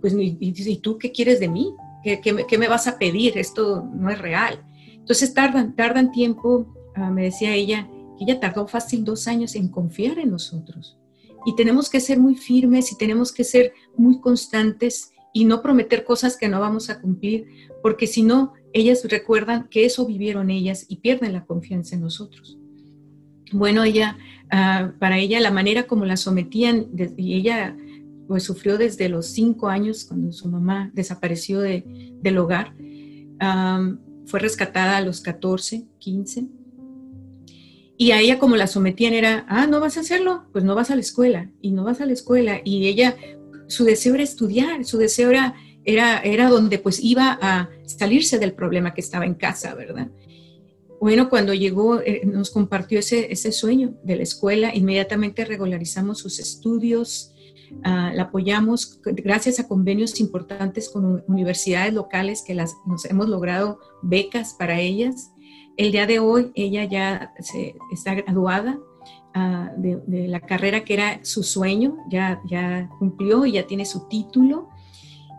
pues 0.00 0.14
¿y, 0.16 0.76
tú 0.78 0.98
qué 0.98 1.12
quieres 1.12 1.40
de 1.40 1.48
mí? 1.48 1.74
¿Qué, 2.02 2.20
¿Qué, 2.20 2.58
me 2.58 2.68
vas 2.68 2.86
a 2.86 2.98
pedir? 2.98 3.36
Esto 3.36 3.88
no 3.94 4.10
es 4.10 4.18
real. 4.18 4.64
Entonces 4.92 5.34
tardan, 5.34 5.74
tardan 5.74 6.12
tiempo, 6.12 6.74
ah, 6.94 7.10
me 7.10 7.24
decía 7.24 7.54
ella, 7.54 7.88
que 8.16 8.24
ella 8.24 8.40
tardó 8.40 8.66
fácil 8.66 9.04
dos 9.04 9.26
años 9.28 9.54
en 9.54 9.68
confiar 9.68 10.18
en 10.18 10.30
nosotros. 10.30 10.98
Y 11.46 11.54
tenemos 11.56 11.88
que 11.88 12.00
ser 12.00 12.18
muy 12.18 12.34
firmes 12.34 12.92
y 12.92 12.98
tenemos 12.98 13.32
que 13.32 13.44
ser 13.44 13.72
muy 13.96 14.20
constantes 14.20 15.12
y 15.32 15.44
no 15.44 15.62
prometer 15.62 16.04
cosas 16.04 16.36
que 16.36 16.48
no 16.48 16.60
vamos 16.60 16.90
a 16.90 17.00
cumplir, 17.00 17.46
porque 17.82 18.06
si 18.06 18.22
no, 18.22 18.54
ellas 18.72 19.04
recuerdan 19.08 19.68
que 19.68 19.84
eso 19.84 20.06
vivieron 20.06 20.50
ellas 20.50 20.86
y 20.88 20.96
pierden 20.96 21.32
la 21.32 21.44
confianza 21.44 21.94
en 21.94 22.02
nosotros. 22.02 22.58
Bueno, 23.52 23.84
ella, 23.84 24.18
ah, 24.50 24.92
para 24.98 25.18
ella 25.18 25.40
la 25.40 25.50
manera 25.50 25.86
como 25.86 26.04
la 26.04 26.16
sometían, 26.16 26.88
y 27.16 27.34
ella 27.34 27.76
pues 28.26 28.42
sufrió 28.42 28.76
desde 28.76 29.08
los 29.08 29.26
cinco 29.26 29.68
años 29.68 30.04
cuando 30.04 30.32
su 30.32 30.48
mamá 30.48 30.90
desapareció 30.92 31.60
del 31.60 32.38
hogar, 32.38 32.74
fue 34.26 34.40
rescatada 34.40 34.98
a 34.98 35.00
los 35.00 35.22
14, 35.22 35.86
15. 35.98 36.48
Y 37.96 38.10
a 38.10 38.20
ella 38.20 38.38
como 38.38 38.56
la 38.56 38.66
sometían 38.66 39.14
era, 39.14 39.46
ah, 39.48 39.66
no 39.66 39.80
vas 39.80 39.96
a 39.96 40.00
hacerlo, 40.00 40.44
pues 40.52 40.62
no 40.62 40.74
vas 40.74 40.90
a 40.90 40.94
la 40.94 41.00
escuela, 41.00 41.50
y 41.62 41.70
no 41.70 41.84
vas 41.84 42.02
a 42.02 42.06
la 42.06 42.12
escuela. 42.12 42.60
Y 42.64 42.86
ella, 42.86 43.16
su 43.66 43.84
deseo 43.84 44.14
era 44.14 44.22
estudiar, 44.22 44.84
su 44.84 44.98
deseo 44.98 45.30
era 45.30 45.54
era, 45.84 46.48
donde 46.48 46.78
pues 46.78 47.02
iba 47.02 47.38
a 47.40 47.70
salirse 47.86 48.38
del 48.38 48.52
problema 48.52 48.94
que 48.94 49.00
estaba 49.00 49.24
en 49.24 49.34
casa, 49.34 49.74
¿verdad? 49.74 50.08
Bueno, 51.00 51.30
cuando 51.30 51.54
llegó, 51.54 52.00
eh, 52.00 52.22
nos 52.26 52.50
compartió 52.50 52.98
ese, 52.98 53.32
ese 53.32 53.52
sueño 53.52 53.94
de 54.02 54.16
la 54.16 54.22
escuela, 54.22 54.74
inmediatamente 54.74 55.44
regularizamos 55.44 56.18
sus 56.18 56.40
estudios, 56.40 57.32
ah, 57.84 58.10
la 58.14 58.24
apoyamos 58.24 59.00
gracias 59.04 59.60
a 59.60 59.68
convenios 59.68 60.18
importantes 60.18 60.88
con 60.88 61.24
universidades 61.28 61.94
locales 61.94 62.42
que 62.44 62.54
las, 62.54 62.74
nos 62.86 63.04
hemos 63.04 63.28
logrado 63.28 63.78
becas 64.02 64.54
para 64.54 64.80
ellas. 64.80 65.32
El 65.76 65.92
día 65.92 66.06
de 66.06 66.18
hoy 66.18 66.50
ella 66.56 66.84
ya 66.84 67.32
se, 67.38 67.76
está 67.92 68.14
graduada 68.14 68.80
ah, 69.34 69.70
de, 69.76 70.02
de, 70.06 70.26
la 70.26 70.40
carrera 70.40 70.84
que 70.84 70.94
era 70.94 71.20
su 71.24 71.44
sueño, 71.44 71.96
ya, 72.10 72.42
ya 72.44 72.90
cumplió 72.98 73.46
y 73.46 73.52
ya 73.52 73.68
tiene 73.68 73.86
su 73.86 74.08
título 74.08 74.68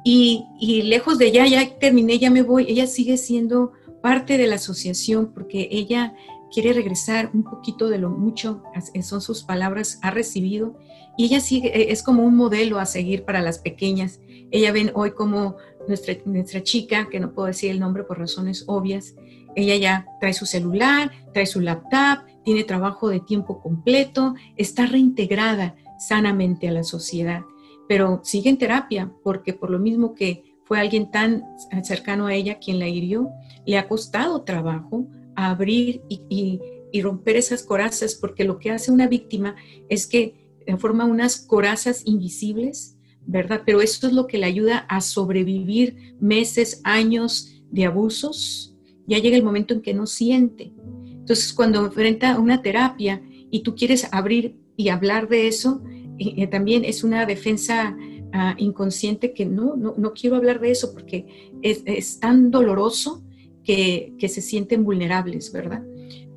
y, 0.03 0.81
lejos 0.83 1.17
de 1.17 1.27
ella, 1.27 1.45
ya 1.47 1.77
terminé, 1.77 2.19
ya 2.19 2.29
me 2.29 2.41
voy, 2.41 2.65
ella 2.69 2.87
sigue 2.87 3.17
siendo 3.17 3.73
parte 4.01 4.37
de 4.37 4.47
la 4.47 4.55
asociación 4.55 5.31
porque 5.33 5.67
ella 5.71 6.13
quiere 6.51 6.73
regresar 6.73 7.29
un 7.33 7.43
poquito 7.43 7.89
de 7.89 7.99
lo 7.99 8.09
mucho, 8.09 8.63
son 9.01 9.21
sus 9.21 9.43
palabras, 9.43 9.99
ha 10.01 10.09
recibido, 10.09 10.77
y 11.17 11.25
ella 11.25 11.41
sigue, 11.41 11.67
e, 11.75 11.91
es 11.91 12.01
como 12.01 12.23
un 12.23 12.35
modelo 12.35 12.79
a 12.79 12.85
seguir 12.85 13.23
para 13.23 13.41
las 13.41 13.59
pequeñas. 13.59 14.19
Ella 14.51 14.71
ven 14.71 14.91
hoy 14.95 15.11
como 15.11 15.57
nuestra, 15.87 16.15
nuestra 16.25 16.63
chica, 16.63 17.09
que 17.09 17.19
no 17.19 17.33
puedo 17.33 17.47
decir 17.47 17.71
el 17.71 17.79
nombre 17.79 18.03
por 18.03 18.17
razones 18.17 18.63
obvias, 18.67 19.15
ella 19.55 19.75
ya 19.75 20.05
trae 20.19 20.33
su 20.33 20.45
celular, 20.45 21.11
trae 21.33 21.45
su 21.45 21.59
laptop, 21.59 22.25
tiene 22.45 22.63
trabajo 22.63 23.09
de 23.09 23.19
tiempo 23.19 23.61
completo, 23.61 24.35
está 24.55 24.85
reintegrada 24.85 25.75
sanamente 25.99 26.67
a 26.69 26.71
la 26.71 26.83
sociedad 26.83 27.41
pero 27.89 28.21
sigue 28.23 28.51
en 28.51 28.59
terapia 28.59 29.11
porque 29.23 29.51
por 29.51 29.71
lo 29.71 29.79
mismo 29.79 30.13
que 30.13 30.43
fue 30.63 30.79
alguien 30.79 31.09
tan 31.09 31.43
cercano 31.83 32.27
a 32.27 32.35
ella 32.35 32.59
quien 32.59 32.77
la 32.77 32.87
hirió, 32.87 33.31
le 33.65 33.79
ha 33.79 33.87
costado 33.87 34.43
trabajo 34.43 35.07
abrir 35.35 36.03
y, 36.07 36.61
romper 37.01 37.35
esas 37.35 37.63
corazas 37.63 38.13
porque 38.13 38.43
lo 38.43 38.59
que 38.59 38.69
hace 38.69 38.91
una 38.91 39.07
víctima 39.07 39.55
es 39.89 40.05
que 40.05 40.35
forma 40.77 41.05
unas 41.05 41.37
corazas 41.37 42.03
invisibles, 42.05 42.95
¿verdad? 43.25 43.63
Pero 43.65 43.81
esto 43.81 44.05
es 44.05 44.13
lo 44.13 44.27
que 44.27 44.37
le 44.37 44.45
ayuda 44.45 44.85
a 44.87 45.01
sobrevivir 45.01 46.15
meses, 46.19 46.81
años 46.83 47.63
de 47.71 47.85
abusos. 47.85 48.75
Ya 49.07 49.17
llega 49.17 49.35
el 49.35 49.43
momento 49.43 49.73
en 49.73 49.81
que 49.81 49.95
no 49.95 50.05
siente. 50.05 50.73
Entonces, 51.05 51.53
cuando 51.53 51.83
enfrenta 51.83 52.37
una 52.37 52.61
terapia 52.61 53.23
y 53.49 53.61
tú 53.61 53.75
quieres 53.75 54.07
abrir 54.11 54.59
y 54.77 54.89
hablar 54.89 55.27
de 55.27 55.47
eso, 55.47 55.81
también 56.51 56.85
es 56.85 57.03
una 57.03 57.25
defensa 57.25 57.95
ah, 58.33 58.55
inconsciente 58.57 59.33
que 59.33 59.45
no, 59.45 59.75
no, 59.75 60.13
quiero 60.13 60.35
hablar 60.35 60.59
de 60.59 60.71
eso 60.71 60.93
porque 60.93 61.51
es, 61.61 62.19
tan 62.19 62.51
doloroso 62.51 63.23
que, 63.63 64.13
que, 64.17 64.29
se 64.29 64.41
sienten 64.41 64.83
vulnerables, 64.83 65.51
¿verdad? 65.51 65.83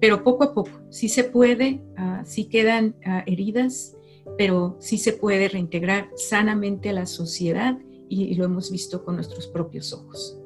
Pero 0.03 0.25
poco 0.25 0.43
a 0.43 0.53
poco, 0.53 0.81
sí 0.91 1.09
se 1.09 1.23
puede, 1.23 1.81
uh, 1.97 2.25
sí 2.25 2.47
quedan 2.47 2.97
ah, 3.05 3.23
heridas, 3.25 3.97
pero 4.37 4.77
sí 4.81 4.99
se 4.99 5.13
puede 5.13 5.49
reintegrar 5.49 6.11
sanamente 6.17 6.89
a 6.89 6.93
la 6.93 7.07
sociedad 7.07 7.79
y, 8.09 8.35
lo 8.35 8.45
hemos 8.45 8.73
visto 8.73 9.05
con 9.05 9.15
nuestros 9.15 9.47
propios 9.47 9.93
ojos. 9.93 10.39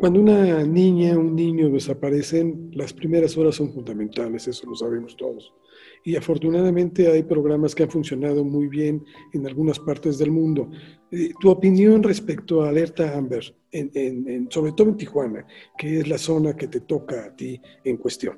Cuando 0.00 0.18
una 0.18 0.64
niña, 0.64 1.16
un 1.16 1.36
niño 1.36 1.70
desaparecen, 1.70 2.70
las 2.72 2.92
primeras 2.92 3.36
horas 3.36 3.54
son 3.54 3.72
fundamentales, 3.72 4.48
eso 4.48 4.66
lo 4.66 4.74
sabemos 4.74 5.16
todos. 5.16 5.54
Y 6.04 6.16
afortunadamente 6.16 7.10
hay 7.10 7.22
programas 7.22 7.74
que 7.74 7.84
han 7.84 7.90
funcionado 7.90 8.44
muy 8.44 8.66
bien 8.66 9.04
en 9.32 9.46
algunas 9.46 9.78
partes 9.78 10.18
del 10.18 10.30
mundo. 10.30 10.68
Eh, 11.10 11.32
tu 11.40 11.50
opinión 11.50 12.02
respecto 12.02 12.62
a 12.62 12.70
Alerta 12.70 13.16
Amber, 13.16 13.54
sobre 14.50 14.72
todo 14.72 14.88
en 14.88 14.96
Tijuana, 14.96 15.46
que 15.78 16.00
es 16.00 16.08
la 16.08 16.18
zona 16.18 16.56
que 16.56 16.68
te 16.68 16.80
toca 16.80 17.26
a 17.26 17.36
ti 17.36 17.60
en 17.84 17.96
cuestión. 17.96 18.36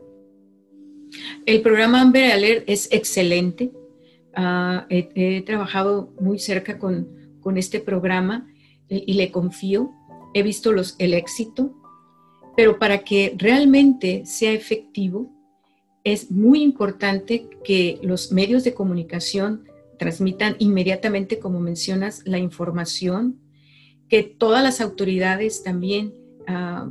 El 1.47 1.62
programa 1.62 2.01
Amber 2.03 2.33
Alert 2.33 2.65
es 2.67 2.89
excelente. 2.91 3.73
Ah, 4.35 4.87
he, 4.91 5.43
trabajado 5.43 6.12
muy 6.21 6.39
cerca 6.39 6.79
con, 6.79 7.39
con 7.41 7.57
este 7.57 7.81
programa 7.81 8.47
y, 8.89 9.05
y, 9.11 9.15
le 9.15 9.31
confío. 9.31 9.93
He 10.35 10.43
visto 10.43 10.73
los, 10.73 10.97
el 10.99 11.15
éxito, 11.15 11.73
pero 12.57 12.79
para 12.79 13.05
que 13.05 13.35
realmente 13.39 14.27
sea 14.27 14.53
efectivo, 14.53 15.34
es 16.05 16.31
muy 16.31 16.63
importante 16.63 17.49
que 17.65 17.99
los 18.03 18.31
medios 18.31 18.63
de 18.63 18.75
comunicación 18.75 19.65
transmitan 19.99 20.55
inmediatamente, 20.59 21.39
como 21.39 21.61
mencionas, 21.61 22.23
la 22.27 22.39
información, 22.39 23.41
que 24.09 24.23
todas 24.23 24.63
las 24.63 24.83
autoridades 24.83 25.63
también 25.63 26.15
ah, 26.47 26.91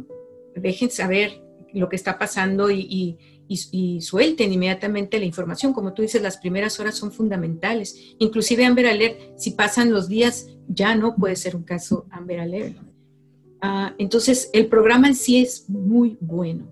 dejen 0.55 0.89
saber 0.89 1.43
lo 1.73 1.89
que 1.89 1.95
está 1.95 2.17
pasando 2.17 2.71
y, 2.71 3.17
suelten 3.99 4.51
inmediatamente 4.51 5.19
la 5.19 5.25
información. 5.25 5.73
Como 5.73 5.93
tú 5.93 6.01
dices, 6.01 6.23
las 6.23 6.37
primeras 6.37 6.79
horas 6.79 6.95
son 6.95 7.11
fundamentales. 7.11 8.15
Inclusive 8.17 8.65
Amber 8.65 8.87
Alert, 8.87 9.37
si 9.37 9.51
pasan 9.51 9.91
los 9.91 10.07
días, 10.07 10.47
ya 10.67 10.95
no 10.95 11.15
puede 11.15 11.35
ser 11.35 11.55
un 11.55 11.61
caso 11.61 12.07
Amber 12.09 12.39
Alert. 12.39 12.77
Ah, 13.61 13.93
entonces, 13.99 14.49
el 14.53 14.65
programa 14.65 15.07
en 15.07 15.13
sí 15.13 15.37
es 15.37 15.69
muy 15.69 16.17
bueno. 16.19 16.67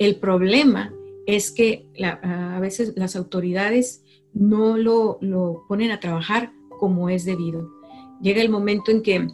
El 0.00 0.16
problema 0.16 0.92
es 1.26 1.50
que 1.50 1.86
a 2.02 2.58
veces 2.60 2.92
las 2.96 3.16
autoridades 3.16 4.02
no 4.32 4.76
lo, 4.76 5.18
ponen 5.68 5.90
a 5.90 6.00
trabajar 6.00 6.52
como 6.78 7.08
es 7.08 7.24
debido. 7.24 7.70
Llega 8.20 8.42
el 8.42 8.50
momento 8.50 8.90
en 8.90 9.02
que, 9.02 9.28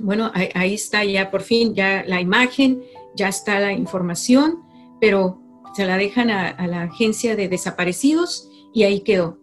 bueno, 0.00 0.30
ahí, 0.34 0.74
está 0.74 1.04
ya 1.04 1.30
por 1.30 1.42
fin, 1.42 1.74
ya 1.74 2.04
la 2.06 2.20
imagen, 2.20 2.82
ya 3.16 3.28
está 3.28 3.60
la 3.60 3.72
información, 3.72 4.60
pero 5.00 5.40
se 5.74 5.86
la 5.86 5.96
dejan 5.96 6.30
a, 6.30 6.66
la 6.66 6.82
agencia 6.82 7.36
de 7.36 7.48
desaparecidos 7.48 8.48
y 8.72 8.82
ahí 8.82 9.00
quedó. 9.00 9.38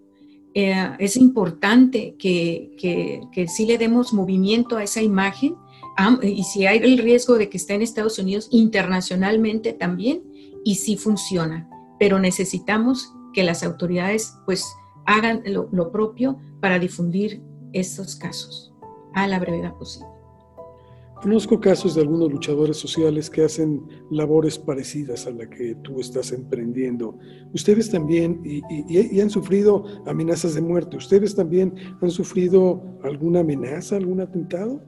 Eh, 0.53 0.75
es 0.99 1.15
importante 1.15 2.15
que, 2.19 2.73
que, 2.77 3.47
sí 3.47 3.65
le 3.65 3.77
demos 3.77 4.11
movimiento 4.11 4.75
a 4.77 4.83
esa 4.83 5.01
imagen 5.01 5.55
y 6.21 6.43
si 6.43 6.65
hay 6.65 6.79
el 6.79 6.97
riesgo 6.97 7.37
de 7.37 7.49
que 7.49 7.57
esté 7.57 7.75
en 7.75 7.81
Estados 7.81 8.17
Unidos 8.17 8.47
internacionalmente 8.51 9.71
también 9.73 10.23
y 10.63 10.75
sí 10.75 10.97
funciona, 10.97 11.69
pero 11.99 12.19
necesitamos 12.19 13.13
que 13.33 13.43
las 13.43 13.63
autoridades 13.63 14.37
pues 14.45 14.65
hagan 15.05 15.43
lo, 15.45 15.91
propio 15.91 16.37
para 16.59 16.79
difundir 16.79 17.41
estos 17.73 18.15
casos 18.15 18.73
a 19.13 19.27
la 19.27 19.39
brevedad 19.39 19.73
posible. 19.75 20.07
Conozco 21.21 21.59
casos 21.59 21.93
de 21.93 22.01
algunos 22.01 22.31
luchadores 22.31 22.77
sociales 22.77 23.29
que 23.29 23.43
hacen 23.43 23.87
labores 24.09 24.57
parecidas 24.57 25.27
a 25.27 25.31
la 25.31 25.47
que 25.47 25.75
tú 25.83 25.99
estás 25.99 26.31
emprendiendo. 26.31 27.15
Ustedes 27.53 27.91
también, 27.91 28.41
y, 28.43 29.19
han 29.19 29.29
sufrido 29.29 29.85
amenazas 30.07 30.55
de 30.55 30.61
muerte, 30.61 30.97
¿ustedes 30.97 31.35
también 31.35 31.75
han 32.01 32.09
sufrido 32.09 32.81
alguna 33.03 33.41
amenaza, 33.41 33.97
algún 33.97 34.19
atentado? 34.21 34.81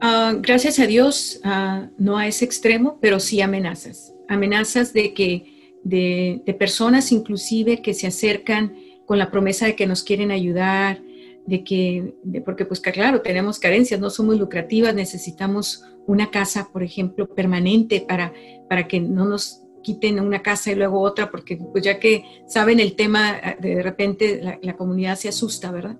Ah, 0.00 0.34
gracias 0.40 0.78
a 0.78 0.86
Dios, 0.86 1.40
uh, 1.44 1.88
no 1.98 2.16
a 2.16 2.26
ese 2.26 2.44
extremo, 2.44 2.98
pero 3.00 3.20
sí 3.20 3.40
amenazas. 3.42 4.14
Amenazas 4.28 4.92
de 4.94 5.12
que 5.12 5.60
de, 5.84 6.42
personas 6.58 7.12
inclusive 7.12 7.82
que 7.82 7.94
se 7.94 8.06
acercan 8.06 8.74
con 9.06 9.18
la 9.18 9.30
promesa 9.30 9.66
de 9.66 9.76
que 9.76 9.86
nos 9.86 10.02
quieren 10.02 10.30
ayudar, 10.30 11.02
de 11.46 11.64
que, 11.64 12.14
porque 12.44 12.64
pues 12.64 12.80
claro, 12.80 13.22
tenemos 13.22 13.58
carencias, 13.58 14.00
no 14.00 14.08
somos 14.08 14.38
lucrativas, 14.38 14.94
necesitamos 14.94 15.84
una 16.06 16.30
casa, 16.30 16.70
por 16.72 16.82
ejemplo, 16.82 17.34
permanente 17.34 18.04
para, 18.06 18.32
para 18.68 18.86
que 18.88 19.00
no 19.00 19.26
nos 19.26 19.62
quiten 19.82 20.20
una 20.20 20.42
casa 20.42 20.70
y 20.70 20.76
luego 20.76 21.00
otra, 21.00 21.30
porque 21.30 21.56
pues 21.56 21.84
ya 21.84 21.98
que 21.98 22.24
saben 22.46 22.80
el 22.80 22.94
tema, 22.94 23.40
de 23.58 23.82
repente 23.82 24.40
la, 24.62 24.76
comunidad 24.76 25.16
se 25.16 25.28
asusta, 25.28 25.70
¿verdad? 25.70 25.98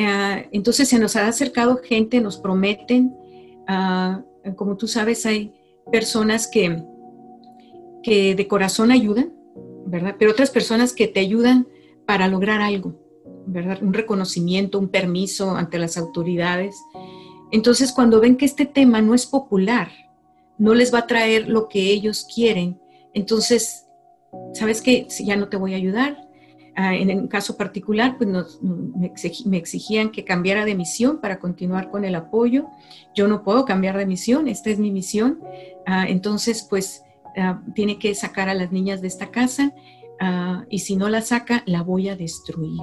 Eh, 0.00 0.48
entonces 0.52 0.88
se 0.88 1.00
nos 1.00 1.16
ha 1.16 1.26
acercado 1.26 1.78
gente, 1.78 2.20
nos 2.20 2.38
prometen, 2.38 3.16
ah, 3.66 4.22
como 4.54 4.76
tú 4.76 4.86
sabes, 4.86 5.26
hay 5.26 5.52
personas 5.90 6.46
que, 6.46 6.84
que 8.04 8.36
de 8.36 8.46
corazón 8.46 8.92
ayudan, 8.92 9.32
¿verdad? 9.86 10.14
Pero 10.16 10.30
otras 10.30 10.50
personas 10.50 10.92
que 10.92 11.08
te 11.08 11.18
ayudan 11.18 11.66
para 12.06 12.28
lograr 12.28 12.60
algo, 12.62 12.94
¿verdad? 13.48 13.82
Un 13.82 13.92
reconocimiento, 13.92 14.78
un 14.78 14.88
permiso 14.88 15.56
ante 15.56 15.80
las 15.80 15.96
autoridades. 15.96 16.76
Entonces, 17.50 17.90
cuando 17.90 18.20
ven 18.20 18.36
que 18.36 18.44
este 18.44 18.66
tema 18.66 19.02
no 19.02 19.16
es 19.16 19.26
popular, 19.26 19.90
no 20.58 20.74
les 20.74 20.94
va 20.94 21.00
a 21.00 21.06
traer 21.08 21.48
lo 21.48 21.68
que 21.68 21.90
ellos 21.90 22.24
quieren, 22.32 22.80
entonces, 23.14 23.84
¿sabes 24.54 24.80
qué? 24.80 25.08
Ya 25.24 25.34
no 25.34 25.48
te 25.48 25.56
voy 25.56 25.74
a 25.74 25.76
ayudar. 25.76 26.27
Ah, 26.80 26.94
en 26.94 27.10
el 27.10 27.28
caso 27.28 27.56
particular, 27.56 28.16
pues 28.18 28.60
me, 28.62 29.58
exigían 29.58 30.10
que 30.10 30.24
cambiara 30.24 30.64
de 30.64 30.76
misión 30.76 31.20
para 31.20 31.40
continuar 31.40 31.90
con 31.90 32.04
el 32.04 32.14
apoyo. 32.14 32.66
Yo 33.16 33.26
no 33.26 33.42
puedo 33.42 33.64
cambiar 33.64 33.98
de 33.98 34.06
misión, 34.06 34.46
esta 34.46 34.70
es 34.70 34.78
mi 34.78 34.92
misión. 34.92 35.40
Ah, 35.86 36.06
entonces, 36.08 36.64
pues 36.70 37.02
Ah, 37.40 37.62
tiene 37.74 37.98
que 37.98 38.14
sacar 38.16 38.48
a 38.48 38.54
las 38.54 38.72
niñas 38.72 39.00
de 39.00 39.06
esta 39.06 39.30
casa 39.30 39.72
y 40.68 40.80
si 40.80 40.96
no 40.96 41.08
la 41.08 41.22
saca, 41.22 41.62
la 41.66 41.82
voy 41.82 42.08
a 42.08 42.16
destruir. 42.16 42.82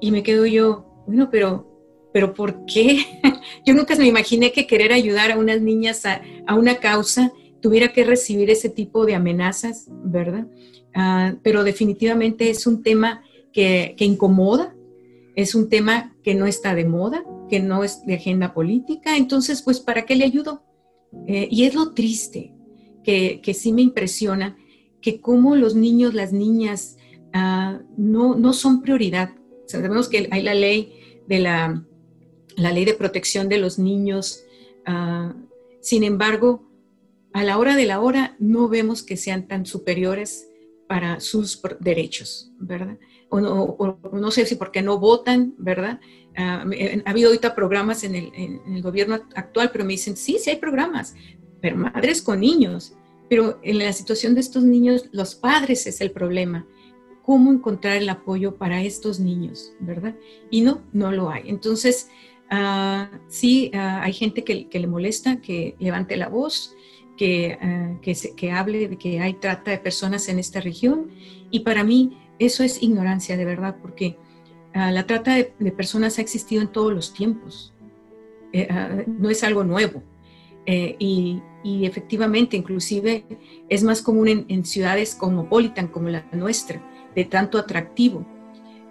Y 0.00 0.10
me 0.10 0.24
quedo 0.24 0.44
yo, 0.46 1.04
bueno, 1.06 1.28
pero, 1.30 2.10
pero 2.12 2.34
¿por 2.34 2.64
qué? 2.64 3.04
yo 3.64 3.74
nunca 3.74 3.94
me 3.94 4.06
imaginé 4.06 4.50
que 4.50 4.66
querer 4.66 4.92
ayudar 4.92 5.30
a 5.30 5.38
unas 5.38 5.60
niñas 5.60 6.04
a, 6.04 6.20
una 6.56 6.78
causa 6.78 7.32
tuviera 7.60 7.92
que 7.92 8.02
recibir 8.02 8.50
ese 8.50 8.68
tipo 8.68 9.06
de 9.06 9.14
amenazas, 9.14 9.86
¿verdad? 10.04 10.48
Ah, 11.00 11.36
pero 11.44 11.62
definitivamente 11.62 12.50
es 12.50 12.66
un 12.66 12.82
tema 12.82 13.22
que, 13.52 13.94
incomoda, 14.00 14.74
es 15.36 15.54
un 15.54 15.68
tema 15.68 16.16
que 16.24 16.34
no 16.34 16.44
está 16.48 16.74
de 16.74 16.86
moda, 16.86 17.24
que 17.48 17.60
no 17.60 17.84
es 17.84 18.04
de 18.04 18.14
agenda 18.14 18.52
política, 18.52 19.16
entonces, 19.16 19.62
pues, 19.62 19.78
¿para 19.78 20.04
qué 20.04 20.16
le 20.16 20.24
ayudo? 20.24 20.64
Eh, 21.28 21.46
y 21.52 21.66
es 21.66 21.74
lo 21.76 21.92
triste, 21.92 22.52
que, 23.04 23.54
sí 23.54 23.72
me 23.72 23.82
impresiona, 23.82 24.56
que 25.00 25.20
como 25.20 25.54
los 25.54 25.76
niños, 25.76 26.14
las 26.14 26.32
niñas, 26.32 26.96
ah, 27.32 27.80
no, 27.96 28.34
no 28.34 28.52
son 28.52 28.82
prioridad. 28.82 29.30
sabemos 29.68 30.08
que 30.08 30.28
hay 30.32 30.42
la 30.42 30.54
ley 30.54 31.22
de 31.28 31.38
la, 31.38 31.86
la 32.56 32.72
ley 32.72 32.84
de 32.84 32.94
protección 32.94 33.48
de 33.48 33.58
los 33.58 33.78
niños, 33.78 34.42
ah, 34.84 35.32
sin 35.80 36.02
embargo, 36.02 36.68
a 37.32 37.44
la 37.44 37.56
hora 37.56 37.76
de 37.76 37.86
la 37.86 38.00
hora 38.00 38.34
no 38.40 38.68
vemos 38.68 39.04
que 39.04 39.16
sean 39.16 39.46
tan 39.46 39.64
superiores 39.64 40.47
para 40.88 41.20
sus 41.20 41.60
derechos, 41.80 42.50
¿verdad? 42.58 42.98
O 43.28 43.40
no, 43.40 44.30
sé 44.30 44.46
si 44.46 44.56
porque 44.56 44.82
no 44.82 44.98
votan, 44.98 45.54
¿verdad? 45.58 46.00
Ah, 46.36 46.64
ha 47.04 47.10
habido 47.10 47.28
ahorita 47.28 47.54
programas 47.54 48.02
en 48.04 48.14
el, 48.14 48.32
en 48.34 48.74
el, 48.74 48.82
gobierno 48.82 49.16
actual, 49.34 49.70
pero 49.70 49.84
me 49.84 49.92
dicen, 49.92 50.16
sí, 50.16 50.38
sí 50.38 50.50
hay 50.50 50.56
programas, 50.56 51.14
pero 51.60 51.76
madres 51.76 52.22
con 52.22 52.40
niños. 52.40 52.94
Pero 53.28 53.60
en 53.62 53.78
la 53.78 53.92
situación 53.92 54.34
de 54.34 54.40
estos 54.40 54.64
niños, 54.64 55.08
los 55.12 55.34
padres 55.34 55.86
es 55.86 56.00
el 56.00 56.10
problema. 56.10 56.66
¿Cómo 57.22 57.52
encontrar 57.52 57.98
el 57.98 58.08
apoyo 58.08 58.56
para 58.56 58.82
estos 58.82 59.20
niños, 59.20 59.72
verdad? 59.80 60.14
Y 60.50 60.62
no, 60.62 60.82
no 60.94 61.12
lo 61.12 61.28
hay. 61.28 61.42
Entonces, 61.50 62.08
uh, 62.50 63.14
sí, 63.28 63.70
ah, 63.74 64.00
hay 64.02 64.14
gente 64.14 64.44
que, 64.44 64.66
le 64.72 64.86
molesta, 64.86 65.42
que 65.42 65.76
levante 65.78 66.16
la 66.16 66.28
voz, 66.28 66.74
que, 67.18 67.58
ah, 67.60 67.98
que, 68.00 68.14
se, 68.14 68.34
que 68.34 68.50
hable 68.50 68.88
de 68.88 68.96
que 68.96 69.20
hay 69.20 69.34
trata 69.34 69.72
de 69.72 69.78
personas 69.78 70.28
en 70.30 70.38
esta 70.38 70.62
región. 70.62 71.10
Y 71.50 71.60
para 71.60 71.84
mí, 71.84 72.16
eso 72.38 72.62
es 72.62 72.82
ignorancia 72.82 73.36
de 73.36 73.44
verdad, 73.44 73.76
porque 73.82 74.16
ah, 74.72 74.90
la 74.90 75.06
trata 75.06 75.34
de, 75.34 75.44
personas 75.76 76.18
ha 76.18 76.22
existido 76.22 76.62
en 76.62 76.68
todos 76.68 76.94
los 76.94 77.12
tiempos, 77.12 77.74
eh, 78.52 78.68
ah, 78.70 79.02
no 79.06 79.28
es 79.28 79.44
algo 79.44 79.64
nuevo. 79.64 80.02
Eh, 80.64 80.96
y, 80.98 81.42
efectivamente, 81.84 82.56
inclusive 82.56 83.24
es 83.68 83.82
más 83.82 84.00
común 84.00 84.46
en, 84.48 84.64
ciudades 84.64 85.14
cosmopolitan 85.14 85.88
como 85.88 86.08
la 86.08 86.24
nuestra, 86.32 86.82
de 87.14 87.24
tanto 87.24 87.58
atractivo. 87.58 88.24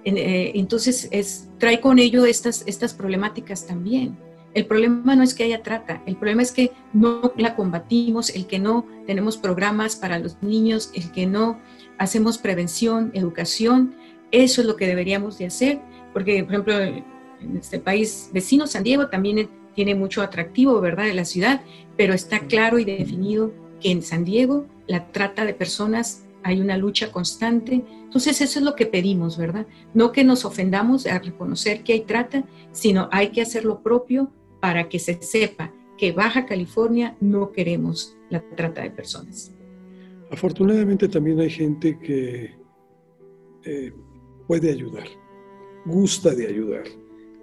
Eh, 0.03 0.51
entonces, 0.55 1.07
es, 1.11 1.49
trae 1.59 1.79
con 1.79 1.99
ello 1.99 2.25
estas, 2.25 2.63
estas 2.67 2.93
problemáticas 2.93 3.65
también. 3.65 4.17
El 4.53 4.65
problema 4.65 5.15
no 5.15 5.23
es 5.23 5.33
que 5.33 5.43
haya 5.43 5.61
trata, 5.61 6.01
el 6.05 6.15
problema 6.15 6.41
es 6.41 6.51
que 6.51 6.71
no 6.93 7.31
la 7.37 7.55
combatimos, 7.55 8.29
el 8.31 8.47
que 8.47 8.59
no 8.59 8.85
tenemos 9.05 9.37
programas 9.37 9.95
para 9.95 10.17
los 10.19 10.41
niños, 10.41 10.91
el 10.95 11.11
que 11.11 11.27
no 11.27 11.59
hacemos 11.99 12.37
prevención, 12.37 13.11
educación, 13.13 13.95
eso 14.31 14.61
es 14.61 14.67
lo 14.67 14.75
que 14.75 14.87
deberíamos 14.87 15.37
de 15.37 15.45
hacer, 15.45 15.79
porque 16.11 16.43
por 16.43 16.53
ejemplo 16.53 16.79
en 16.79 17.57
este 17.57 17.79
país 17.79 18.29
vecino, 18.33 18.67
San 18.67 18.83
Diego, 18.83 19.09
también 19.09 19.49
tiene 19.75 19.93
mucho 19.93 20.23
atractivo, 20.23 20.81
¿verdad?, 20.81 21.05
de 21.05 21.13
la 21.13 21.25
ciudad, 21.25 21.61
pero 21.95 22.13
está 22.13 22.39
claro 22.39 22.79
y 22.79 22.85
definido 22.85 23.53
que 23.79 23.91
en 23.91 24.01
San 24.01 24.25
Diego 24.25 24.65
la 24.87 25.11
trata 25.11 25.45
de 25.45 25.53
personas 25.53 26.23
hay 26.43 26.61
una 26.61 26.77
lucha 26.77 27.11
constante. 27.11 27.83
Entonces 28.03 28.41
eso 28.41 28.59
es 28.59 28.65
lo 28.65 28.75
que 28.75 28.85
pedimos, 28.85 29.37
¿verdad? 29.37 29.67
No 29.93 30.11
que 30.11 30.23
nos 30.23 30.45
ofendamos 30.45 31.05
a 31.05 31.19
reconocer 31.19 31.83
que 31.83 31.93
hay 31.93 32.01
trata, 32.01 32.43
sino 32.71 33.09
hay 33.11 33.29
que 33.29 33.41
hacer 33.41 33.65
lo 33.65 33.83
propio 33.83 34.31
para 34.59 34.89
que 34.89 34.99
se 34.99 35.21
sepa 35.21 35.73
que 35.97 36.11
Baja 36.11 36.45
California 36.45 37.17
no 37.19 37.51
queremos 37.51 38.15
la 38.29 38.41
trata 38.55 38.83
de 38.83 38.91
personas. 38.91 39.51
Afortunadamente 40.31 41.07
también 41.07 41.39
hay 41.39 41.49
gente 41.49 41.97
que 41.99 42.55
eh, 43.63 43.93
puede 44.47 44.71
ayudar, 44.71 45.07
gusta 45.85 46.35
de 46.35 46.47
ayudar, 46.47 46.83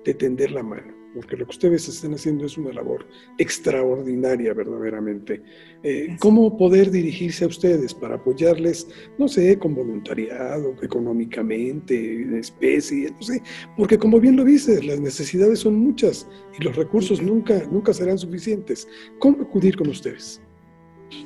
de 0.05 0.15
tender 0.15 0.53
la 0.53 0.63
mano 0.63 0.94
porque 1.15 1.37
lo 1.37 1.45
que 1.47 1.51
ustedes 1.51 1.89
están 1.89 2.15
haciendo 2.15 2.45
es 2.47 2.59
una 2.59 2.73
labor 2.73 3.07
extraordinaria 3.39 4.53
verdaderamente. 4.53 5.43
Eh, 5.83 6.17
¿Cómo 6.19 6.57
poder 6.57 6.91
dirigirse 6.91 7.45
a 7.45 7.49
ustedes 7.49 7.95
para 7.95 8.17
apoyarles, 8.17 8.89
no 9.19 9.29
sé, 9.29 9.59
con 9.59 9.75
voluntariado, 9.75 10.75
económicamente, 10.83 12.23
en 12.23 12.37
especie, 12.37 13.11
no 13.13 13.23
sé? 13.23 13.43
Porque 13.77 13.99
como 13.99 14.21
bien 14.21 14.37
lo 14.37 14.45
dices, 14.45 14.85
las 14.85 15.01
necesidades 15.01 15.61
son 15.61 15.77
muchas 15.77 16.27
y 16.59 16.65
los 16.65 16.77
recursos 16.77 17.23
nunca, 17.23 17.65
nunca 17.71 17.95
serán 17.95 18.19
suficientes. 18.19 18.89
¿Cómo 19.19 19.43
acudir 19.43 19.77
con 19.77 19.89
ustedes? 19.89 20.41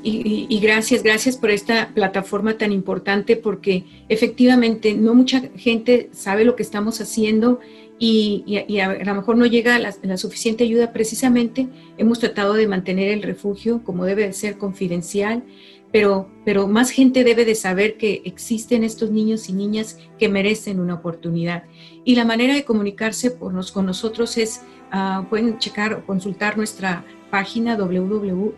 Y, 0.02 0.60
gracias, 0.60 1.02
gracias 1.02 1.36
por 1.36 1.50
esta 1.50 1.92
plataforma 1.92 2.56
tan 2.56 2.72
importante 2.72 3.36
porque 3.36 3.84
efectivamente 4.08 4.94
no 4.94 5.14
mucha 5.14 5.40
gente 5.56 6.08
sabe 6.12 6.44
lo 6.44 6.54
que 6.54 6.62
estamos 6.62 7.00
haciendo 7.00 7.58
y, 7.98 8.78
a, 8.80 9.04
lo 9.04 9.14
mejor 9.14 9.36
no 9.36 9.46
llega 9.46 9.78
la, 9.78 10.16
suficiente 10.16 10.64
ayuda. 10.64 10.92
Precisamente 10.92 11.68
hemos 11.96 12.18
tratado 12.20 12.54
de 12.54 12.68
mantener 12.68 13.10
el 13.10 13.22
refugio 13.22 13.82
como 13.82 14.04
debe 14.04 14.26
de 14.26 14.32
ser 14.32 14.56
confidencial, 14.56 15.42
pero, 15.90 16.28
pero 16.44 16.68
más 16.68 16.90
gente 16.90 17.24
debe 17.24 17.44
de 17.44 17.54
saber 17.54 17.96
que 17.96 18.22
existen 18.24 18.84
estos 18.84 19.10
niños 19.10 19.48
y 19.48 19.52
niñas 19.52 19.98
que 20.18 20.28
merecen 20.28 20.78
una 20.80 20.94
oportunidad. 20.94 21.64
Y 22.04 22.14
la 22.14 22.24
manera 22.24 22.54
de 22.54 22.64
comunicarse 22.64 23.36
con 23.36 23.86
nosotros 23.86 24.36
es, 24.36 24.62
ah, 24.92 25.26
pueden 25.28 25.58
checar 25.58 25.94
o 25.94 26.06
consultar 26.06 26.56
nuestra 26.56 27.04
página 27.30 27.76
www.rbc.mx, 27.76 28.54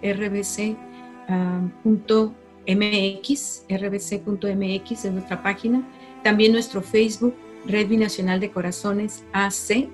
rbc.mx 3.68 5.04
es 5.04 5.12
nuestra 5.12 5.42
página, 5.42 5.88
también 6.22 6.52
nuestro 6.52 6.82
Facebook 6.82 7.34
Red 7.66 7.88
Binacional 7.88 8.40
de 8.40 8.50
Corazones 8.50 9.24
AC, 9.32 9.88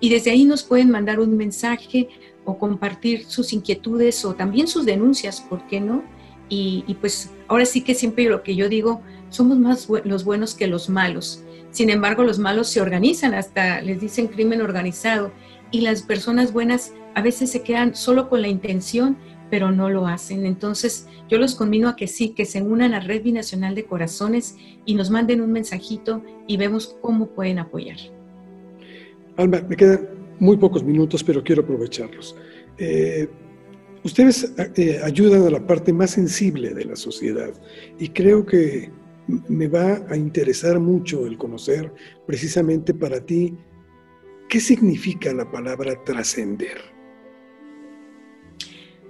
y 0.00 0.08
desde 0.08 0.32
ahí 0.32 0.44
nos 0.44 0.64
pueden 0.64 0.90
mandar 0.90 1.20
un 1.20 1.36
mensaje 1.36 2.08
o 2.44 2.58
compartir 2.58 3.24
sus 3.26 3.52
inquietudes 3.52 4.24
o 4.24 4.34
también 4.34 4.66
sus 4.66 4.84
denuncias, 4.84 5.40
¿por 5.40 5.66
qué 5.68 5.80
no? 5.80 6.02
Y, 6.48 6.96
pues 7.00 7.30
ahora 7.48 7.64
sí 7.64 7.80
que 7.82 7.94
siempre 7.94 8.24
lo 8.24 8.42
que 8.42 8.54
yo 8.54 8.68
digo, 8.68 9.00
somos 9.30 9.58
más 9.58 9.88
los 10.04 10.24
buenos 10.24 10.54
que 10.54 10.66
los 10.66 10.90
malos. 10.90 11.42
Sin 11.70 11.88
embargo, 11.88 12.24
los 12.24 12.38
malos 12.38 12.68
se 12.68 12.82
organizan, 12.82 13.32
hasta 13.32 13.80
les 13.80 14.00
dicen 14.00 14.26
crimen 14.26 14.60
organizado, 14.60 15.32
y 15.70 15.80
las 15.80 16.02
personas 16.02 16.52
buenas 16.52 16.92
a 17.14 17.22
veces 17.22 17.50
se 17.50 17.62
quedan 17.62 17.94
solo 17.94 18.28
con 18.28 18.42
la 18.42 18.48
intención 18.48 19.16
pero 19.52 19.70
no 19.70 19.90
lo 19.90 20.06
hacen. 20.06 20.46
Entonces, 20.46 21.06
yo 21.28 21.36
los 21.36 21.54
convino 21.54 21.90
a 21.90 21.94
que 21.94 22.06
sí, 22.06 22.30
que 22.30 22.46
se 22.46 22.62
unan 22.62 22.94
a 22.94 23.00
Red 23.00 23.22
Binacional 23.22 23.74
de 23.74 23.84
Corazones 23.84 24.56
y 24.86 24.94
nos 24.94 25.10
manden 25.10 25.42
un 25.42 25.52
mensajito 25.52 26.24
y 26.46 26.56
vemos 26.56 26.96
cómo 27.02 27.26
pueden 27.26 27.58
apoyar. 27.58 27.98
Alma, 29.36 29.60
me 29.68 29.76
quedan 29.76 30.08
muy 30.38 30.56
pocos 30.56 30.82
minutos, 30.82 31.22
pero 31.22 31.44
quiero 31.44 31.60
aprovecharlos. 31.60 32.34
Eh, 32.78 33.28
ustedes 34.02 34.54
eh, 34.76 34.98
ayudan 35.04 35.42
a 35.42 35.50
la 35.50 35.66
parte 35.66 35.92
más 35.92 36.12
sensible 36.12 36.72
de 36.72 36.86
la 36.86 36.96
sociedad 36.96 37.52
y 37.98 38.08
creo 38.08 38.46
que 38.46 38.90
me 39.48 39.68
va 39.68 40.02
a 40.08 40.16
interesar 40.16 40.80
mucho 40.80 41.26
el 41.26 41.36
conocer 41.36 41.92
precisamente 42.26 42.94
para 42.94 43.20
ti 43.20 43.54
qué 44.48 44.60
significa 44.60 45.30
la 45.34 45.50
palabra 45.50 45.92
trascender. 46.06 47.01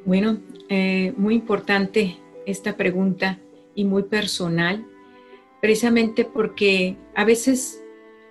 Bueno, 0.04 0.38
eh, 0.68 1.12
muy 1.16 1.34
importante 1.34 2.18
esta 2.44 2.76
pregunta 2.76 3.38
y 3.74 3.84
muy 3.84 4.02
personal, 4.02 4.84
precisamente 5.60 6.24
porque 6.24 6.96
a 7.14 7.24
veces 7.24 7.82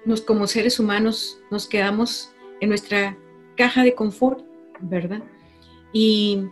nos 0.05 0.21
como 0.21 0.47
seres 0.47 0.79
humanos 0.79 1.39
nos 1.49 1.67
quedamos 1.67 2.33
en 2.59 2.69
nuestra 2.69 3.17
caja 3.55 3.83
de 3.83 3.95
confort, 3.95 4.43
¿verdad? 4.81 5.23
Y, 5.93 6.43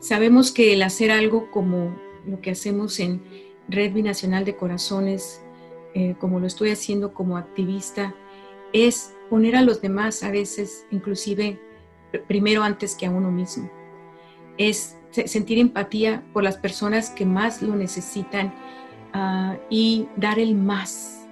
sabemos 0.00 0.50
que 0.50 0.72
el 0.72 0.82
hacer 0.82 1.10
algo 1.12 1.50
como 1.52 1.96
lo 2.26 2.40
que 2.40 2.50
hacemos 2.50 2.98
en 2.98 3.22
Red 3.68 3.92
Binacional 3.92 4.44
de 4.44 4.56
Corazones, 4.56 5.40
eh, 5.94 6.16
como 6.18 6.40
lo 6.40 6.46
estoy 6.46 6.70
haciendo 6.70 7.14
como 7.14 7.36
activista, 7.36 8.14
es 8.72 9.14
poner 9.28 9.54
a 9.54 9.62
los 9.62 9.80
demás 9.80 10.24
a 10.24 10.30
veces 10.32 10.84
inclusive 10.90 11.60
primero 12.18 12.62
antes 12.62 12.94
que 12.94 13.06
a 13.06 13.10
uno 13.10 13.30
mismo. 13.30 13.70
Es 14.58 14.96
sentir 15.10 15.58
empatía 15.58 16.22
por 16.32 16.44
las 16.44 16.56
personas 16.56 17.10
que 17.10 17.26
más 17.26 17.62
lo 17.62 17.74
necesitan 17.74 18.52
ah, 19.12 19.56
y 19.68 20.06
dar 20.16 20.38
el 20.38 20.54
más. 20.54 21.26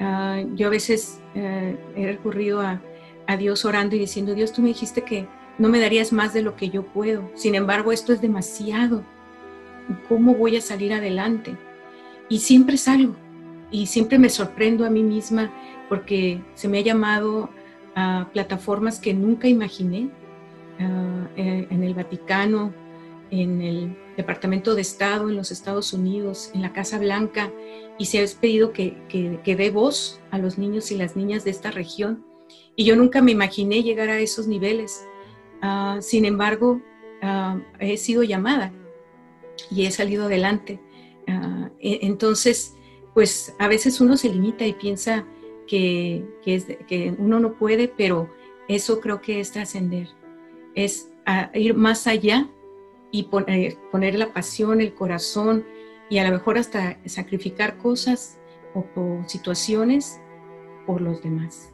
Ah, 0.00 0.42
yo 0.54 0.68
a 0.68 0.70
veces 0.70 1.20
eh, 1.34 1.76
he 1.96 2.06
recurrido 2.06 2.60
a, 2.60 2.80
a 3.26 3.36
Dios 3.36 3.64
orando 3.64 3.96
y 3.96 3.98
diciendo, 3.98 4.34
Dios, 4.34 4.52
tú 4.52 4.62
me 4.62 4.68
dijiste 4.68 5.02
que 5.02 5.26
no 5.58 5.68
me 5.68 5.80
darías 5.80 6.12
más 6.12 6.32
de 6.32 6.42
lo 6.42 6.56
que 6.56 6.70
yo 6.70 6.82
puedo. 6.82 7.30
Sin 7.34 7.54
embargo, 7.54 7.92
esto 7.92 8.12
es 8.12 8.20
demasiado. 8.20 9.02
¿Cómo 10.08 10.34
voy 10.34 10.56
a 10.56 10.60
salir 10.60 10.92
adelante? 10.92 11.56
Y 12.28 12.38
siempre 12.38 12.76
salgo 12.76 13.16
y 13.70 13.86
siempre 13.86 14.18
me 14.18 14.28
sorprendo 14.28 14.84
a 14.84 14.90
mí 14.90 15.02
misma 15.02 15.50
porque 15.88 16.40
se 16.54 16.68
me 16.68 16.78
ha 16.78 16.82
llamado 16.82 17.50
a 17.94 18.28
plataformas 18.32 19.00
que 19.00 19.14
nunca 19.14 19.48
imaginé, 19.48 20.10
eh, 21.36 21.66
en 21.70 21.82
el 21.84 21.94
Vaticano, 21.94 22.74
en 23.30 23.62
el 23.62 23.96
Departamento 24.16 24.74
de 24.74 24.82
Estado, 24.82 25.30
en 25.30 25.36
los 25.36 25.50
Estados 25.50 25.92
Unidos, 25.92 26.50
en 26.54 26.60
la 26.60 26.72
Casa 26.72 26.98
Blanca, 26.98 27.50
y 27.98 28.06
se 28.06 28.22
ha 28.22 28.26
pedido 28.40 28.72
que, 28.72 28.96
que, 29.08 29.56
dé 29.56 29.70
voz 29.70 30.20
a 30.30 30.38
los 30.38 30.58
niños 30.58 30.90
y 30.90 30.96
las 30.96 31.16
niñas 31.16 31.44
de 31.44 31.50
esta 31.50 31.70
región. 31.70 32.24
Y 32.76 32.84
yo 32.84 32.96
nunca 32.96 33.22
me 33.22 33.32
imaginé 33.32 33.82
llegar 33.82 34.10
a 34.10 34.18
esos 34.18 34.46
niveles. 34.46 35.06
Ah, 35.62 35.98
sin 36.00 36.24
embargo, 36.24 36.82
ah, 37.22 37.58
he 37.78 37.96
sido 37.96 38.22
llamada 38.22 38.72
y 39.70 39.86
he 39.86 39.90
salido 39.90 40.26
adelante. 40.26 40.80
Ah, 41.26 41.70
e, 41.80 42.00
entonces, 42.02 42.74
pues 43.14 43.54
a 43.58 43.68
veces 43.68 44.00
uno 44.00 44.16
se 44.16 44.28
limita 44.28 44.66
y 44.66 44.74
piensa, 44.74 45.26
que, 45.72 46.22
que, 46.86 47.14
uno 47.18 47.40
no 47.40 47.54
puede, 47.54 47.88
pero 47.88 48.28
eso 48.68 49.00
creo 49.00 49.22
que 49.22 49.40
es 49.40 49.52
trascender, 49.52 50.08
es 50.74 51.10
ir 51.54 51.74
más 51.74 52.06
allá 52.06 52.46
y 53.10 53.22
poner, 53.24 53.78
poner, 53.90 54.16
la 54.16 54.34
pasión, 54.34 54.82
el 54.82 54.92
corazón 54.92 55.64
y 56.10 56.18
a 56.18 56.24
lo 56.24 56.30
mejor 56.30 56.58
hasta 56.58 56.98
sacrificar 57.06 57.78
cosas 57.78 58.38
o 58.74 58.84
situaciones 59.26 60.20
por 60.86 61.00
los 61.00 61.22
demás. 61.22 61.70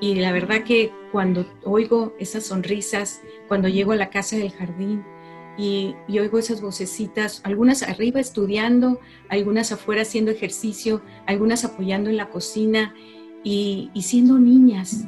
Y 0.00 0.16
la 0.16 0.32
verdad 0.32 0.64
que 0.64 0.92
cuando 1.12 1.46
oigo 1.62 2.14
esas 2.18 2.46
sonrisas, 2.46 3.22
cuando 3.46 3.68
llego 3.68 3.92
a 3.92 3.96
la 3.96 4.10
casa 4.10 4.36
del 4.36 4.50
jardín, 4.50 5.04
y, 5.56 5.94
oigo 6.08 6.38
esas 6.38 6.60
vocecitas, 6.60 7.40
algunas 7.44 7.82
arriba 7.82 8.20
estudiando, 8.20 9.00
algunas 9.28 9.72
afuera 9.72 10.02
haciendo 10.02 10.30
ejercicio, 10.30 11.02
algunas 11.26 11.64
apoyando 11.64 12.10
en 12.10 12.16
la 12.16 12.28
cocina 12.30 12.94
y, 13.44 13.90
siendo 14.00 14.38
niñas. 14.38 15.06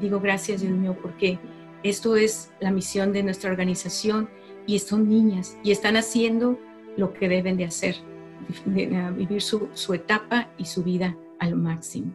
Digo, 0.00 0.20
gracias 0.20 0.60
Dios 0.60 0.72
mío, 0.72 0.96
porque 1.00 1.38
esto 1.82 2.16
es 2.16 2.50
la 2.60 2.70
misión 2.70 3.12
de 3.12 3.22
nuestra 3.22 3.50
organización 3.50 4.28
y 4.66 4.78
son 4.80 5.08
niñas 5.08 5.56
y 5.62 5.70
están 5.70 5.96
haciendo 5.96 6.58
lo 6.96 7.14
que 7.14 7.28
deben 7.28 7.56
de 7.56 7.64
hacer, 7.64 7.96
vivir 8.66 9.40
su, 9.40 9.68
su 9.72 9.94
etapa 9.94 10.50
y 10.58 10.66
su 10.66 10.82
vida 10.82 11.16
al 11.38 11.56
máximo. 11.56 12.12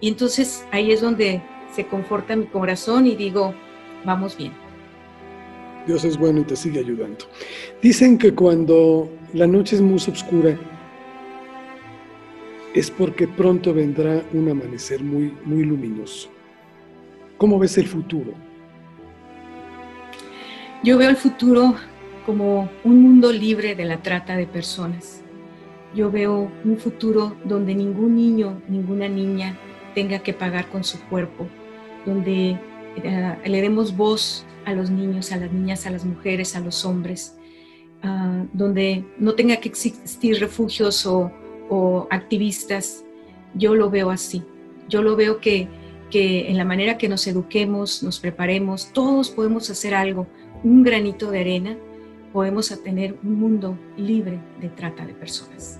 Y 0.00 0.08
entonces 0.08 0.64
ahí 0.72 0.92
es 0.92 1.02
donde 1.02 1.42
se 1.74 1.86
conforta 1.86 2.34
mi 2.36 2.46
corazón 2.46 3.06
y 3.06 3.14
digo, 3.14 3.54
vamos 4.04 4.36
bien. 4.36 4.69
Dios 5.86 6.04
es 6.04 6.18
bueno 6.18 6.40
y 6.40 6.44
te 6.44 6.56
sigue 6.56 6.80
ayudando. 6.80 7.24
Dicen 7.82 8.18
que 8.18 8.34
cuando 8.34 9.08
la 9.32 9.46
noche 9.46 9.76
es 9.76 9.82
muy 9.82 9.96
oscura, 9.96 10.58
es 12.74 12.90
porque 12.90 13.26
pronto 13.26 13.74
vendrá 13.74 14.22
un 14.32 14.48
amanecer 14.48 15.02
muy, 15.02 15.34
muy 15.44 15.64
luminoso. 15.64 16.30
¿Cómo 17.36 17.58
ves 17.58 17.78
el 17.78 17.86
futuro? 17.86 18.32
Yo 20.84 20.96
veo 20.98 21.10
el 21.10 21.16
futuro 21.16 21.74
como 22.24 22.70
un 22.84 23.02
mundo 23.02 23.32
libre 23.32 23.74
de 23.74 23.84
la 23.84 24.02
trata 24.02 24.36
de 24.36 24.46
personas. 24.46 25.22
Yo 25.94 26.10
veo 26.10 26.50
un 26.64 26.78
futuro 26.78 27.36
donde 27.44 27.74
ningún 27.74 28.14
niño, 28.14 28.62
ninguna 28.68 29.08
niña 29.08 29.58
tenga 29.94 30.20
que 30.20 30.32
pagar 30.32 30.68
con 30.68 30.84
su 30.84 31.00
cuerpo, 31.08 31.48
donde 32.06 32.58
eh, 32.96 33.36
le 33.44 33.62
demos 33.62 33.96
voz 33.96 34.44
a 34.64 34.74
los 34.74 34.90
niños, 34.90 35.32
a 35.32 35.36
las 35.36 35.52
niñas, 35.52 35.86
a 35.86 35.90
las 35.90 36.04
mujeres, 36.04 36.56
a 36.56 36.60
los 36.60 36.84
hombres, 36.84 37.36
ah, 38.02 38.44
donde 38.52 39.04
no 39.18 39.34
tenga 39.34 39.56
que 39.56 39.68
existir 39.68 40.38
refugios 40.38 41.06
o, 41.06 41.32
activistas. 42.10 43.04
Yo 43.54 43.76
lo 43.76 43.90
veo 43.90 44.10
así. 44.10 44.42
Yo 44.88 45.02
lo 45.02 45.14
veo 45.14 45.38
que, 45.38 45.68
que 46.10 46.48
en 46.48 46.56
la 46.56 46.64
manera 46.64 46.98
que 46.98 47.08
nos 47.08 47.28
eduquemos, 47.28 48.02
nos 48.02 48.18
preparemos, 48.18 48.92
todos 48.92 49.30
podemos 49.30 49.70
hacer 49.70 49.94
algo, 49.94 50.26
un 50.64 50.82
granito 50.82 51.30
de 51.30 51.38
arena, 51.38 51.78
podemos 52.32 52.68
tener 52.82 53.16
un 53.22 53.38
mundo 53.38 53.78
libre 53.96 54.40
de 54.60 54.68
trata 54.70 55.06
de 55.06 55.14
personas. 55.14 55.78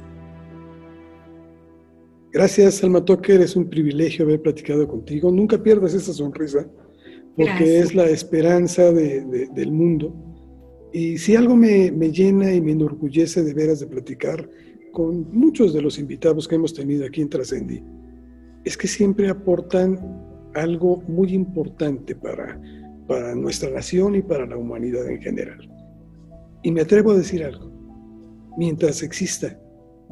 Gracias, 2.33 2.85
Alma 2.85 3.05
Toker, 3.05 3.41
es 3.41 3.57
un 3.57 3.69
privilegio 3.69 4.25
haber 4.25 4.41
platicado 4.41 4.87
contigo. 4.87 5.33
Nunca 5.33 5.61
pierdas 5.61 5.95
esa 5.95 6.13
sonrisa, 6.13 6.65
porque 7.41 7.79
es 7.79 7.95
la 7.95 8.09
esperanza 8.09 8.93
del 8.93 9.73
mundo. 9.73 10.15
Y 10.93 11.19
si 11.19 11.37
algo 11.37 11.57
me, 11.57 11.91
llena 12.11 12.53
y 12.53 12.61
me 12.61 12.73
enorgullece 12.73 13.43
de 13.43 13.55
veras 13.55 13.81
de 13.81 13.87
platicar 13.87 14.49
con 14.93 15.31
muchos 15.33 15.73
de 15.73 15.83
los 15.83 15.99
invitados 15.99 16.49
que 16.49 16.57
hemos 16.57 16.75
tenido 16.75 17.07
aquí 17.07 17.21
en 17.21 17.29
Trascendi, 17.29 17.83
es 18.65 18.77
que 18.77 18.89
siempre 18.89 19.29
aportan 19.29 19.99
algo 20.55 21.03
muy 21.07 21.33
importante 21.33 22.15
para, 22.15 22.61
para 23.07 23.35
nuestra 23.35 23.71
nación 23.71 24.17
y 24.17 24.23
para 24.23 24.47
la 24.47 24.57
humanidad 24.57 25.09
en 25.09 25.21
general. 25.21 25.71
Y 26.63 26.73
me 26.73 26.83
atrevo 26.83 27.13
a 27.13 27.17
decir 27.17 27.45
algo, 27.45 27.71
mientras 28.59 29.03
exista 29.03 29.59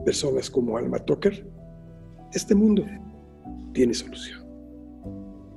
personas 0.05 0.49
como 0.49 0.79
Alma 0.79 0.99
Toker, 1.01 1.47
este 2.33 2.55
mundo 2.55 2.85
tiene 3.72 3.93
solución. 3.93 4.47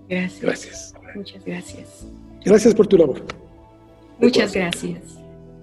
Gracias. 0.09 0.41
Gracias. 0.41 0.93
Muchas 1.16 1.43
gracias. 1.45 2.07
Gracias 2.45 2.74
por 2.74 2.88
tu 2.88 2.97
labor. 2.97 3.24
Muchas 4.20 4.53
gracias. 4.53 5.01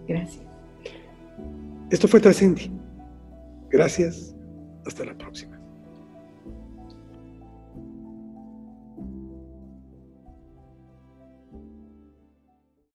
Gracias. 0.07 0.45
Esto 1.91 2.09
fue 2.09 2.21
Trascendi. 2.21 2.71
Gracias. 3.71 4.35
Hasta 4.87 5.05
la 5.05 5.17
próxima. 5.17 5.58